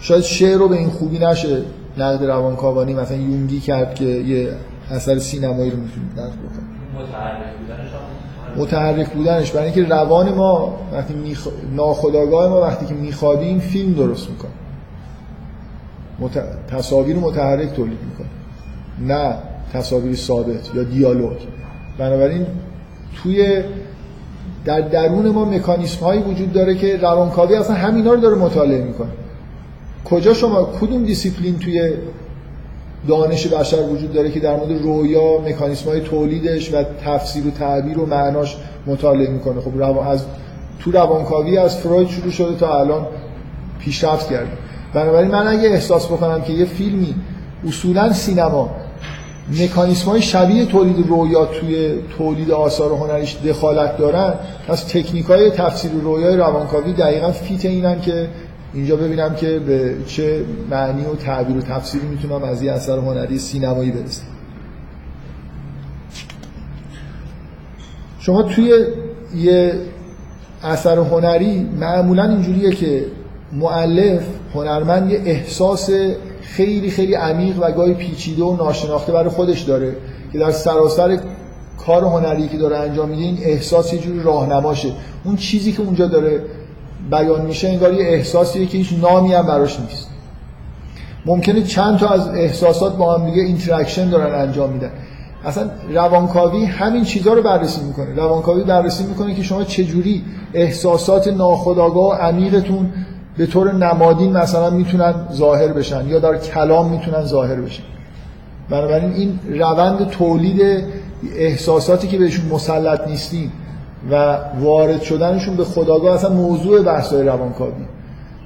[0.00, 1.62] شاید شعر رو به این خوبی نشه.
[1.98, 4.52] نقد روانکاوانی مثلا یونگی کرد که یه
[4.90, 6.68] اثر سینمایی رو می‌تونید نقد بکنه
[8.56, 9.50] متحرک بودنش.
[9.50, 11.48] برای اینکه روان ما وقتی میخ...
[11.76, 14.50] ناخودآگاه ما وقتی که می‌خوابیم فیلم درست می‌کنه.
[16.20, 16.42] مت...
[16.70, 18.28] تصاویر متحرک تولید می‌کنه.
[19.16, 19.34] نه
[19.72, 21.36] تصاویر ثابت یا دیالوگ.
[21.98, 22.46] بنابراین
[23.22, 23.62] توی
[24.64, 29.10] در درون ما مکانیسم هایی وجود داره که روانکاوی اصلا همینا رو داره مطالعه می‌کنه.
[30.10, 31.92] کجا شما کدوم دیسیپلین توی
[33.08, 37.98] دانش بشر وجود داره که در مورد رویا مکانیسم های تولیدش و تفسیر و تعبیر
[37.98, 38.56] و معناش
[38.86, 40.24] مطالعه می‌کنه؟ خب روان از
[40.80, 43.06] تو روانکاوی از فروید شروع شده تا الان
[43.78, 44.50] پیشرفت کرده.
[44.94, 47.14] بنابراین من اگه احساس بکنم که یه فیلمی
[47.68, 48.70] اصولا سینما
[49.60, 54.34] مکانیسم های شبیه تولید رویا توی تولید آثار هنریش دخالت دارن
[54.68, 58.28] از تکنیک های تفسیر رویای روانکاوی دقیقا فیت اینن که
[58.74, 63.38] اینجا ببینم که به چه معنی و تعبیر و تفسیری می‌تونم از یه اثر هنری
[63.38, 64.22] سینمایی برسم.
[68.20, 68.84] شما توی
[69.36, 69.72] یه
[70.62, 73.04] اثر هنری معمولا اینجوریه که
[73.52, 74.22] مؤلف
[74.54, 75.90] هنرمند یه احساس
[76.42, 79.96] خیلی خیلی عمیق و گاهی پیچیده و ناشناخته برای خودش داره
[80.32, 81.18] که در سراسر
[81.78, 84.92] کار هنری که داره انجام میده این احساس یه جوری راهنماشه.
[85.24, 86.42] اون چیزی که اونجا داره
[87.10, 90.08] بیان میشه انگار یه احساسیه که هیچ نامی هم براش نیست.
[91.26, 94.90] ممکنه چند تا از احساسات با هم دیگه interaction دارن انجام میدن.
[95.44, 98.14] اصلا روانکاوی همین چیزها رو بررسی می‌کنه.
[98.14, 102.92] روانکاوی بررسی می‌کنه که شما چجوری احساسات ناخودآگاه و عمیقتون
[103.36, 107.82] به طور نمادین مثلا می‌تونن ظاهر بشن یا در کلام می‌تونن ظاهر بشن.
[108.70, 110.84] بنابراین این روند تولید
[111.36, 113.52] احساساتی که بهشون مسلط نیستیم
[114.10, 117.84] و وارد شدنشون به خداگاه اصلا موضوع بحث‌های روانکاوی.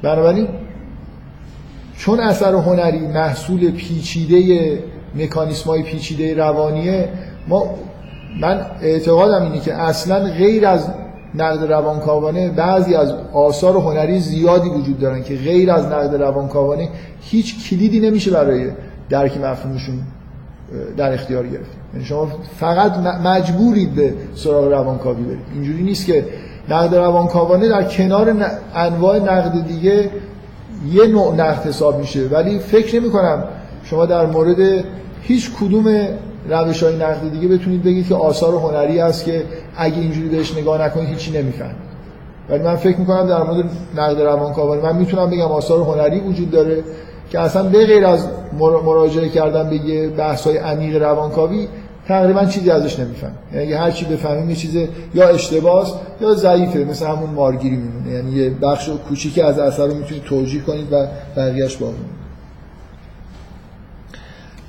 [0.02, 0.48] بنابراین
[1.98, 4.78] چون اثر هنری محصول پیچیده
[5.14, 7.08] مکانیسم های پیچیده روانیه
[7.48, 7.64] ما
[8.40, 10.88] من اعتقادم اینه که اصلا غیر از
[11.34, 16.88] نقد روانکاوانه بعضی از آثار هنری زیادی وجود دارن که غیر از نقد روانکاوانه
[17.20, 18.70] هیچ کلیدی نمیشه برای
[19.08, 20.02] درک مفهومشون
[20.96, 22.28] در اختیار گرفت یعنی شما
[22.60, 25.46] فقط مجبورید به سراغ روانکاوی برید.
[25.54, 26.24] اینجوری نیست که
[26.68, 28.36] نقد روانکاوانه در کنار
[28.74, 30.10] انواع نقد دیگه
[30.92, 32.26] یه نوع نقد حساب میشه.
[32.26, 33.44] ولی فکر نمی کنم
[33.84, 34.84] شما در مورد
[35.22, 36.08] هیچ کدوم
[36.48, 39.42] روش های نقد دیگه بتونید بگید که آثار هنری است که
[39.76, 41.74] اگه اینجوری بهش نگاه نکنید هیچی نمیفهم
[42.50, 43.64] ولی من فکر می‌کنم در مورد
[43.96, 46.84] نقد روانکاوانه من می‌تونم بگم آثار هنری وجود داره.
[47.32, 48.26] که اصلا به غیر از
[48.60, 51.68] مراجعه کردن به یه بحث های عمیق روانکاوی
[52.08, 57.06] تقریبا چیزی ازش نمیفهم یعنی هر چی بفهمیم یه چیز یا اشتباهه یا ضعیفه مثل
[57.06, 58.10] همون مارگیری میمونه.
[58.10, 61.06] یعنی یه بخش کوچیکی از اثر رو می‌تونید توجیه کنید و
[61.36, 61.94] بقیه‌اش باقی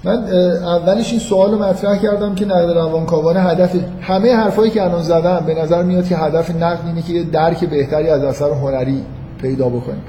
[0.03, 0.17] من
[0.63, 5.43] اولش این سوال رو مطرح کردم که نقد روانکاوانه هدف همه حرفایی که الان زدم
[5.47, 9.03] به نظر میاد که هدف نقد اینه که یه درک بهتری از اثر هنری
[9.41, 10.03] پیدا بکنیم.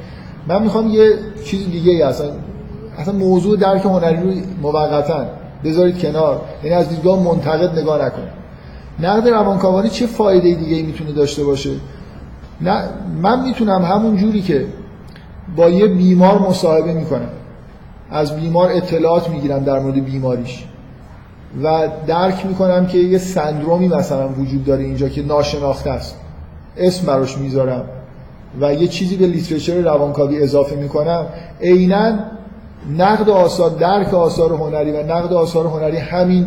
[0.49, 1.11] من می‌خوام یه
[1.45, 2.27] چیز دیگه ای اصلا
[2.99, 5.27] اصلا موضوع درک هنری رو موقتا
[5.65, 6.41] بذارید کنار.
[6.63, 8.45] یعنی از دیدگاه منتقد نگاه نکنید
[9.01, 11.71] نقد روانکاوانی چه فایده دیگه ای می‌تونه داشته باشه؟
[12.61, 12.85] نه
[13.23, 14.67] من می‌تونم همون جوری که
[15.57, 17.29] با یه بیمار مصاحبه می‌کنم.
[18.11, 20.65] از بیمار اطلاعات می‌گیرم در مورد بیماریش.
[21.63, 26.17] و درک می‌کنم که یه سندرومی مثلا وجود داره اینجا که ناشناخته است.
[26.77, 27.85] اسم براش می‌ذارم.
[28.61, 31.27] و یه چیزی به لیترچر روانکاوی اضافه می‌کنم.
[31.61, 32.19] عینا
[32.99, 36.47] نقد آثار درک آثار هنری و نقد آثار هنری همین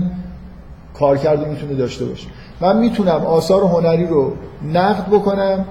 [1.00, 2.28] کارکرد می‌تونه داشته باشه.
[2.62, 4.34] من می‌تونم آثار هنری رو
[4.74, 5.66] نقد بکنم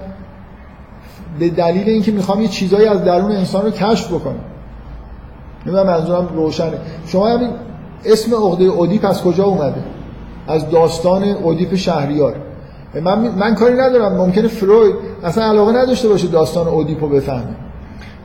[1.39, 4.41] به دلیل اینکه می‌خوام یه چیزایی از درون انسان رو کشف بکنم.
[5.67, 6.79] نمی‌دونم منظورم روشنه.
[7.07, 7.51] شما همین
[8.05, 9.81] اسم عقده اودیپ از کجا اومده؟
[10.49, 12.35] از داستان اودیپ شهریار.
[13.03, 14.17] من, من کاری ندارم.
[14.17, 17.57] ممکنه فروید اصلا علاقه نداشته باشه داستان اودیپ رو بفهمه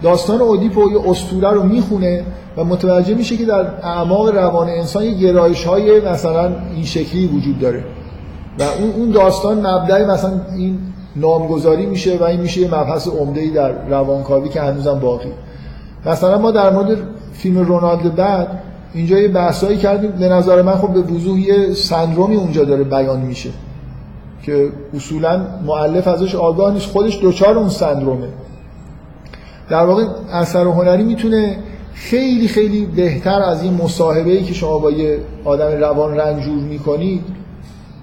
[0.03, 2.23] داستان اودیپ و یه اسطوره رو می‌خونه
[2.57, 7.59] و متوجه میشه که در اعماق روان انسان یه گرایش های مثلا این شکلی وجود
[7.59, 7.84] داره.
[8.59, 10.80] و اون اون داستان مبدأ مثلا این
[11.15, 15.30] نامگذاری میشه و این میشه یه مبحث عمده در روانکاوی که هنوزم باقی.
[16.05, 16.97] مثلا ما در مورد
[17.34, 18.47] فیلم رونالد بعد
[18.93, 20.11] اینجا یه بحثایی کردیم.
[20.11, 23.49] به نظر من خب به وضوح یه سندرومی اونجا داره بیان میشه.
[24.43, 26.91] که اصولا معلف ازش آگاه نیست.
[26.91, 28.27] خودش دوچار اون سندرومه.
[29.69, 31.57] در واقع اثر هنری می‌تونه
[31.93, 37.22] خیلی خیلی بهتر از این مصاحبه که شما با یه آدم روان رنجور می‌کنید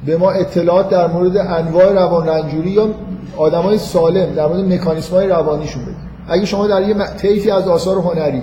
[0.07, 2.89] به ما اطلاعات در مورد انواع روان رنجوری یا
[3.37, 5.95] آدمای سالم در مورد مکانیسم های روانیشون بده
[6.29, 8.43] اگه شما در یه طیفی از آثار هنری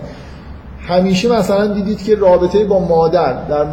[0.88, 3.66] همیشه مثلا دیدید که رابطه با مادر در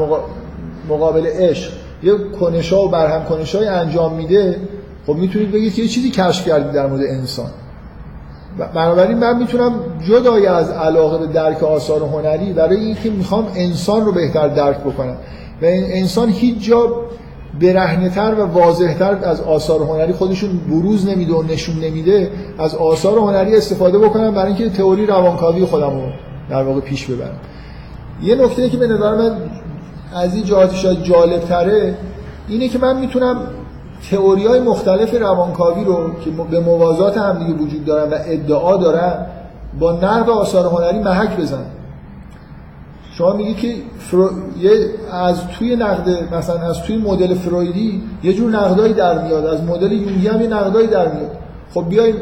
[0.88, 1.72] مقابل عشق
[2.02, 4.56] یه کنشا و برهم کنشای انجام میده
[5.06, 7.50] خب می‌تونید بگید یه چیزی کشف کردید در مورد انسان.
[8.74, 9.72] بنابراین من می‌تونم
[10.08, 15.16] جدای از علاقه به درک آثار هنری برای اینکه می‌خوام انسان رو بهتر درک بکنم.
[15.62, 16.90] و انسان هیچ جا
[17.60, 23.56] برهنه‌تر و واضحتر از آثار هنری خودشون بروز نمیده و نشون نمیده از آثار هنری
[23.56, 26.06] استفاده بکنم برای اینکه تئوری روانکاوی خودم رو
[26.50, 27.36] در واقع پیش ببرم.
[28.22, 29.36] یه نکته که به نظر من
[30.14, 31.94] از این جهات شاید جالب تره
[32.48, 33.36] اینه که من می‌تونم
[34.10, 39.26] تئوری های مختلف روانکاوی رو که به موازات هم دیگه وجود دارن و ادعا دارن
[39.80, 41.66] با نقد آثار هنری محک بزنم.
[43.12, 44.30] شما میگی که فرو...
[44.60, 44.70] یه
[45.12, 49.92] از توی نقد مثلا از توی مدل فرویدی یه جور نقدایی در میاد از مدل
[49.92, 51.30] یونگی هم یه نقدایی در میاد.
[51.74, 52.16] خب بیایم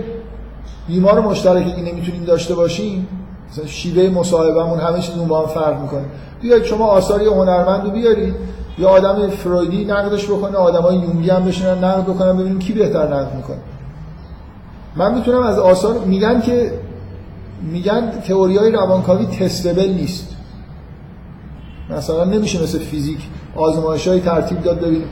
[0.89, 3.09] بیمار مشترکی که نمی‌تونیم داشته باشیم
[3.53, 6.05] مثلا شیوه مصاحبهمون همه چیز با هم فرق می‌کنه.
[6.43, 8.35] بیاید شما آثاری هنرمند رو بیارید.
[8.79, 13.35] یا آدم فرویدی نقدش بکنه آدمای یونگی هم بشینن نقد بکنن ببینیم کی بهتر نقد
[13.37, 13.57] می‌کنه.
[14.97, 16.73] من می‌تونم از آثار میگن که
[17.63, 20.37] میگن تئوری های روانکاوی تستبل نیست.
[21.91, 23.19] مثلا نمیشه مثل فیزیک
[23.57, 25.03] آزمایش های ترتیب داد ببین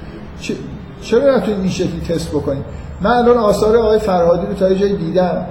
[1.03, 2.65] چرا نتونید این شکلی تست بکنید؟
[3.01, 5.47] من الان آثار آقای فرهادی رو تا یه جایی دیدم.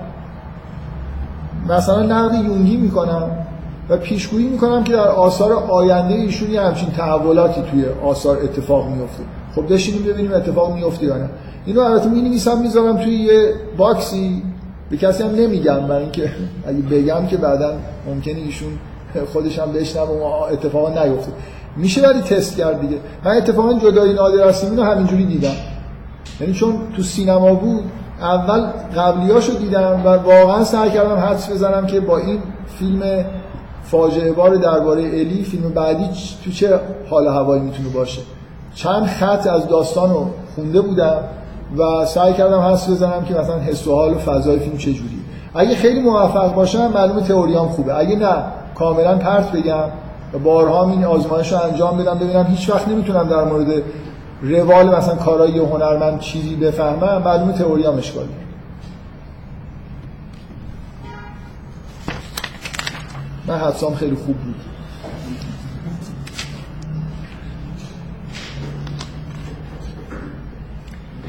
[1.69, 3.46] مثلا نقد یونگی می‌کنم.
[3.89, 9.23] و پیشگویی می‌کنم که در آثار آینده ایشون یه همچین تحولاتی توی آثار اتفاق میفته
[9.55, 11.29] خب بشینیم ببینیم اتفاق میفته یا نه.
[11.65, 14.43] اینو البته می نویسم می‌ذارم توی یه باکسی.
[14.89, 16.31] به کسی هم نمیگم برای اینکه
[16.67, 17.73] اگه بگم که بعدا
[18.07, 18.69] ممکنه ایشون
[19.33, 21.31] خودش هم بشنوه و اتفاقا نیفته.
[21.77, 22.97] میشه ولی تست کرد دیگه.
[23.25, 25.55] من اتفاقا جدای نادر اینو همینجوری دیدم.
[26.41, 27.83] یعنی چون تو سینما بود
[28.21, 28.61] اول
[28.95, 32.39] قبلیاشو دیدم و واقعا سعی کردم حدس بزنم که با این
[32.79, 33.25] فیلم
[33.91, 36.03] فاجعه بار درباره الی فیلم بعدی
[36.45, 38.21] تو چه حال هوایی می‌تونه باشه؟
[38.75, 41.19] چند خط از داستان رو خونده بودم
[41.77, 45.17] و سعی کردم حس بزنم که مثلا حس و حال و فضای فیلم چجوری
[45.55, 47.97] اگه خیلی موفق باشم معلومه تئوریام خوبه.
[47.97, 48.35] اگه نه
[48.75, 49.83] کاملا پرت بگم
[50.43, 53.83] بارها این آزمایش رو انجام بدم ببینم هیچ وقت نمی‌تونم در مورد
[54.41, 58.25] روال مثلا کارایی هنرمند چیزی بفهمم معلومه تئوریام اشکال
[63.47, 64.55] من حدسام خیلی خوب بود.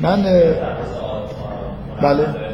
[0.03, 0.23] من
[2.03, 2.49] بله.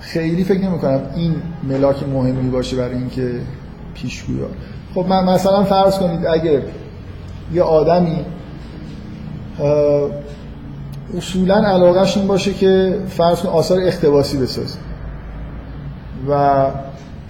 [0.00, 3.40] خیلی فکر نمی کنم این ملاک مهمی باشه برای اینکه
[3.94, 4.46] پیشگویا.
[4.94, 6.62] خب من مثلا فرض کنید اگر
[7.52, 8.24] یه آدمی
[11.16, 14.78] اصولا علاقهش این باشه که فرض آثار اختباسی بسازه
[16.28, 16.66] و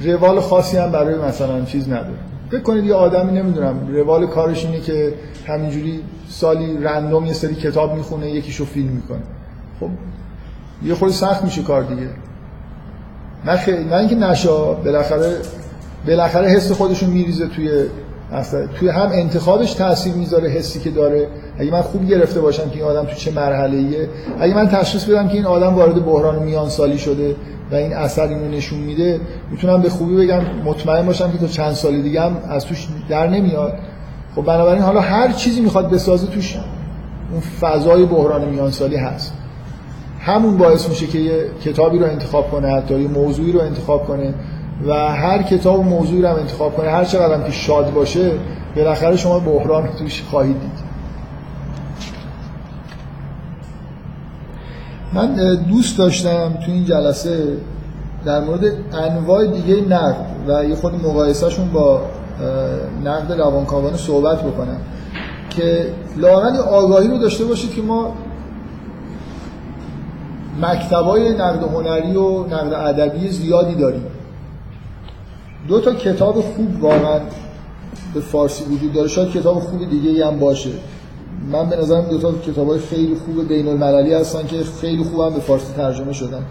[0.00, 2.18] روال خاصی هم برای مثلا چیز نداره.
[2.50, 5.14] فکر کنید یه آدمی نمی‌دونم روال کارش اینه که
[5.46, 9.22] همینجوری سالی رندوم یه سری کتاب می‌خونه یکیشو فیلم می‌کنه.
[9.80, 9.88] خب
[10.84, 12.08] یه خود سخت میشه کار دیگه.
[13.44, 15.36] نه خیلی نه اینکه نشا بالاخره
[16.06, 17.70] بالاخره حس خودشون میریزه توی
[18.32, 21.28] اصلا توی هم انتخابش تاثیر می‌ذاره حسی که داره.
[21.58, 24.08] اگه من خوب گرفته باشم که این آدم تو چه مرحله ایه
[24.40, 27.36] اگه من تشخیص بدم که این آدم وارد بحران میان سالی شده
[27.72, 29.20] و این اثر اینو نشون میده
[29.50, 33.26] می‌تونم به خوبی بگم مطمئن باشم که تا چند سال دیگه هم از توش در
[33.26, 33.72] نمیاد.
[34.36, 36.56] خب بنابراین حالا هر چیزی می‌خواد بسازه توش
[37.32, 39.32] اون فضای بحران میان سالی هست.
[40.20, 44.34] همون باعث میشه که یه کتابی رو انتخاب کنه حتی یه موضوعی رو انتخاب کنه.
[44.86, 48.32] و هر کتاب موضوعی رو هم انتخاب کنه هر چقدر که شاد باشه
[48.76, 50.90] بالاخره شما بحران توش خواهید دید.
[55.12, 57.56] من دوست داشتم تو این جلسه
[58.24, 58.60] در مورد
[58.92, 62.00] انواع دیگه نقد و یه خود مقایسهشون با
[63.04, 64.76] نقد روانکاوانه صحبت بکنم
[65.50, 65.86] که
[66.16, 68.12] لااقل آگاهی رو داشته باشید که ما
[70.62, 74.06] مکتبای نقد هنری و نقد ادبی زیادی داریم.
[75.68, 77.20] دو تا کتاب خوب واقعا
[78.14, 79.08] به فارسی وجود داره.
[79.08, 80.70] شاید کتاب خوب دیگه هم باشه.
[81.52, 85.20] من به نظرم دو تا کتاب های خیلی خوب بین المللی هستن که خیلی خوب
[85.20, 86.42] هم به فارسی ترجمه شدن.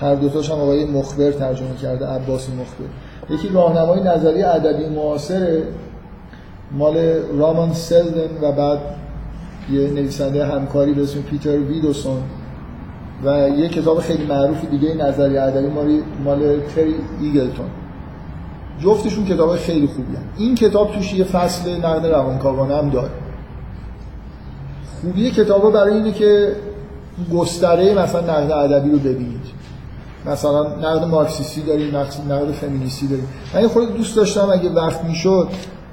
[0.00, 3.34] هر دوتاش هم آقای مخبر ترجمه کرده عباس مخبر.
[3.34, 5.62] یکی راهنمای نظری ادبی معاصر
[6.72, 6.96] مال
[7.38, 8.78] رامان سلدن و بعد
[9.72, 12.22] یه نویسنده همکاری به اسم پیتر ویدوسون.
[13.24, 15.66] و یه کتاب خیلی معروف دیگه نظری ادبی
[16.24, 17.66] مال تری ایگلتون.
[18.80, 20.22] جفتشون کتاب خیلی خوبی هم.
[20.38, 23.10] این کتاب توش یه فصل نقد روانکاوانه هم داره.
[25.00, 26.52] خوبی کتابا برای اینه که
[27.34, 29.62] گستره مثلا نقد ادبی رو ببینید.
[30.26, 31.96] مثلا نقد مارکسیستی داریم
[32.28, 33.28] نقد فمینیستی داریم.
[33.54, 35.48] من خود دوست داشتم اگه وقت می‌شد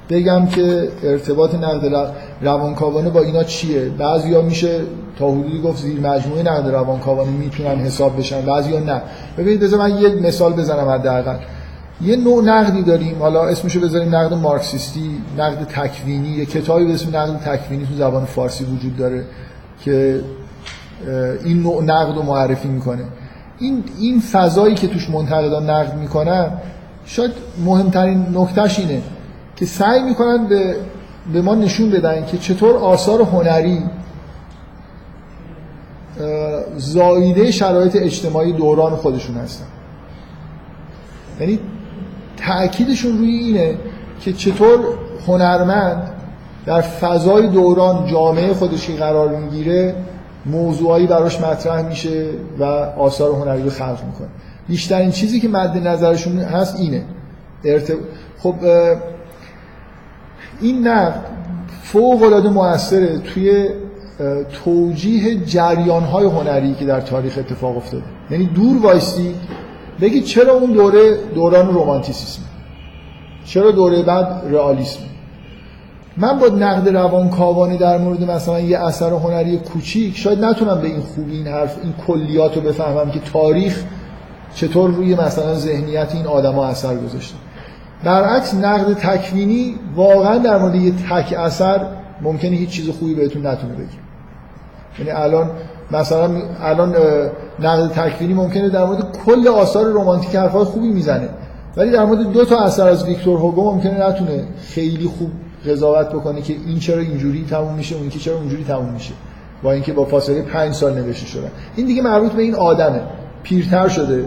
[0.10, 3.90] بگم که ارتباط نقد روانکاوانه با اینا چیه.
[3.90, 4.82] بعضیا میشه
[5.20, 9.02] تا حدودی گفت زیر مجموعه نقد روانکاوانه می‌تونن حساب بشن بعضیا نه.
[9.38, 11.36] ببینید بذار من یک مثال بزنم حداقل.
[12.02, 13.20] یه نوع نقدی داریم.
[13.20, 16.30] حالا اسمشو بذاریم نقد مارکسیستی نقد تکوینی.
[16.30, 19.26] یه کتابی به اسم نقد تکوینی تو زبان فارسی وجود داره
[19.82, 20.22] که
[21.44, 23.04] این نوع نقد رو معرفی می‌کنه.
[23.60, 26.52] این این فضایی که توش منتقدان نقد می‌کنن
[27.06, 27.32] شاید
[27.66, 29.02] مهمترین نکتهش اینه
[29.56, 30.76] که سعی می‌کنن به
[31.34, 33.84] به ما نشون بدن که چطور آثار هنری
[36.78, 39.66] زاییده شرایط اجتماعی دوران خودشون هستن.
[41.40, 41.60] یعنی
[42.40, 43.78] تأکیدشون روی اینه
[44.22, 44.80] که چطور
[45.28, 46.12] هنرمند
[46.66, 49.96] در فضای دوران جامعه خودشی قرار می‌گیره
[50.46, 52.26] موضوعایی براش مطرح میشه
[52.60, 52.64] و
[52.98, 54.28] آثار هنری رو خلق می‌کنه.
[54.68, 57.04] بیشترین چیزی که مد نظرشون هست اینه.
[57.66, 57.96] ارتب...
[58.40, 58.56] خب
[60.62, 61.26] این نقد
[61.84, 63.70] فوق العاده موثره توی
[64.64, 68.04] توجیه جریان های هنری که در تاریخ اتفاق افتاده.
[68.30, 69.36] یعنی دور وایستی
[70.02, 72.42] بگید چرا اون دوره دوران رومانتیسیسم؟
[73.46, 75.00] چرا دوره بعد رئالیسم؟
[76.18, 81.00] من با نقد روانکاوانه در مورد مثلا یه اثر هنری کوچیک شاید نتونم به این
[81.00, 83.84] خوبی این حرف این کلیات رو بفهمم که تاریخ
[84.56, 87.36] چطور روی مثلا ذهنیت این آدما اثر گذاشته.
[88.04, 91.88] برعکس نقد تکوینی واقعا در مورد یه تک اثر
[92.22, 93.88] ممکنه هیچ چیز خوبی بهتون نتونه بگه.
[95.00, 95.52] یعنی الان
[95.92, 96.30] مثلا
[96.62, 96.96] الان
[97.60, 101.30] نقد تکوینی ممکنه در مورد کل آثار رمانتیک حرفای خوبی می‌زنه.
[101.78, 105.30] ولی در مورد دو تا اثر از ویکتور هوگو ممکنه نتونه خیلی خوب
[105.68, 109.14] قضاوت بکنه که این چرا اینجوری تموم میشه اون که چرا اونجوری تموم میشه.
[109.64, 113.02] با اینکه با فاصله پنج سال نوشته شده این دیگه مربوط به این آدمه.
[113.44, 114.26] پیرتر شده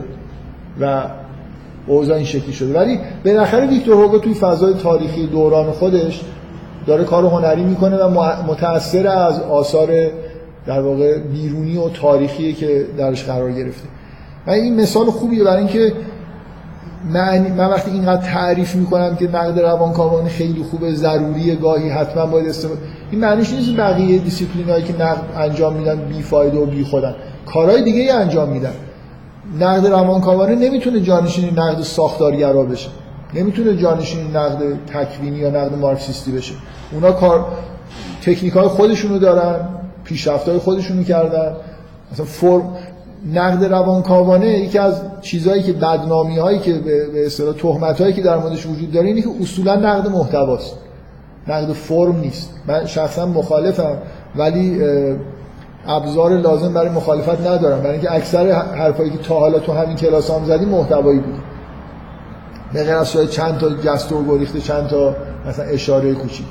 [0.80, 1.02] و
[1.86, 2.78] اوضاع این شکلی شده.
[2.78, 6.22] ولی بالاخره ویکتور هوگو توی فضای تاریخی دوران خودش
[6.86, 9.88] داره کار هنری می‌کنه و متأثر از آثار
[10.66, 13.88] در واقع بیرونی و تاریخی که درش قرار گرفته.
[14.46, 15.92] و این مثال خوبیه برای اینکه
[17.10, 22.48] من, من وقتی اینقدر تعریف می‌کنم که نقد روانکاوانه خیلی خوبه ضروری گاهی حتما باید
[22.48, 22.80] استفاده
[23.10, 27.14] این معنیش نیست بقیه دیسیپلین هایی که نقد انجام میدن بی فایده و بی خودن.
[27.46, 28.72] کارهای دیگه ای انجام میدن.
[29.60, 32.88] نقد روانکاوانه نمی‌تونه جانشین نقد ساختارگرا بشه.
[33.34, 36.54] نمی‌تونه جانشین نقد تکوینی یا نقد مارکسیستی بشه.
[36.92, 37.46] اونا کار
[38.22, 39.68] تکنیک های خودشونو دارن.
[40.12, 41.52] پیشرفت های خودشونو کردن.
[42.12, 42.72] مثلا فرم
[43.32, 46.72] نقد روانکاوانه یکی از چیزهایی که بدنامی هایی که
[47.14, 50.76] به اصطلاح تهمت هایی که در موردش وجود داره اینه که اصولا نقد محتواست.
[51.48, 52.50] نقد فرم نیست.
[52.66, 53.96] من شخصا مخالفم
[54.36, 54.80] ولی
[55.86, 57.78] ابزار لازم برای مخالفت ندارم.
[57.78, 61.34] برای اینکه اکثر حرفایی که تا حالا تو همین کلاس هم زدیم محتوایی بود.
[62.72, 65.14] به غیر از شاید چند تا جست و گریخته چند تا
[65.46, 66.46] مثلا اشاره کوچیک.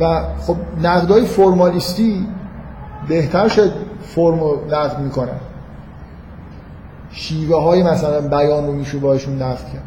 [0.00, 2.26] و خب نقدای فرمالیستی
[3.08, 3.72] بهتر شد
[4.02, 5.40] فرم رو نقد می‌کنن.
[7.10, 9.84] شیوه های مثلا بیان رو میشه باشون نقد کرد.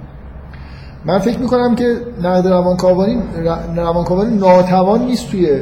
[1.06, 3.18] من فکر می‌کنم که نقد روانکاوانی
[3.76, 5.62] روانکاوانی ناتوان نیست توی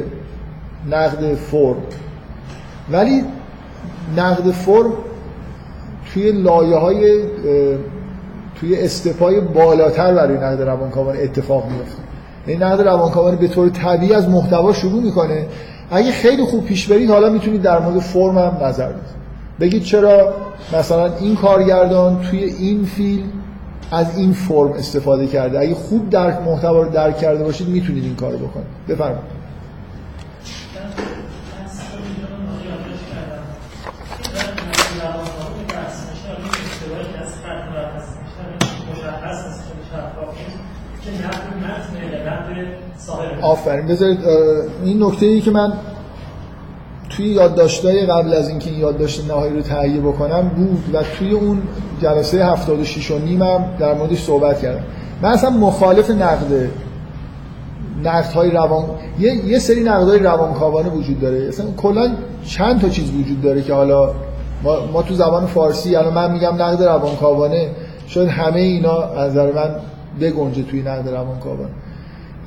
[0.90, 1.76] نقد فرم.
[2.90, 3.24] ولی
[4.16, 4.92] نقد فرم
[6.12, 7.22] توی لایه های
[8.60, 12.02] توی استپای بالاتر برای نقد روانکاوانی اتفاق میفته
[12.46, 15.46] این نقد روانکاوانی به طور طبیعی از محتوا شروع می‌کنه.
[15.90, 19.16] اگه خیلی خوب پیش برید حالا می‌تونید در مورد فرم هم نظر بدید.
[19.60, 20.34] بگید چرا
[20.78, 23.32] مثلا این کارگردان توی این فیلم
[23.90, 25.60] از این فرم استفاده کرده.
[25.60, 28.66] اگه خوب درک محتوا رو درک کرده باشید می‌تونید این کارو بکنید.
[28.88, 29.36] بفرمایید.
[43.42, 43.86] آفرین.
[43.86, 44.18] بذارید
[44.84, 45.72] این نکته ای که من
[47.10, 51.62] توی یادداشت‌های قبل از اینکه این یادداشت نهایی رو تهیه بکنم بود و توی اون
[52.02, 54.82] جلسه 76 و نیمم در موردش صحبت کردم.
[55.22, 56.70] من اصلا مخالف نقد
[58.34, 58.84] های روان
[59.18, 61.48] یه, یه سری های روانکاوانه وجود داره.
[61.48, 62.10] اصلا کلا
[62.46, 64.10] چند تا چیز وجود داره که حالا
[64.62, 67.70] ما, ما تو زبان فارسی الان من میگم نقد روانکاوانه
[68.06, 69.70] شاید همه اینا از نظر من
[70.20, 71.70] بگنجه توی نقد روانکاوانه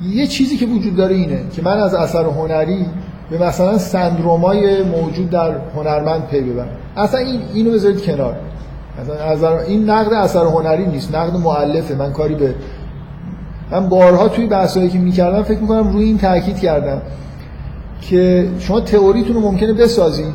[0.02, 2.86] یه چیزی که وجود داره اینه که من از اثر هنری
[3.30, 6.68] به مثلا سندرومای موجود در هنرمند پی ببرم.
[6.96, 8.36] اصلا این اینو بذارید کنار.
[9.32, 11.14] مثلا این نقد اثر هنری نیست.
[11.14, 11.94] نقد مؤلفه.
[11.94, 12.54] من کاری به
[13.70, 17.02] من بارها توی بحثایی که می‌کردم فکر می‌کنم روی این تاکید کردم
[18.00, 20.34] که شما تئوریتون رو ممکنه بسازید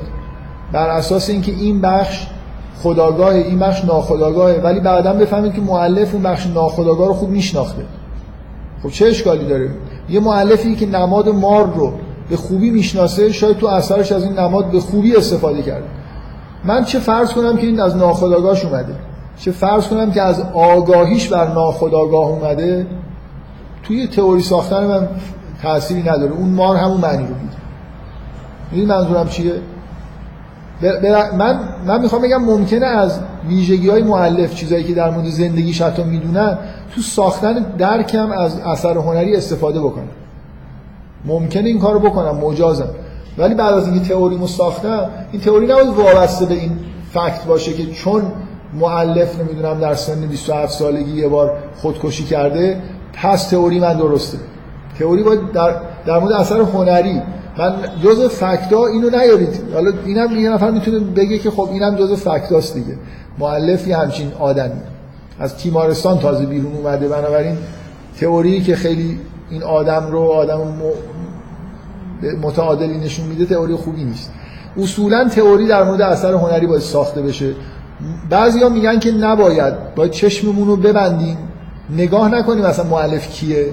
[0.72, 2.28] بر اساس اینکه این بخش
[2.84, 4.62] خداگاه این بخش ناخداگاهه.
[4.64, 7.84] ولی بعدا بفهمید که مؤلف اون بخش ناخداگاه رو خوب میشناخته.
[8.84, 9.70] خب چه اشکالی داره؟
[10.10, 11.94] یه مؤلفی که نماد مار رو
[12.30, 15.86] به خوبی می‌شناسه شاید تو اثرش از این نماد به خوبی استفاده کرده.
[16.64, 18.96] من چه فرض کنم که این از ناخداگاهش اومده؟
[19.38, 22.88] چه فرض کنم که از آگاهیش بر ناخداگاه اومده؟
[23.84, 25.08] توی تئوری ساختن من
[25.62, 26.32] تأثیری نداره.
[26.32, 27.34] اون مار همون معنی رو
[28.74, 28.94] میده.
[28.94, 29.54] منظورم چیه؟
[31.38, 36.04] من من می‌خوام بگم ممکنه از ویژگی های معلف چیزایی که در مورد زندگیش حتی
[36.04, 36.58] می‌دونن
[36.96, 40.08] تو ساختن درکم از اثر هنری استفاده بکنم.
[41.26, 42.90] ممکنه این کارو بکنم مجازم.
[43.38, 46.72] ولی بعد از اینکه تئوریمو ساختم این تئوری نباید وابسته به این
[47.14, 48.24] فکت باشه که چون
[48.74, 52.82] معلف نمی‌دونم در سن 27 سالگی یه بار خودکشی کرده
[53.14, 54.38] پس تئوری من درسته.
[55.00, 55.76] تئوری باید در,
[56.06, 57.22] در مورد اثر هنری.
[57.58, 59.62] من جز فکتا اینو نیارید.
[59.74, 62.98] حالا اینم یه نفر می‌تونه بگه که خب اینم جز فکتاست دیگه.
[63.40, 64.82] مؤلفی همچین آدمی.
[65.40, 67.08] از تیمارستان تازه بیرون اومده.
[67.08, 67.58] بنابراین
[68.20, 69.20] تئوری که خیلی
[69.50, 70.60] این آدم رو آدم
[72.42, 74.32] متعادلی نشون میده تئوری خوبی نیست.
[74.78, 77.54] اصولا تئوری در مورد اثر هنری باید ساخته بشه.
[78.30, 79.96] بعضیا میگن که نباید.
[79.96, 81.38] باید چشممون رو ببندیم.
[81.90, 83.66] نگاه نکنیم مثلا مؤلف کیه.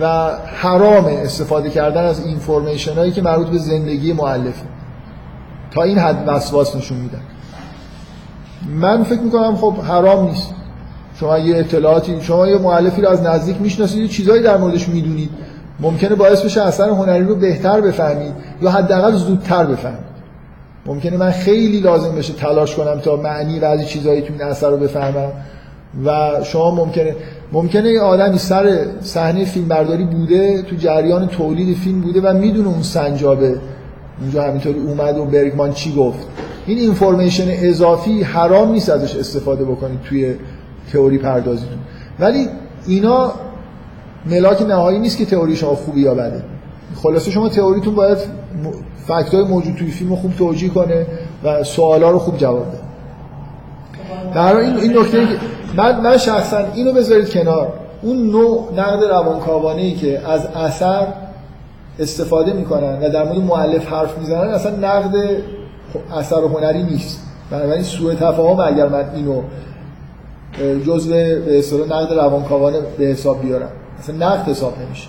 [0.00, 4.66] و حرام استفاده کردن از اینفورمیشن هایی که مربوط به زندگی مؤلفه
[5.70, 7.20] تا این حد وسواس نشون میدن
[8.68, 10.54] من فکر می‌کنم خب حرام نیست.
[11.20, 15.30] شما یه اطلاعاتی شما یه مؤلفی رو از نزدیک می‌شناسید چیزایی در موردش می‌دونید.
[15.80, 18.32] ممکنه باعث بشه اثر هنری رو بهتر بفهمید
[18.62, 20.14] یا حداقل زودتر بفهمید.
[20.86, 24.76] ممکنه من خیلی لازم بشه تلاش کنم تا معنی بعضی چیزایی تو این اثر رو
[24.76, 25.32] بفهمم
[26.04, 27.16] و شما ممکنه
[27.54, 32.82] ممکنه یه آدمی سر صحنه فیلمبرداری بوده تو جریان تولید فیلم بوده و می‌دونه اون
[32.82, 33.56] سنجابه.
[34.20, 36.26] اونجا همینطوری اومد و برگمان چی گفت.
[36.66, 40.34] این اینفورمیشن اضافی حرام نیست ازش استفاده بکنید توی
[40.92, 41.78] تئوری پردازیتون.
[42.20, 42.48] ولی
[42.86, 43.32] اینا
[44.26, 46.42] ملاک نهایی نیست که تئوری شما خوبی یا بده.
[47.02, 48.18] خلاصه شما تئوریتون باید
[49.06, 51.06] فکت های موجود توی فیلم خوب توجیه کنه
[51.44, 52.83] و سوالا رو خوب جواب بده.
[54.34, 55.38] در این این نکته که
[55.76, 57.72] من من شخصا اینو بذارید کنار.
[58.02, 61.06] اون نوع نقد روانکاوانه ای که از اثر
[61.98, 65.14] استفاده می‌کنن و در مورد مؤلف حرف می‌زنن اصلا نقد
[66.16, 67.20] اثر هنری نیست.
[67.50, 69.42] بنابراین سوء تفاهم اگر من اینو
[70.86, 73.68] جزء به اصطلاح نقد روانکاوانه به حساب بیارم.
[73.98, 75.08] اصلا نقد حساب نمیشه.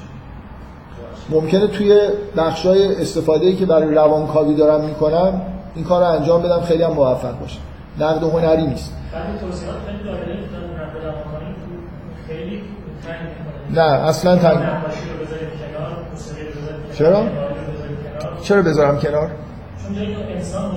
[1.30, 1.99] ممکنه توی
[2.38, 5.41] بخشای استفاده ای که برای روانکاوی دارم می‌کنم
[5.76, 7.60] این کار رو انجام بدم خیلی هم موفق باشه
[7.99, 8.91] نقد هنری نیست.
[13.70, 14.60] نه اصلا تنگ.
[16.94, 17.28] چرا؟
[18.42, 19.32] چرا بذارم کنار؟
[19.84, 19.98] چون
[20.30, 20.76] انسان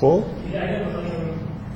[0.00, 0.24] خب.
[0.54, 0.84] اگر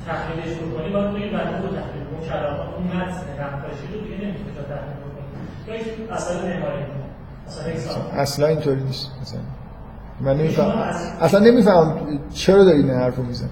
[0.07, 2.03] تحلیلش بکنی باید بگید بعد رو تحلیل.
[2.11, 2.97] اون کلام اون متن
[3.39, 5.83] نقاشی رو دیگه نمی‌تونه تا تحلیل بکنی
[8.15, 9.11] یا اصلا اینطوری نیست.
[9.21, 9.62] مثلا.
[10.21, 10.71] من نمیفهم.
[11.21, 11.97] اصلا نمیفهم
[12.33, 12.91] چرا داری این
[13.27, 13.49] می‌زنی.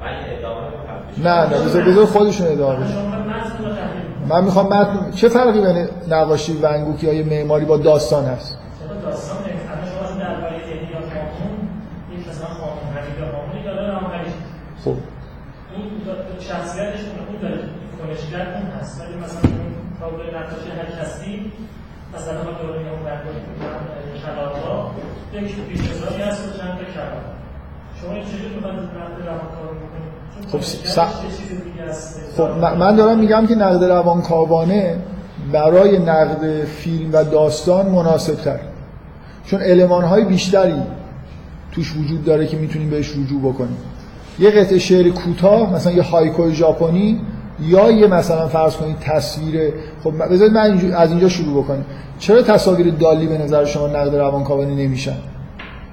[0.00, 0.06] من
[0.38, 2.94] ادامه نه نه بذار بذار خودشون ادامه بدن.
[2.94, 8.58] رو من می‌خوام متن چه فرقی بین نقاشی ونگوک یا یه معماری با داستان هست؟
[9.04, 9.38] داستان
[14.84, 14.94] خب.
[16.40, 17.60] شخصیتش اون داره
[17.98, 21.52] کنشگر اون هست ولی مثلا اون تابلو نقاشی هر کسی
[22.14, 23.02] مثلا ما دوران اون
[24.24, 24.67] کلاغا
[25.34, 27.22] یک پیش‌نظاری هست و چند تا کلاغ
[28.02, 30.66] شما این چجوری می‌خواید نقد روانکاوی بکنید چون خب،
[31.92, 32.42] س- خب
[32.78, 34.96] من- دارم میگم که نقد روانکاوانه
[35.52, 38.60] برای نقد فیلم و داستان مناسب تر
[39.46, 40.82] چون علمان های بیشتری
[41.72, 43.76] توش وجود داره که می‌تونیم بهش رجوع بکنیم.
[44.38, 47.20] یه قطعه شعر کوتاه مثلا یه هایکوی ژاپنی
[47.60, 49.72] یا یه مثلا فرض کنید تصویر
[50.04, 51.84] خب بذارید من از اینجا شروع بکنیم.
[52.18, 55.16] چرا تصاویر دالی به نظر شما نقد روانکاوانه نمیشن؟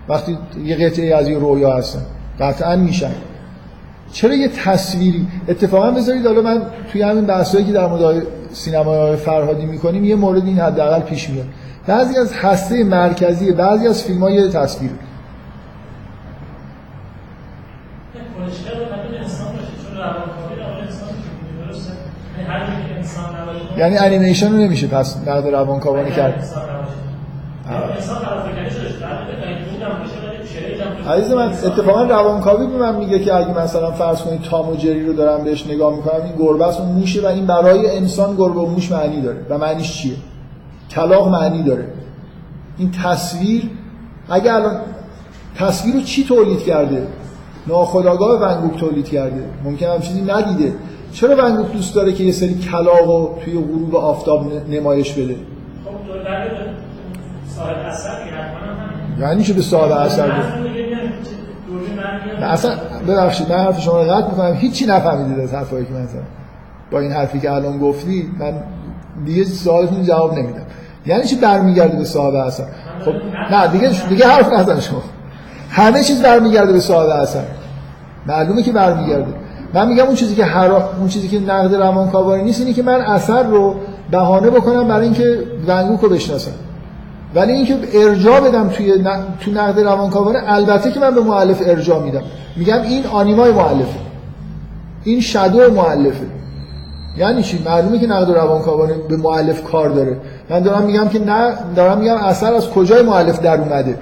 [0.09, 2.01] وقتی یه قطعه از یه رویا هستن.
[2.39, 3.11] قطعا میشن.
[4.11, 6.61] چرا یه تصویری اتفاقا بذارید حالا من
[6.91, 8.23] توی همین بحثایی که در مورد
[8.53, 11.45] سینما فرهادی می‌کنیم یه مورد این حداقل پیش میاد.
[11.87, 14.91] بعضی از هسته مرکزی بعضی از فیلم های تصویر
[18.37, 21.93] کنشگر رو قبل انسان باشه چون روانکاوی رو انسان که درسته
[22.37, 26.43] یعنی هر یک انسان نباشه یعنی انیمیشن رو نمیشه پس نقد روانکاوانه کرد.
[31.09, 35.05] عزیز من اتفاقا روانکاوی به من میگه که اگه مثلا فرض کنید تام و جری
[35.05, 38.59] رو دارم بهش نگاه می‌کنم این گربه است و موشه و این برای انسان گربه
[38.59, 39.37] و موش معنی داره.
[39.49, 40.15] و معنیش چیه؟
[40.91, 41.87] کلاغ معنی داره.
[42.77, 43.69] این تصویر
[44.29, 44.75] اگه الان
[45.55, 47.07] تصویر رو چی تولید کرده؟
[47.67, 49.43] ناخودآگاه ونگوک تولید کرده.
[49.63, 50.73] ممکن هم چیزی ندیده
[51.15, 55.35] چرا ونگوک دوست داره که یه سری کلاغ رو توی غروب آفتاب نمایش بده؟
[55.85, 55.91] خب
[59.21, 60.27] یعنی چه به صاحب اثر
[62.39, 62.71] نه اصلا
[63.07, 64.53] ببخشید من حرف شما رو قطع می‌کنم.
[64.53, 66.21] هیچی نفهمیدید از حرفایی که من زدم.
[66.91, 68.53] با این حرفی که الان گفتی من
[69.25, 70.65] دیگه سوالتون جواب نمیدم.
[71.05, 72.65] یعنی چی برمیگرده به صاحب اثر
[73.05, 73.13] خب
[73.51, 75.01] نه دیگه دیگه حرف نزن شما.
[75.69, 77.43] همه چیز برمیگرده به صاحب اثر
[78.27, 79.44] معلومه که برمیگرده.
[79.73, 83.01] من میگم اون چیزی که حرام اون چیزی که نقد روانکاوانه نیست اینه که من
[83.01, 83.75] اثر رو
[84.11, 86.51] بهانه بکنم برای اینکه ونگوک رو بشناسم.
[87.35, 89.07] ولی اینکه ارجاع بدم توی ن...
[89.39, 92.21] تو نقد روانکاوانه البته که من به مؤلف ارجاع میدم.
[92.55, 93.99] میگم این آنیمای مؤلفه.
[95.03, 96.25] این شادو مؤلفه.
[97.17, 100.17] یعنی چی؟ معلومه که نقد روانکاوانه به مؤلف کار داره.
[100.49, 103.97] من دارم میگم که نه دارم میگم اثر از کجای مؤلف در اومده.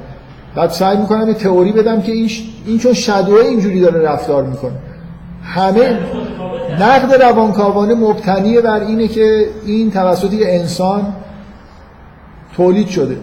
[0.55, 2.43] بعد سعی می‌کنم یه تئوری بدم که این ش...
[2.65, 4.73] این چون شادو اینجوری داره رفتار می‌کنه.
[5.43, 5.99] همه
[6.79, 11.13] نقد روانکاوانه مبتنی بر اینه که این توسط یه انسان
[12.55, 13.17] تولید شده.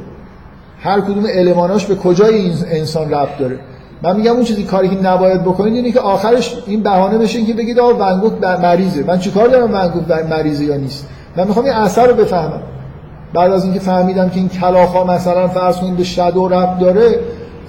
[0.80, 3.58] هر کدوم الماناش به کجای این انسان ربط داره؟
[4.02, 7.54] من میگم اون چیزی کاری که نباید بکنید اینه که آخرش این بهانه بشه که
[7.54, 9.04] بگید آقا ونگوک مریضه.
[9.06, 11.06] من چیکار دارم ونگوک مریضه یا نیست؟
[11.36, 12.62] من می‌خوام این اثر رو بفهمم.
[13.34, 17.18] بعد از اینکه فهمیدم که این کلاخا مثلا فرض کنید به شادو ربط داره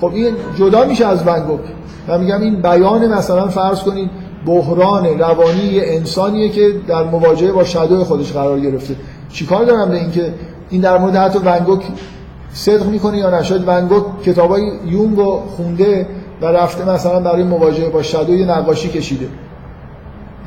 [0.01, 1.59] خب این جدا میشه از ونگوک
[2.07, 4.09] من میگم این بیان مثلا فرض کنید
[4.45, 8.95] بحران روانی یه انسانیه که در مواجهه با شادو خودش قرار گرفته.
[9.33, 10.33] چیکار دارم به اینکه
[10.69, 11.83] این در مورد حتی ونگوک
[12.53, 16.07] صدق می‌کنه یا نه شاید ونگوک کتابای یونگ رو خونده
[16.41, 19.27] و رفته مثلا برای مواجهه با شادو یه نقاشی کشیده.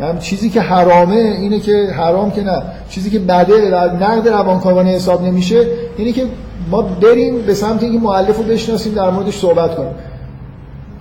[0.01, 2.63] هم چیزی که حرامه اینه که حرام که نه.
[2.89, 5.67] چیزی که بده و نقد روانکاوانه حساب نمیشه
[5.97, 6.27] اینه که
[6.71, 9.93] ما بریم به سمت اینکه مؤلف رو بشناسیم در موردش صحبت کنیم.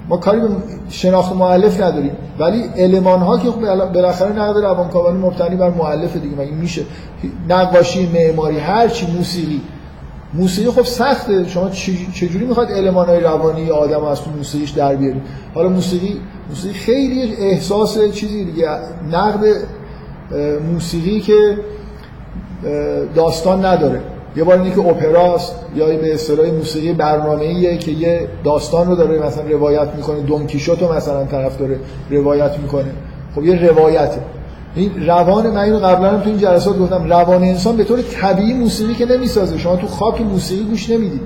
[0.09, 0.47] ما کاری به
[0.89, 2.11] شناخت مؤلف نداریم.
[2.39, 3.49] ولی المان ها که
[3.93, 6.81] بالاخره نقد روانکاوانه مبتنی بر مؤلف دیگه مگه میشه؟
[7.49, 9.61] نقاشی معماری هر چی موسیقی.
[10.33, 11.47] موسیقی خب سخته.
[11.47, 11.69] شما
[12.13, 15.21] چجوری می‌خواد المان های روانی آدم از تو موسیقیش در بیارید
[15.55, 18.69] حالا موسیقی موسیقی خیلی احساس چیزی دیگه.
[19.11, 19.43] نقد
[20.73, 21.57] موسیقی که
[23.15, 24.01] داستان نداره.
[24.35, 29.25] یه بار اینه که اپراست یا به اصطلاح موسیقی برنامه‌ایه که یه داستان رو داره
[29.25, 31.79] مثلا روایت می‌کنه دون کیشوتو مثلا طرف داره
[32.09, 32.91] روایت می‌کنه.
[33.35, 34.17] خب یه روایته.
[34.75, 38.53] این روان من اینو قبلا هم تو این جلسات گفتم روان انسان به طور طبیعی
[38.53, 39.57] موسیقی که نمی‌سازه.
[39.57, 41.21] شما تو خاک موسیقی گوش نمی‌دید.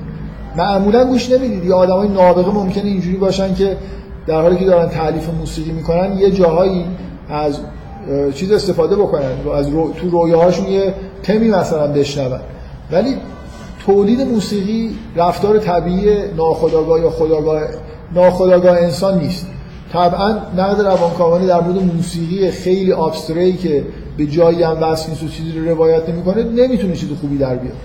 [0.58, 1.66] معمولا گوش نمی‌دید.
[1.66, 3.78] یه آدمای نابغه ممکنه اینجوری باشن که
[4.28, 6.86] در حالی که دارن تعلیف موسیقی می‌کنن یه جاهایی
[7.30, 7.60] از
[8.36, 9.32] چیز استفاده بکنن.
[9.56, 9.94] از رو...
[9.94, 10.94] تو رویاهاشون یه
[11.24, 12.40] تمی مثلا بشنون.
[12.92, 13.16] ولی
[13.86, 17.62] تولید موسیقی رفتار طبیعی ناخودآگاه یا خودآگاه
[18.16, 19.48] ناخودآگاه انسان نیست.
[19.94, 23.86] طبعا نقد روانکاوانه در مورد موسیقی خیلی ابستری که
[24.18, 27.76] به جایی هم وصل نیست و چیزی رو روایت نمی‌کنه نمی‌تونه چیز خوبی در بیاد.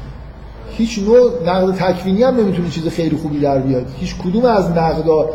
[0.71, 3.87] هیچ نوع نقد تکوینی هم نمی‌تونه چیز خیلی خوبی در بیاد.
[3.99, 5.29] هیچ کدوم از نقدا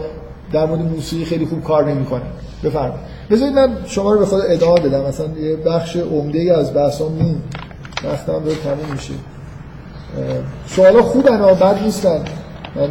[0.51, 2.21] در مورد موسیقی خیلی خوب کار نمی‌کنه.
[2.63, 2.99] بفرمایید.
[3.29, 5.01] بذارید من شما رو به خود ادامه بدم.
[5.01, 7.35] مثلا یه بخش عمده از بحثام مون
[8.03, 9.13] وقتم داره تموم میشه.
[10.67, 12.21] سوالا خوبن ها بد نیستن
[12.75, 12.89] من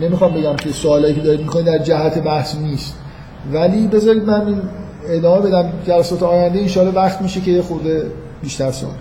[0.00, 2.94] نمی‌خوام بگم که سوالایی که دارید می‌کنید در جهت بحث نیست.
[3.52, 4.62] ولی بذارید من این
[5.08, 5.72] ادامه بدم.
[5.86, 8.06] جلسات آینده انشاءالله وقت میشه که یه خورده
[8.42, 8.94] بیشتر سوال.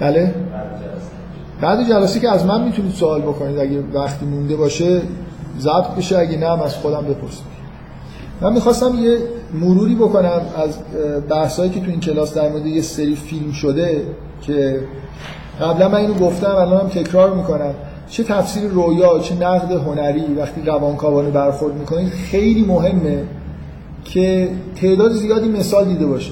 [0.00, 0.34] بله؟
[1.60, 5.02] بعد جلسه که از من می‌تونید سوال بکنید اگه وقتی مونده باشه
[5.58, 7.51] ضبط بشه اگه نه از خودم بپرسید
[8.42, 9.18] من می‌خواستم یه
[9.54, 10.78] مروری بکنم از
[11.28, 14.02] بحثایی که تو این کلاس در مورد یه سری فیلم شده
[14.42, 14.80] که
[15.60, 17.74] قبلا من اینو گفتم الان هم تکرار می‌کنم.
[18.08, 23.24] چه تفسیر رویا چه نقد هنری وقتی روانکاوانه برخورد می‌کنید خیلی مهمه
[24.04, 24.48] که
[24.80, 26.30] تعداد زیادی مثال دیده باشه.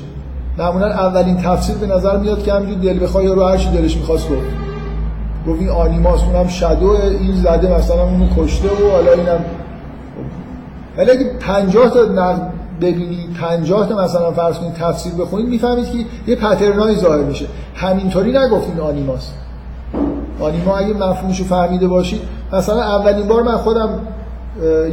[0.59, 4.41] معمولا اولین تفسیر به نظر میاد که همینجور دل بخوای رو هر دلش می‌خواست گفت.
[5.47, 9.45] گفت این آنیماس اونم شادو این زده مثلا اونو کشته و حالا اینم
[10.97, 15.99] ولی اگه 50 تا نقد ببینید 50 تا مثلا فرض کنید تفسیر بخونید می‌فهمید که
[16.27, 17.47] یه پترنایی ظاهر میشه.
[17.75, 19.31] همینطوری نگفتین آنیماس.
[20.41, 22.21] آنیما اگه مفهومشو فهمیده باشید
[22.53, 23.89] مثلا اولین بار من خودم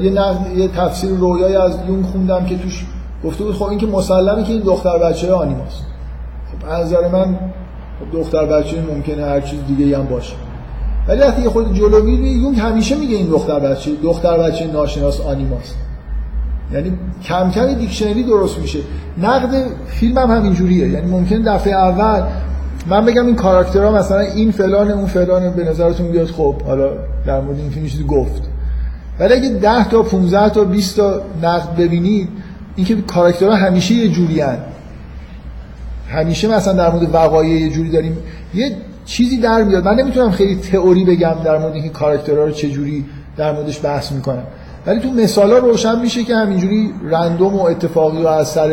[0.02, 2.86] یه نقد یه تفسیر رویای از یون خوندم که توش
[3.24, 5.84] گفته بود خب این که مسلمه که این دختر بچه آنیماست.
[6.52, 7.40] خب از نظر من
[7.99, 10.34] خب دختر بچه ممکنه هر چیز دیگه هم باشه.
[11.07, 15.76] ولی وقتی خود جلو میری یونگ همیشه میگه این دختر بچه دختر بچه ناشناس آنیماست.
[16.73, 18.80] یعنی کم کم دیکشنری درست میشه.
[19.22, 22.23] نقد فیلم هم همینجوریه یعنی ممکن دفعه اول
[22.88, 26.89] من بگم این کاراکترها مثلا این فلان اون فلان به نظرتون بیاد خب حالا
[27.26, 28.41] در مورد این فیلم چیزی گفت.
[29.19, 32.30] ولی اگه 10 تا 15 تا 20 تا نقد ببینید
[32.76, 34.57] اینکه کاراکترها همیشه یه جوری هن.
[36.10, 38.18] همیشه مثلا در مورد وقایع یه جوری داریم.
[38.53, 38.76] یه
[39.06, 39.85] چیزی در میاد.
[39.85, 43.06] من نمی‌تونم خیلی تئوری بگم در مورد اینکه کاراکترها رو چه جوری
[43.38, 44.44] در موردش بحث می‌کنم.
[44.88, 48.68] ولی تو مثالا روشن میشه که همینجوری رندوم و اتفاقی و از سر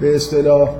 [0.00, 0.70] به اصطلاح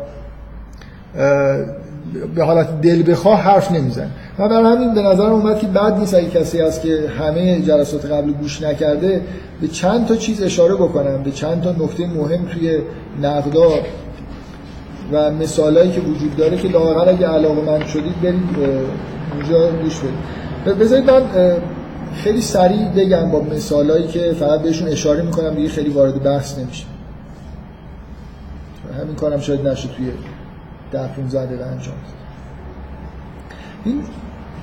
[2.34, 6.14] به حالت دل بخواه حرف نمیزن و برای همین به نظر اومد که بعد نیست
[6.14, 9.20] اگه کسی هست که همه جلسات قبل گوش نکرده
[9.60, 12.78] به چند تا چیز اشاره بکنم به چند تا نکته مهم توی
[13.22, 13.70] نقدا
[15.12, 18.42] و مثالایی که وجود داره که لااقل اگه علاقه من شدید برید
[19.34, 20.78] اونجا گوش بدید.
[20.78, 21.22] بذارید من
[22.14, 26.84] خیلی سریع بگم با مثالایی که فقط بهشون اشاره می‌کنم دیگه خیلی وارد بحث نمیشه
[29.00, 30.12] همین کارم شاید نشه توی
[30.92, 31.94] ده 15 دقیقه انجام
[33.84, 34.02] این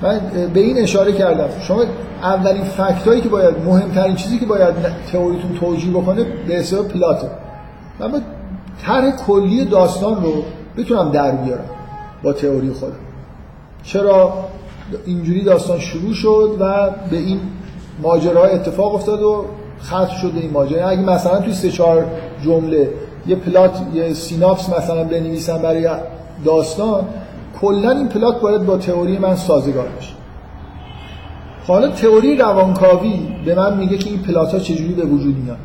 [0.02, 0.20] من
[0.54, 1.48] به این اشاره کردم.
[1.60, 1.84] شما
[2.22, 4.74] اولین فکت که باید مهمترین چیزی که باید
[5.12, 7.30] تئوریتون توجیه بکنه به حساب پلاته.
[8.00, 8.24] من باید
[8.82, 10.44] طرح کلی داستان رو
[10.76, 11.64] بتونم در بیارم
[12.22, 12.94] با تئوری خودم.
[13.82, 14.32] چرا؟
[15.06, 17.40] اینجوری داستان شروع شد و به این
[18.02, 19.44] ماجرا اتفاق افتاد و
[19.82, 20.88] ختم شده این ماجرا.
[20.88, 22.06] اگه مثلا توی سه چهار
[22.44, 22.90] جمله
[23.26, 25.88] یه پلات یه سیناپس مثلا بنویسم برای
[26.44, 27.04] داستان
[27.60, 30.12] کلا این پلات باید با تئوری من سازگار بشه
[31.66, 35.58] حالا تئوری روانکاوی به من میگه که این پلات ها چجوری به وجود میاد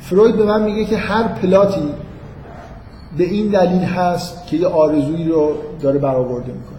[0.00, 1.88] فروید به من میگه که هر پلاتی
[3.18, 6.77] به این دلیل هست که یه آرزویی رو داره برآورده می‌کنه.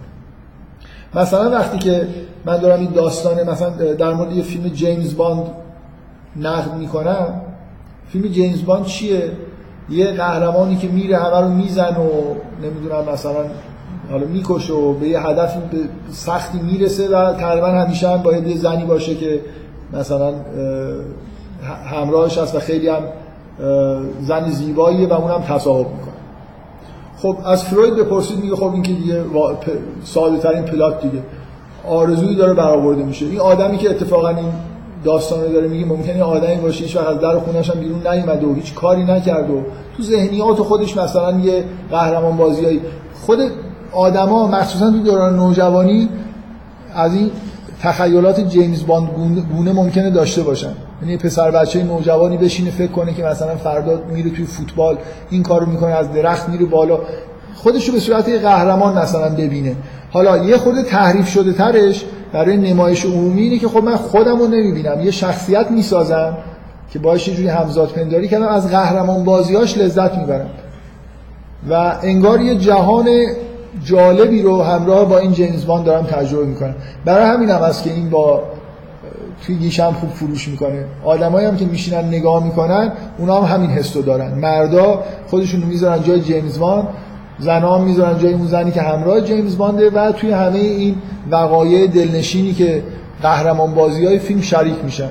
[1.14, 2.08] مثلا وقتی که
[2.44, 5.42] من دارم این داستانه مثلا در مورد یه فیلم جیمز باند
[6.36, 7.40] نقد می‌کنم
[8.08, 9.32] فیلم جیمز باند چیه؟
[9.90, 12.08] یه قهرمانی که میره همه رو میزن و
[12.62, 13.44] نمی‌دونم مثلا
[14.10, 15.56] حالا می‌کشه و به یه هدف
[16.10, 19.40] سختی می‌رسه و تقریبا همیشه هم باید یه زنی باشه که
[19.92, 20.34] مثلا
[21.84, 23.02] همراهش هست و خیلی هم
[24.20, 26.09] زن زیباییه و اونم تصاحب می‌کنه.
[27.22, 29.24] خب از فروید بپرسید میگه خب این که دیگه
[30.04, 31.22] ساده ترین پلات دیگه.
[31.88, 33.26] آرزویی داره برآورده میشه.
[33.26, 34.52] این آدمی که اتفاقا این
[35.04, 38.54] داستان رو داره میگه ممکنه آدمی باشه هیچ از در خونش هم بیرون نیومده و
[38.54, 39.62] هیچ کاری نکرد و
[39.96, 42.80] تو ذهنیات خودش مثلا یه قهرمان بازیایی
[43.26, 43.38] خود
[43.92, 46.08] آدما مخصوصا تو دوران نوجوانی
[46.94, 47.30] از این
[47.82, 49.08] تخیلات جیمز باند
[49.56, 50.72] گونه ممکنه داشته باشن.
[51.02, 54.98] یعنی پسر بچه نوجوانی بشینه فکر کنه که مثلا فردا میره توی فوتبال
[55.30, 56.98] این کارو می‌کنه از درخت میره بالا.
[57.54, 59.76] خودش رو به صورت یه قهرمان مثلا ببینه.
[60.10, 64.46] حالا یه خود تحریف شده ترش برای نمایش عمومی اینه که خب من خودم رو
[64.46, 65.00] نمی‌بینم.
[65.00, 66.36] یه شخصیت می‌سازم
[66.92, 70.50] که باش یه جوری همزاد پنداری کردم از قهرمان بازیاش لذت می‌برم.
[71.70, 73.08] و انگار یه جهان
[73.84, 76.74] جالبی رو همراه با این جیمز باند دارم تجربه می‌کنم.
[77.04, 78.42] برای همین هم که این با
[79.46, 80.84] توی گیشم خوب فروش می‌کنه.
[81.04, 84.34] آدمایی هم که میشینن نگاه می‌کنن اونا هم همین حسو دارن.
[84.34, 86.88] مردا خودشون می‌ذارن جای جیمز باند
[87.38, 90.94] زنا هم می‌ذارن جای اون زنی که همراه جیمز بانده و توی همه این
[91.30, 92.82] وقایع دلنشینی که
[93.22, 95.10] قهرمان بازی های فیلم شریک میشن.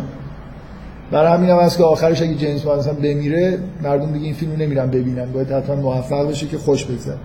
[1.11, 4.57] برای همین هم هست که آخرش اگه جیمز باند بمیره مردم دیگه این فیلم رو
[4.57, 5.31] نمیرن ببینن.
[5.31, 7.17] باید حتما موفق بشه که خوش بگذره.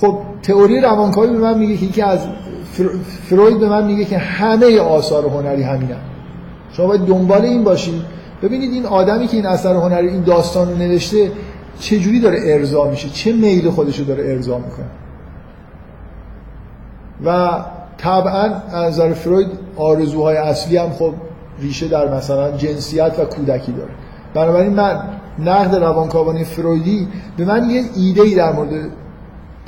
[0.00, 2.18] خب تئوری روانکاوی به من میگه که یکی از
[3.28, 6.00] فروید به من میگه که همه آثار هنری همینن.
[6.72, 8.02] شما باید دنبال این باشید
[8.42, 11.32] ببینید این آدمی که این اثر هنری این داستان رو نوشته
[11.78, 14.86] چه جوری داره ارضا میشه؟ چه میل خودش رو داره ارضا می‌کنه؟
[17.24, 17.60] و
[17.98, 21.12] طبعا از نظر فروید آرزوهای اصلی هم خب
[21.60, 23.90] ریشه در مثلا جنسیت و کودکی داره.
[24.34, 25.02] بنابراین من
[25.38, 28.70] نقد روانکاوانه فرویدی به من یه ایده ای در مورد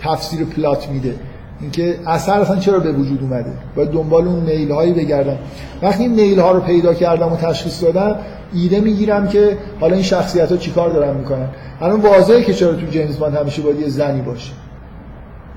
[0.04, 1.14] تفسیر پلات میده.
[1.60, 5.38] اینکه اثر اصلا چرا به وجود اومده؟ باید دنبال اون میل هایی بگردم.
[5.82, 8.16] وقتی این میل ها رو پیدا کردم و تشخیص دادم
[8.54, 11.48] ایده می‌گیرم که حالا این شخصیت ها چیکار دارن می‌کنن.
[11.80, 14.52] الان واضحه که چرا تو جیمز باند همیشه باید یه زنی باشه.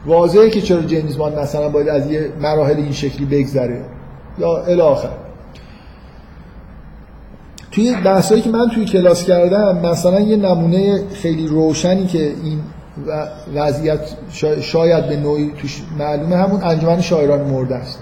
[0.06, 3.82] واضحه که چرا جیمز باند مثلا باید از یه مراحل این شکلی بگذره.
[4.40, 4.98] یا الی
[7.72, 12.60] توی بحثایی که من توی کلاس کردم مثلا یه نمونه خیلی روشنی که این
[13.56, 14.00] وضعیت
[14.62, 18.00] شاید به نوعی توش معلومه همون انجمن شاعران مرده است.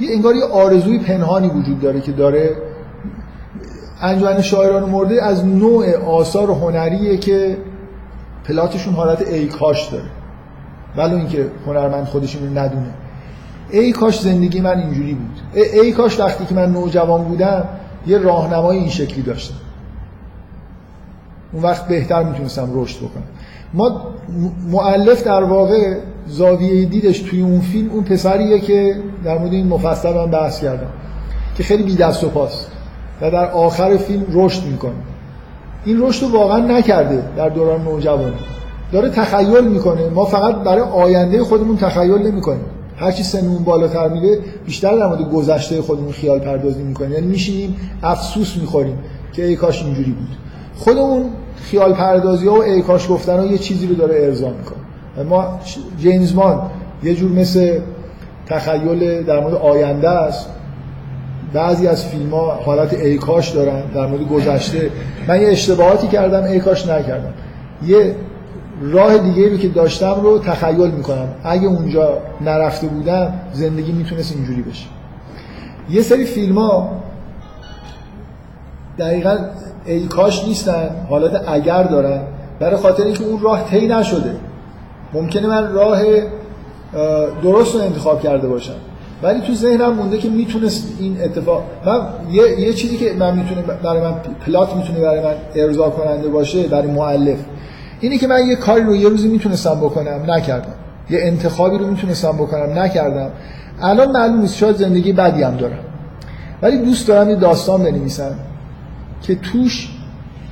[0.00, 2.56] یه انگار یه آرزوی پنهانی وجود داره که داره
[4.00, 7.56] انجمن شاعران مرده از نوع آثار هنریه که
[8.44, 10.10] پلاتشون حالت ای کاش داره.
[10.96, 12.94] ولو اینکه هنرمند خودش رو ندونه.
[13.70, 15.40] ای کاش زندگی من اینجوری بود.
[15.54, 17.64] ای کاش وقتی که من نوجوان بودم
[18.06, 19.54] یه راهنمای این شکلی داشتم.
[21.52, 23.22] اون وقت بهتر می‌تونستم رشد بکنم.
[23.76, 24.00] ما
[24.70, 25.96] معلف در واقع
[26.26, 30.90] زاویه دیدش توی اون فیلم اون پسریه که در مورد این مفصل من بحث کردم
[31.56, 32.70] که خیلی بی دست و پاست
[33.20, 34.92] و در آخر فیلم رشد می‌کنه.
[35.84, 38.32] این رشد رو واقعا نکرده در دوران نوجوانی
[38.92, 40.08] داره تخیل می‌کنه.
[40.08, 42.64] ما فقط برای آینده خودمون تخیل نمی‌کنیم.
[42.96, 47.12] هر چی سنمون بالاتر میره بیشتر در مورد گذشته خودمون خیال پردازی می‌کنیم.
[47.12, 48.98] یعنی میشینیم افسوس می‌خوریم
[49.32, 50.28] که ای کاش اینجوری بود.
[50.76, 51.24] خودمون
[51.56, 55.28] خیال پردازی ها و ای کاش گفتن ها یه چیزی رو داره ارضا می‌کنه.
[55.28, 55.60] ما
[55.98, 56.70] جیمز مان
[57.02, 57.78] یه جور مثل
[58.46, 60.48] تخیل در مورد آینده است.
[61.52, 64.90] بعضی از فیلم ها حالت ای کاش دارن در مورد گذشته.
[65.28, 67.32] من یه اشتباهاتی کردم ای کاش نکردم.
[67.86, 68.14] یه
[68.80, 71.28] راه دیگه رو که داشتم رو تخیل می‌کنم.
[71.44, 74.86] اگه اونجا نرفته بودم زندگی می‌تونست اینجوری بشه.
[75.90, 76.92] یه سری فیلم ها
[78.98, 79.38] دقیقا
[79.86, 80.90] ای کاش نیستن.
[81.08, 82.20] حالت اگر دارن.
[82.60, 84.36] برای خاطر اینکه اون راه طی نشده.
[85.12, 86.02] ممکنه من راه
[87.42, 88.74] درست رو انتخاب کرده باشم.
[89.22, 92.00] ولی تو ذهنم مونده که می‌تونست این اتفاق من
[92.30, 94.14] یه, یه چیزی که من می‌تونه برای من
[94.46, 97.38] پلات می‌تونه برای من ارضا کننده باشه برای مؤلف
[98.00, 100.74] اینه که من یه کاری رو یه روزی می‌تونستم بکنم نکردم.
[101.10, 103.30] یه انتخابی رو می‌تونستم بکنم نکردم.
[103.82, 105.78] الان معلوم نیست شاید زندگی بدی هم دارم.
[106.62, 108.34] ولی دوست دارم یه داستان بنویسم.
[109.22, 109.88] که توش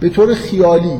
[0.01, 0.99] به طور خیالی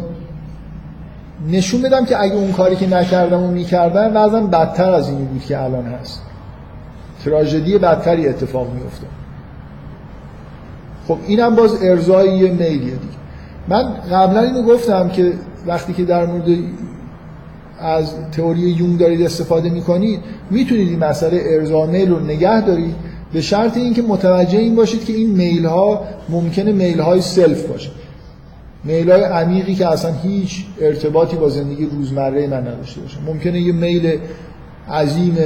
[1.51, 5.45] نشون بدم که اگه اون کاری که نکردم و می‌کردم وضعم بدتر از اینی بود
[5.45, 6.23] که الان هست.
[7.25, 9.07] تراژدی بدتری اتفاق میفته
[11.09, 12.99] خب اینم باز ارزای یه میلیه دیگه.
[13.69, 15.33] من قبلا اینو گفتم که
[15.67, 16.49] وقتی که در مورد
[17.79, 20.21] از تئوری یونگ دارید استفاده می‌کنید
[20.51, 22.95] می‌تونید این مسئله ارضا میل رو نگه دارید.
[23.35, 27.91] به شرط اینکه متوجه این باشید که این میل ها ممکنه میل های سلف باشه.
[28.85, 33.17] میل های عمیقی که اصلا هیچ ارتباطی با زندگی روزمره من نداشته باشه.
[33.27, 34.19] ممکنه یه میل
[34.89, 35.37] عظیم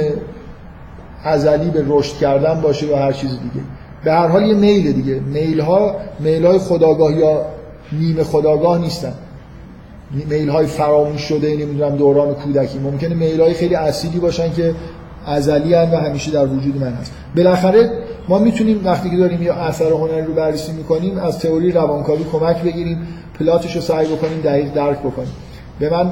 [1.23, 3.65] ازلی به رشد کردن باشه یا هر چیز دیگه.
[4.03, 5.19] به هر حال یه میل دیگه.
[5.19, 7.45] میل ها میل های خداگاه یا
[7.91, 9.13] نیمه خداگاه نیستن.
[10.29, 12.79] میل های فراموش شده نمی‌دونم دوران کودکی.
[12.79, 14.75] ممکنه میل های خیلی اصیلی باشن که
[15.29, 17.11] ازلی و همیشه در وجود من هست.
[17.35, 17.91] بالاخره
[18.29, 22.63] ما می‌تونیم وقتی که داریم یه اثر هنری رو بررسی می‌کنیم از تئوری روانکاوی کمک
[22.63, 23.07] بگیریم
[23.39, 25.31] پلاتش رو سعی بکنیم دقیق درک بکنیم.
[25.79, 26.11] به من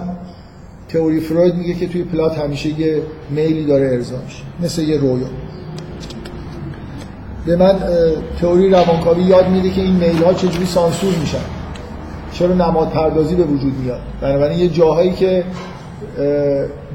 [0.89, 4.15] تئوری فروید میگه که توی پلات همیشه یه میلی داره ارضا
[4.63, 5.27] مثل یه رویا.
[7.45, 7.75] به من
[8.41, 11.37] تئوری روانکاوی یاد میده که این میل ها چجوری سانسور میشن.
[12.33, 15.43] چرا نماد پردازی به وجود میاد؟ بنابراین یه جاهایی که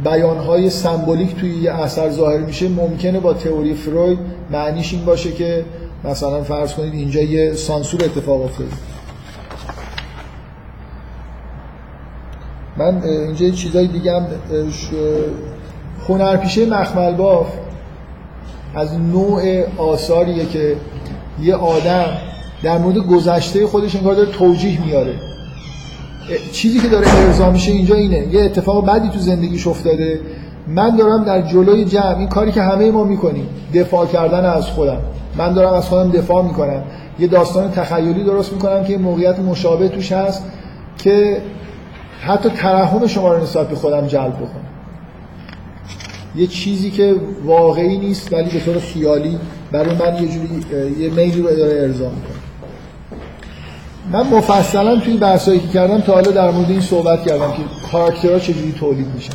[0.04, 4.18] بیانهای سمبولیک توی یه اثر ظاهر میشه ممکنه با تئوری فروید
[4.50, 5.64] معنیش این باشه که
[6.04, 8.70] مثلا فرض کنید اینجا یه سانسور اتفاق افتاده.
[12.76, 14.26] من اینجا یه چیزای دیگه هم
[16.08, 17.46] هنرپیشه مخمل باف
[18.74, 20.76] از نوع آثاریه که
[21.40, 22.16] یه آدم
[22.62, 25.14] در مورد گذشته خودش انگار داره توجیه میاره.
[26.52, 28.34] چیزی که داره ارضا میشه اینجا اینه.
[28.34, 30.20] یه اتفاق بدی تو زندگیش افتاده.
[30.68, 34.98] من دارم در جلوی جمع این کاری که همه ما می‌کنیم دفاع کردن از خودم.
[35.36, 36.82] من دارم از خودم دفاع می‌کنم.
[37.18, 40.44] یه داستان تخیلی درست می‌کنم که موقعیت مشابه توش هست
[40.98, 41.36] که
[42.20, 44.72] حتی ترحم شما رو نسبت به خودم جلب بکنه.
[46.36, 49.38] یه چیزی که واقعی نیست ولی به طور خیالی
[49.72, 50.64] برای من یه جوری
[51.00, 52.41] یه میلی رو داره ارضا می‌کنه.
[54.10, 57.62] من مفصلا توی بحثایی که کردم تا حالا در مورد این صحبت کردم که
[57.92, 59.34] کاراکترها چجوری تولید میشن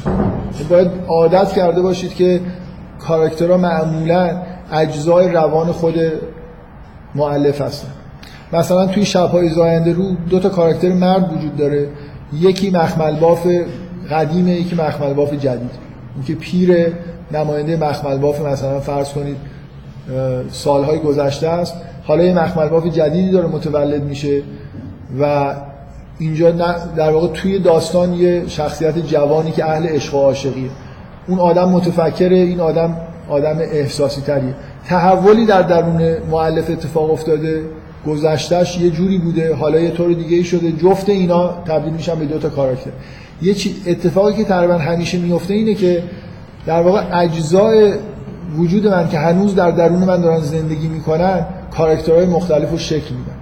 [0.69, 2.41] باید عادت کرده باشید که
[2.99, 4.41] کاراکترها معمولا
[4.71, 5.95] اجزای روان خود
[7.15, 7.87] معلف هستن.
[8.53, 11.87] مثلا توی شبهای زاینده رو دو تا کاراکتر مرد وجود داره.
[12.33, 13.47] یکی مخمل باف
[14.11, 15.71] قدیمه یکی مخمل باف جدید.
[16.15, 16.93] اون که پیر
[17.31, 19.37] نماینده مخمل باف مثلا فرض کنید
[20.51, 21.73] سالهای گذشته است.
[22.07, 24.41] حالا یه مخمل باف جدیدی داره متولد میشه
[25.19, 25.53] و
[26.19, 26.51] اینجا
[26.97, 30.69] در واقع توی داستان یه شخصیت جوانی که اهل عشق و عاشقیه.
[31.27, 32.97] اون آدم متفکره این آدم
[33.29, 34.53] آدم احساسی تریه
[34.85, 37.61] تحولی در درون معلف اتفاق افتاده
[38.07, 42.25] گذشتهش یه جوری بوده حالا یه طور دیگه ای شده جفت اینا تبدیل میشن به
[42.25, 42.91] دو تا کاراکتر.
[43.41, 46.03] یه چی اتفاقی که تقریبا همیشه میفته اینه که
[46.65, 47.93] در واقع اجزای
[48.57, 51.45] وجود من که هنوز در درون من دارن زندگی می‌کنن
[51.77, 53.35] کاراکترهای مختلف رو شکل میدن.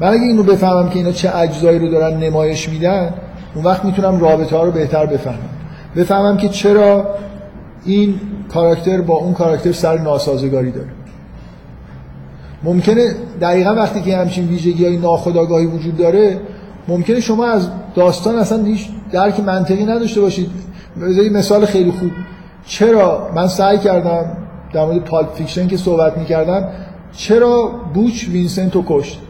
[0.00, 3.14] من اگه این رو بفهمم که اینا چه اجزایی رو دارن نمایش میدن
[3.54, 5.38] اون وقت می‌تونم رابطه ها رو بهتر بفهمم.
[5.96, 7.14] بفهمم که چرا
[7.84, 8.20] این
[8.54, 10.88] کاراکتر با اون کاراکتر سر ناسازگاری داره.
[12.62, 16.40] ممکنه دقیقا وقتی که همچین ویژگی های ناخودآگاهی وجود داره
[16.88, 20.50] ممکنه شما از داستان اصلا هیچ درک منطقی نداشته باشید.
[21.00, 22.10] بذاری مثال خیلی خوب.
[22.66, 24.36] چرا من سعی کردم
[24.72, 26.68] در مورد پالپ فیکشن که صحبت می‌کردم
[27.12, 29.20] چرا بوچ وینسنت رو کشت؟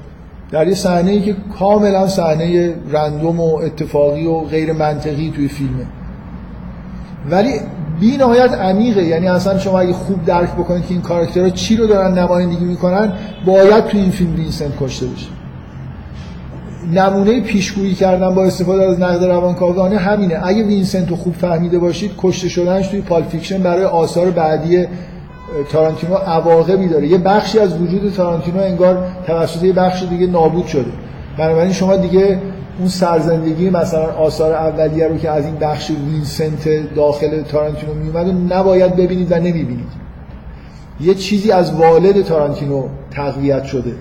[0.50, 5.86] در یه صحنه ای که کاملا صحنه random و اتفاقی و غیر منطقی توی فیلمه.
[7.30, 7.52] ولی
[8.00, 9.02] بی نهایت عمیقه.
[9.02, 13.12] یعنی اصلا شما اگه خوب درک بکنید که این کاراکترها چی رو دارن نمایندگی می‌کنن
[13.46, 15.26] باید تو این فیلم وینسنت کشته بشه.
[16.92, 20.40] نمونه پیشگویی کردن با استفاده از نقد روانکاوانه همینه.
[20.42, 24.86] اگه وینسنت رو خوب فهمیده باشید کشته شدنش توی پالپ فیکشن برای آثار بعدی
[25.73, 27.07] تارانتینو عواقبی داره.
[27.07, 30.93] یه بخشی از وجود تارانتینو انگار توسط یه بخش دیگه نابود شده.
[31.39, 32.41] بنابراین شما دیگه
[32.79, 38.97] اون سرزندگی مثلا آثار اولیه رو که از این بخش وینسنت داخل تارانتینو میومد نباید
[38.97, 40.03] ببینید و نمی‌بینید.
[41.01, 43.93] یه چیزی از والد تارانتینو تقویت شده.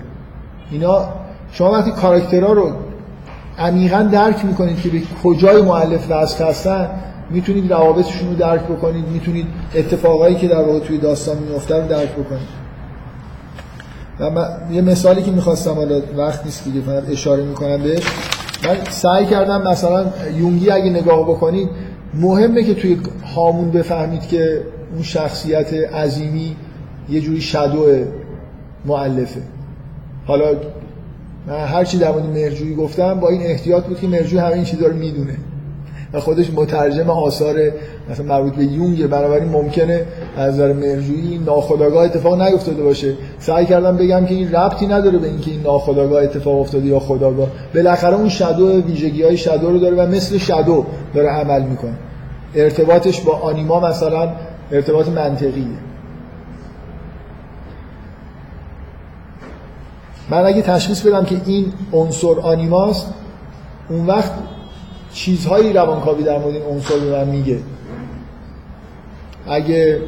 [0.70, 1.04] اینا
[1.52, 2.70] شما وقتی کاراکترها رو
[3.58, 6.90] عمیقا درک می‌کنید که به کجای مؤلف وصل هستن
[7.32, 12.12] می‌تونید روابطشون رو درک بکنید می‌تونید اتفاقایی که در واقع توی داستان میفته رو درک
[12.12, 12.62] بکنید.
[14.20, 18.02] و من یه مثالی که می‌خواستم حالا وقت نیست دیگه فقط اشاره می‌کنم بهش.
[18.64, 20.06] من سعی کردم مثلا
[20.36, 21.68] یونگی اگه نگاه بکنید
[22.14, 22.98] مهمه که توی
[23.34, 26.56] هامون بفهمید که اون شخصیت عظیمی
[27.08, 27.86] یه جوری شدو
[28.84, 29.40] معلفه
[30.26, 30.44] حالا
[31.46, 34.64] من هر چی در مورد مرجویی گفتم با این احتیاط بود که مرجوی همه این
[34.64, 35.36] چیزا رو می‌دونه.
[36.12, 37.56] و خودش مترجم آثار
[38.10, 40.06] مثلا مربوط به یونگ بنابراین ممکنه
[40.36, 43.14] از نظر مرجویی ناخودآگاه اتفاق نیفتاده باشه.
[43.38, 47.48] سعی کردم بگم که این ربطی نداره به اینکه این ناخودآگاه اتفاق افتاده یا خداگاه
[47.74, 50.84] بالاخره اون شادو ویژگی های شادو رو داره و مثل شادو
[51.14, 51.94] داره عمل می‌کنه.
[52.54, 54.32] ارتباطش با آنیما مثلا
[54.72, 55.64] ارتباط منطقیه.
[60.30, 63.14] من اگه تشخیص بدم که این عنصر آنیماست
[63.88, 64.32] اون وقت
[65.12, 67.58] چیزهایی روانکاوی در مورد این عنصر به من میگه.
[69.46, 70.00] اگه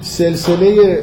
[0.00, 0.98] سلسله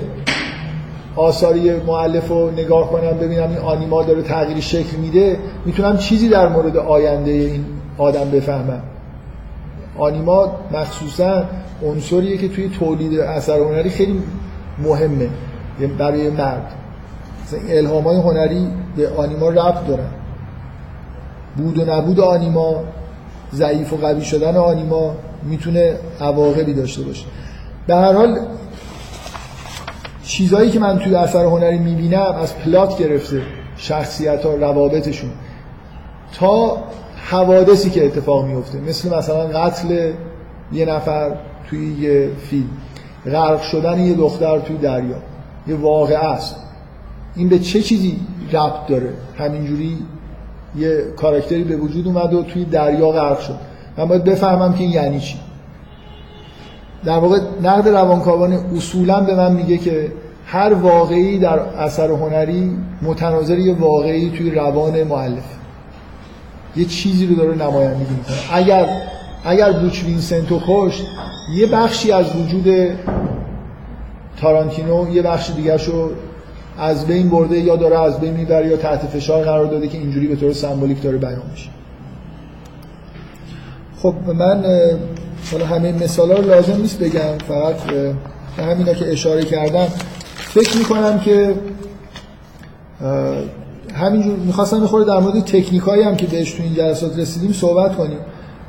[1.15, 6.47] آثاری معلف رو نگاه کنم ببینم این آنیما داره تغییر شکل میده می‌تونم چیزی در
[6.47, 7.65] مورد آینده این
[7.97, 8.81] آدم بفهمم.
[9.97, 11.43] آنیما مخصوصا
[11.83, 14.23] عنصریه که توی تولید اثر هنری خیلی
[14.83, 15.29] مهمه
[15.97, 16.73] برای مرد.
[17.69, 20.09] الهام های هنری به آنیما ربط دارن.
[21.57, 22.83] بود و نبود آنیما
[23.53, 27.25] ضعیف و قوی شدن آنیما می‌تونه عواقبی داشته باشه.
[27.87, 28.39] به هر حال
[30.23, 33.41] چیزهایی که من توی اثر هنری می‌بینم از پلات گرفته
[33.77, 35.29] شخصیت ها روابطشون.
[36.33, 36.77] تا
[37.15, 40.11] حوادثی که اتفاق میفته مثل مثلا قتل
[40.71, 41.35] یه نفر
[41.69, 42.69] توی یه فیلم
[43.25, 45.15] غرق شدن یه دختر توی دریا
[45.67, 46.55] یه واقعه است.
[47.35, 48.19] این به چه چیزی
[48.51, 49.97] ربط داره؟ همینجوری
[50.75, 53.55] یه کاراکتری به وجود اومد و توی دریا غرق شد.
[53.97, 55.35] من باید بفهمم که یعنی چی.
[57.05, 60.11] در واقع نقد روانکاوانه اصولا به من میگه که
[60.45, 62.71] هر واقعی در اثر هنری
[63.01, 65.43] متناظر یه واقعی توی روان معلف
[66.75, 68.35] یه چیزی رو داره نمایندگی می‌کنه.
[68.51, 68.87] اگر
[69.45, 71.05] اگر بوچ وینسنتو کشت
[71.57, 72.67] یه بخشی از وجود
[74.41, 76.11] تارانتینو یه بخش دیگه رو
[76.77, 80.27] از بین برده یا داره از بین می‌بره یا تحت فشار قرار داده که اینجوری
[80.27, 81.69] به طور سمبولیک داره بیان میشه.
[84.01, 84.63] خب من
[85.51, 88.15] حالا همه مثال رو لازم نیست بگم فقط به
[88.63, 89.87] همینا که اشاره کردم
[90.35, 91.55] فکر می‌کنم که
[93.95, 98.19] همینجور می‌خواستم می‌خوره در مورد تکنیکایی هم که بهش تو این جلسات رسیدیم صحبت کنیم.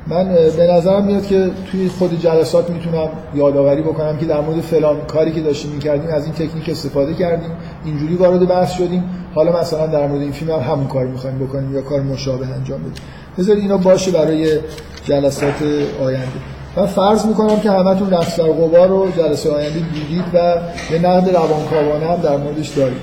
[0.07, 5.01] من به نظرم میاد که توی خود جلسات می‌تونم یادآوری بکنم که در مورد فلان
[5.07, 7.51] کاری که داشتیم می‌کردیم از این تکنیک استفاده کردیم
[7.85, 9.03] اینجوری وارد بحث شدیم.
[9.35, 12.79] حالا مثلا در مورد این فیلم هم همون کار می‌خوایم بکنیم یا کار مشابه انجام
[12.79, 13.03] بدیم.
[13.37, 14.59] بذارید اینا باشه برای
[15.03, 15.55] جلسات
[16.03, 16.39] آینده.
[16.77, 20.57] من فرض می‌کنم که همتون رقص در غبار رو جلسه آینده دیدید و
[20.91, 22.97] یه نقد روانکاوانه هم در موردش دارید.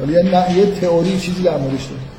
[0.00, 2.15] ولی یه تئوری چیزی در موردش دارید.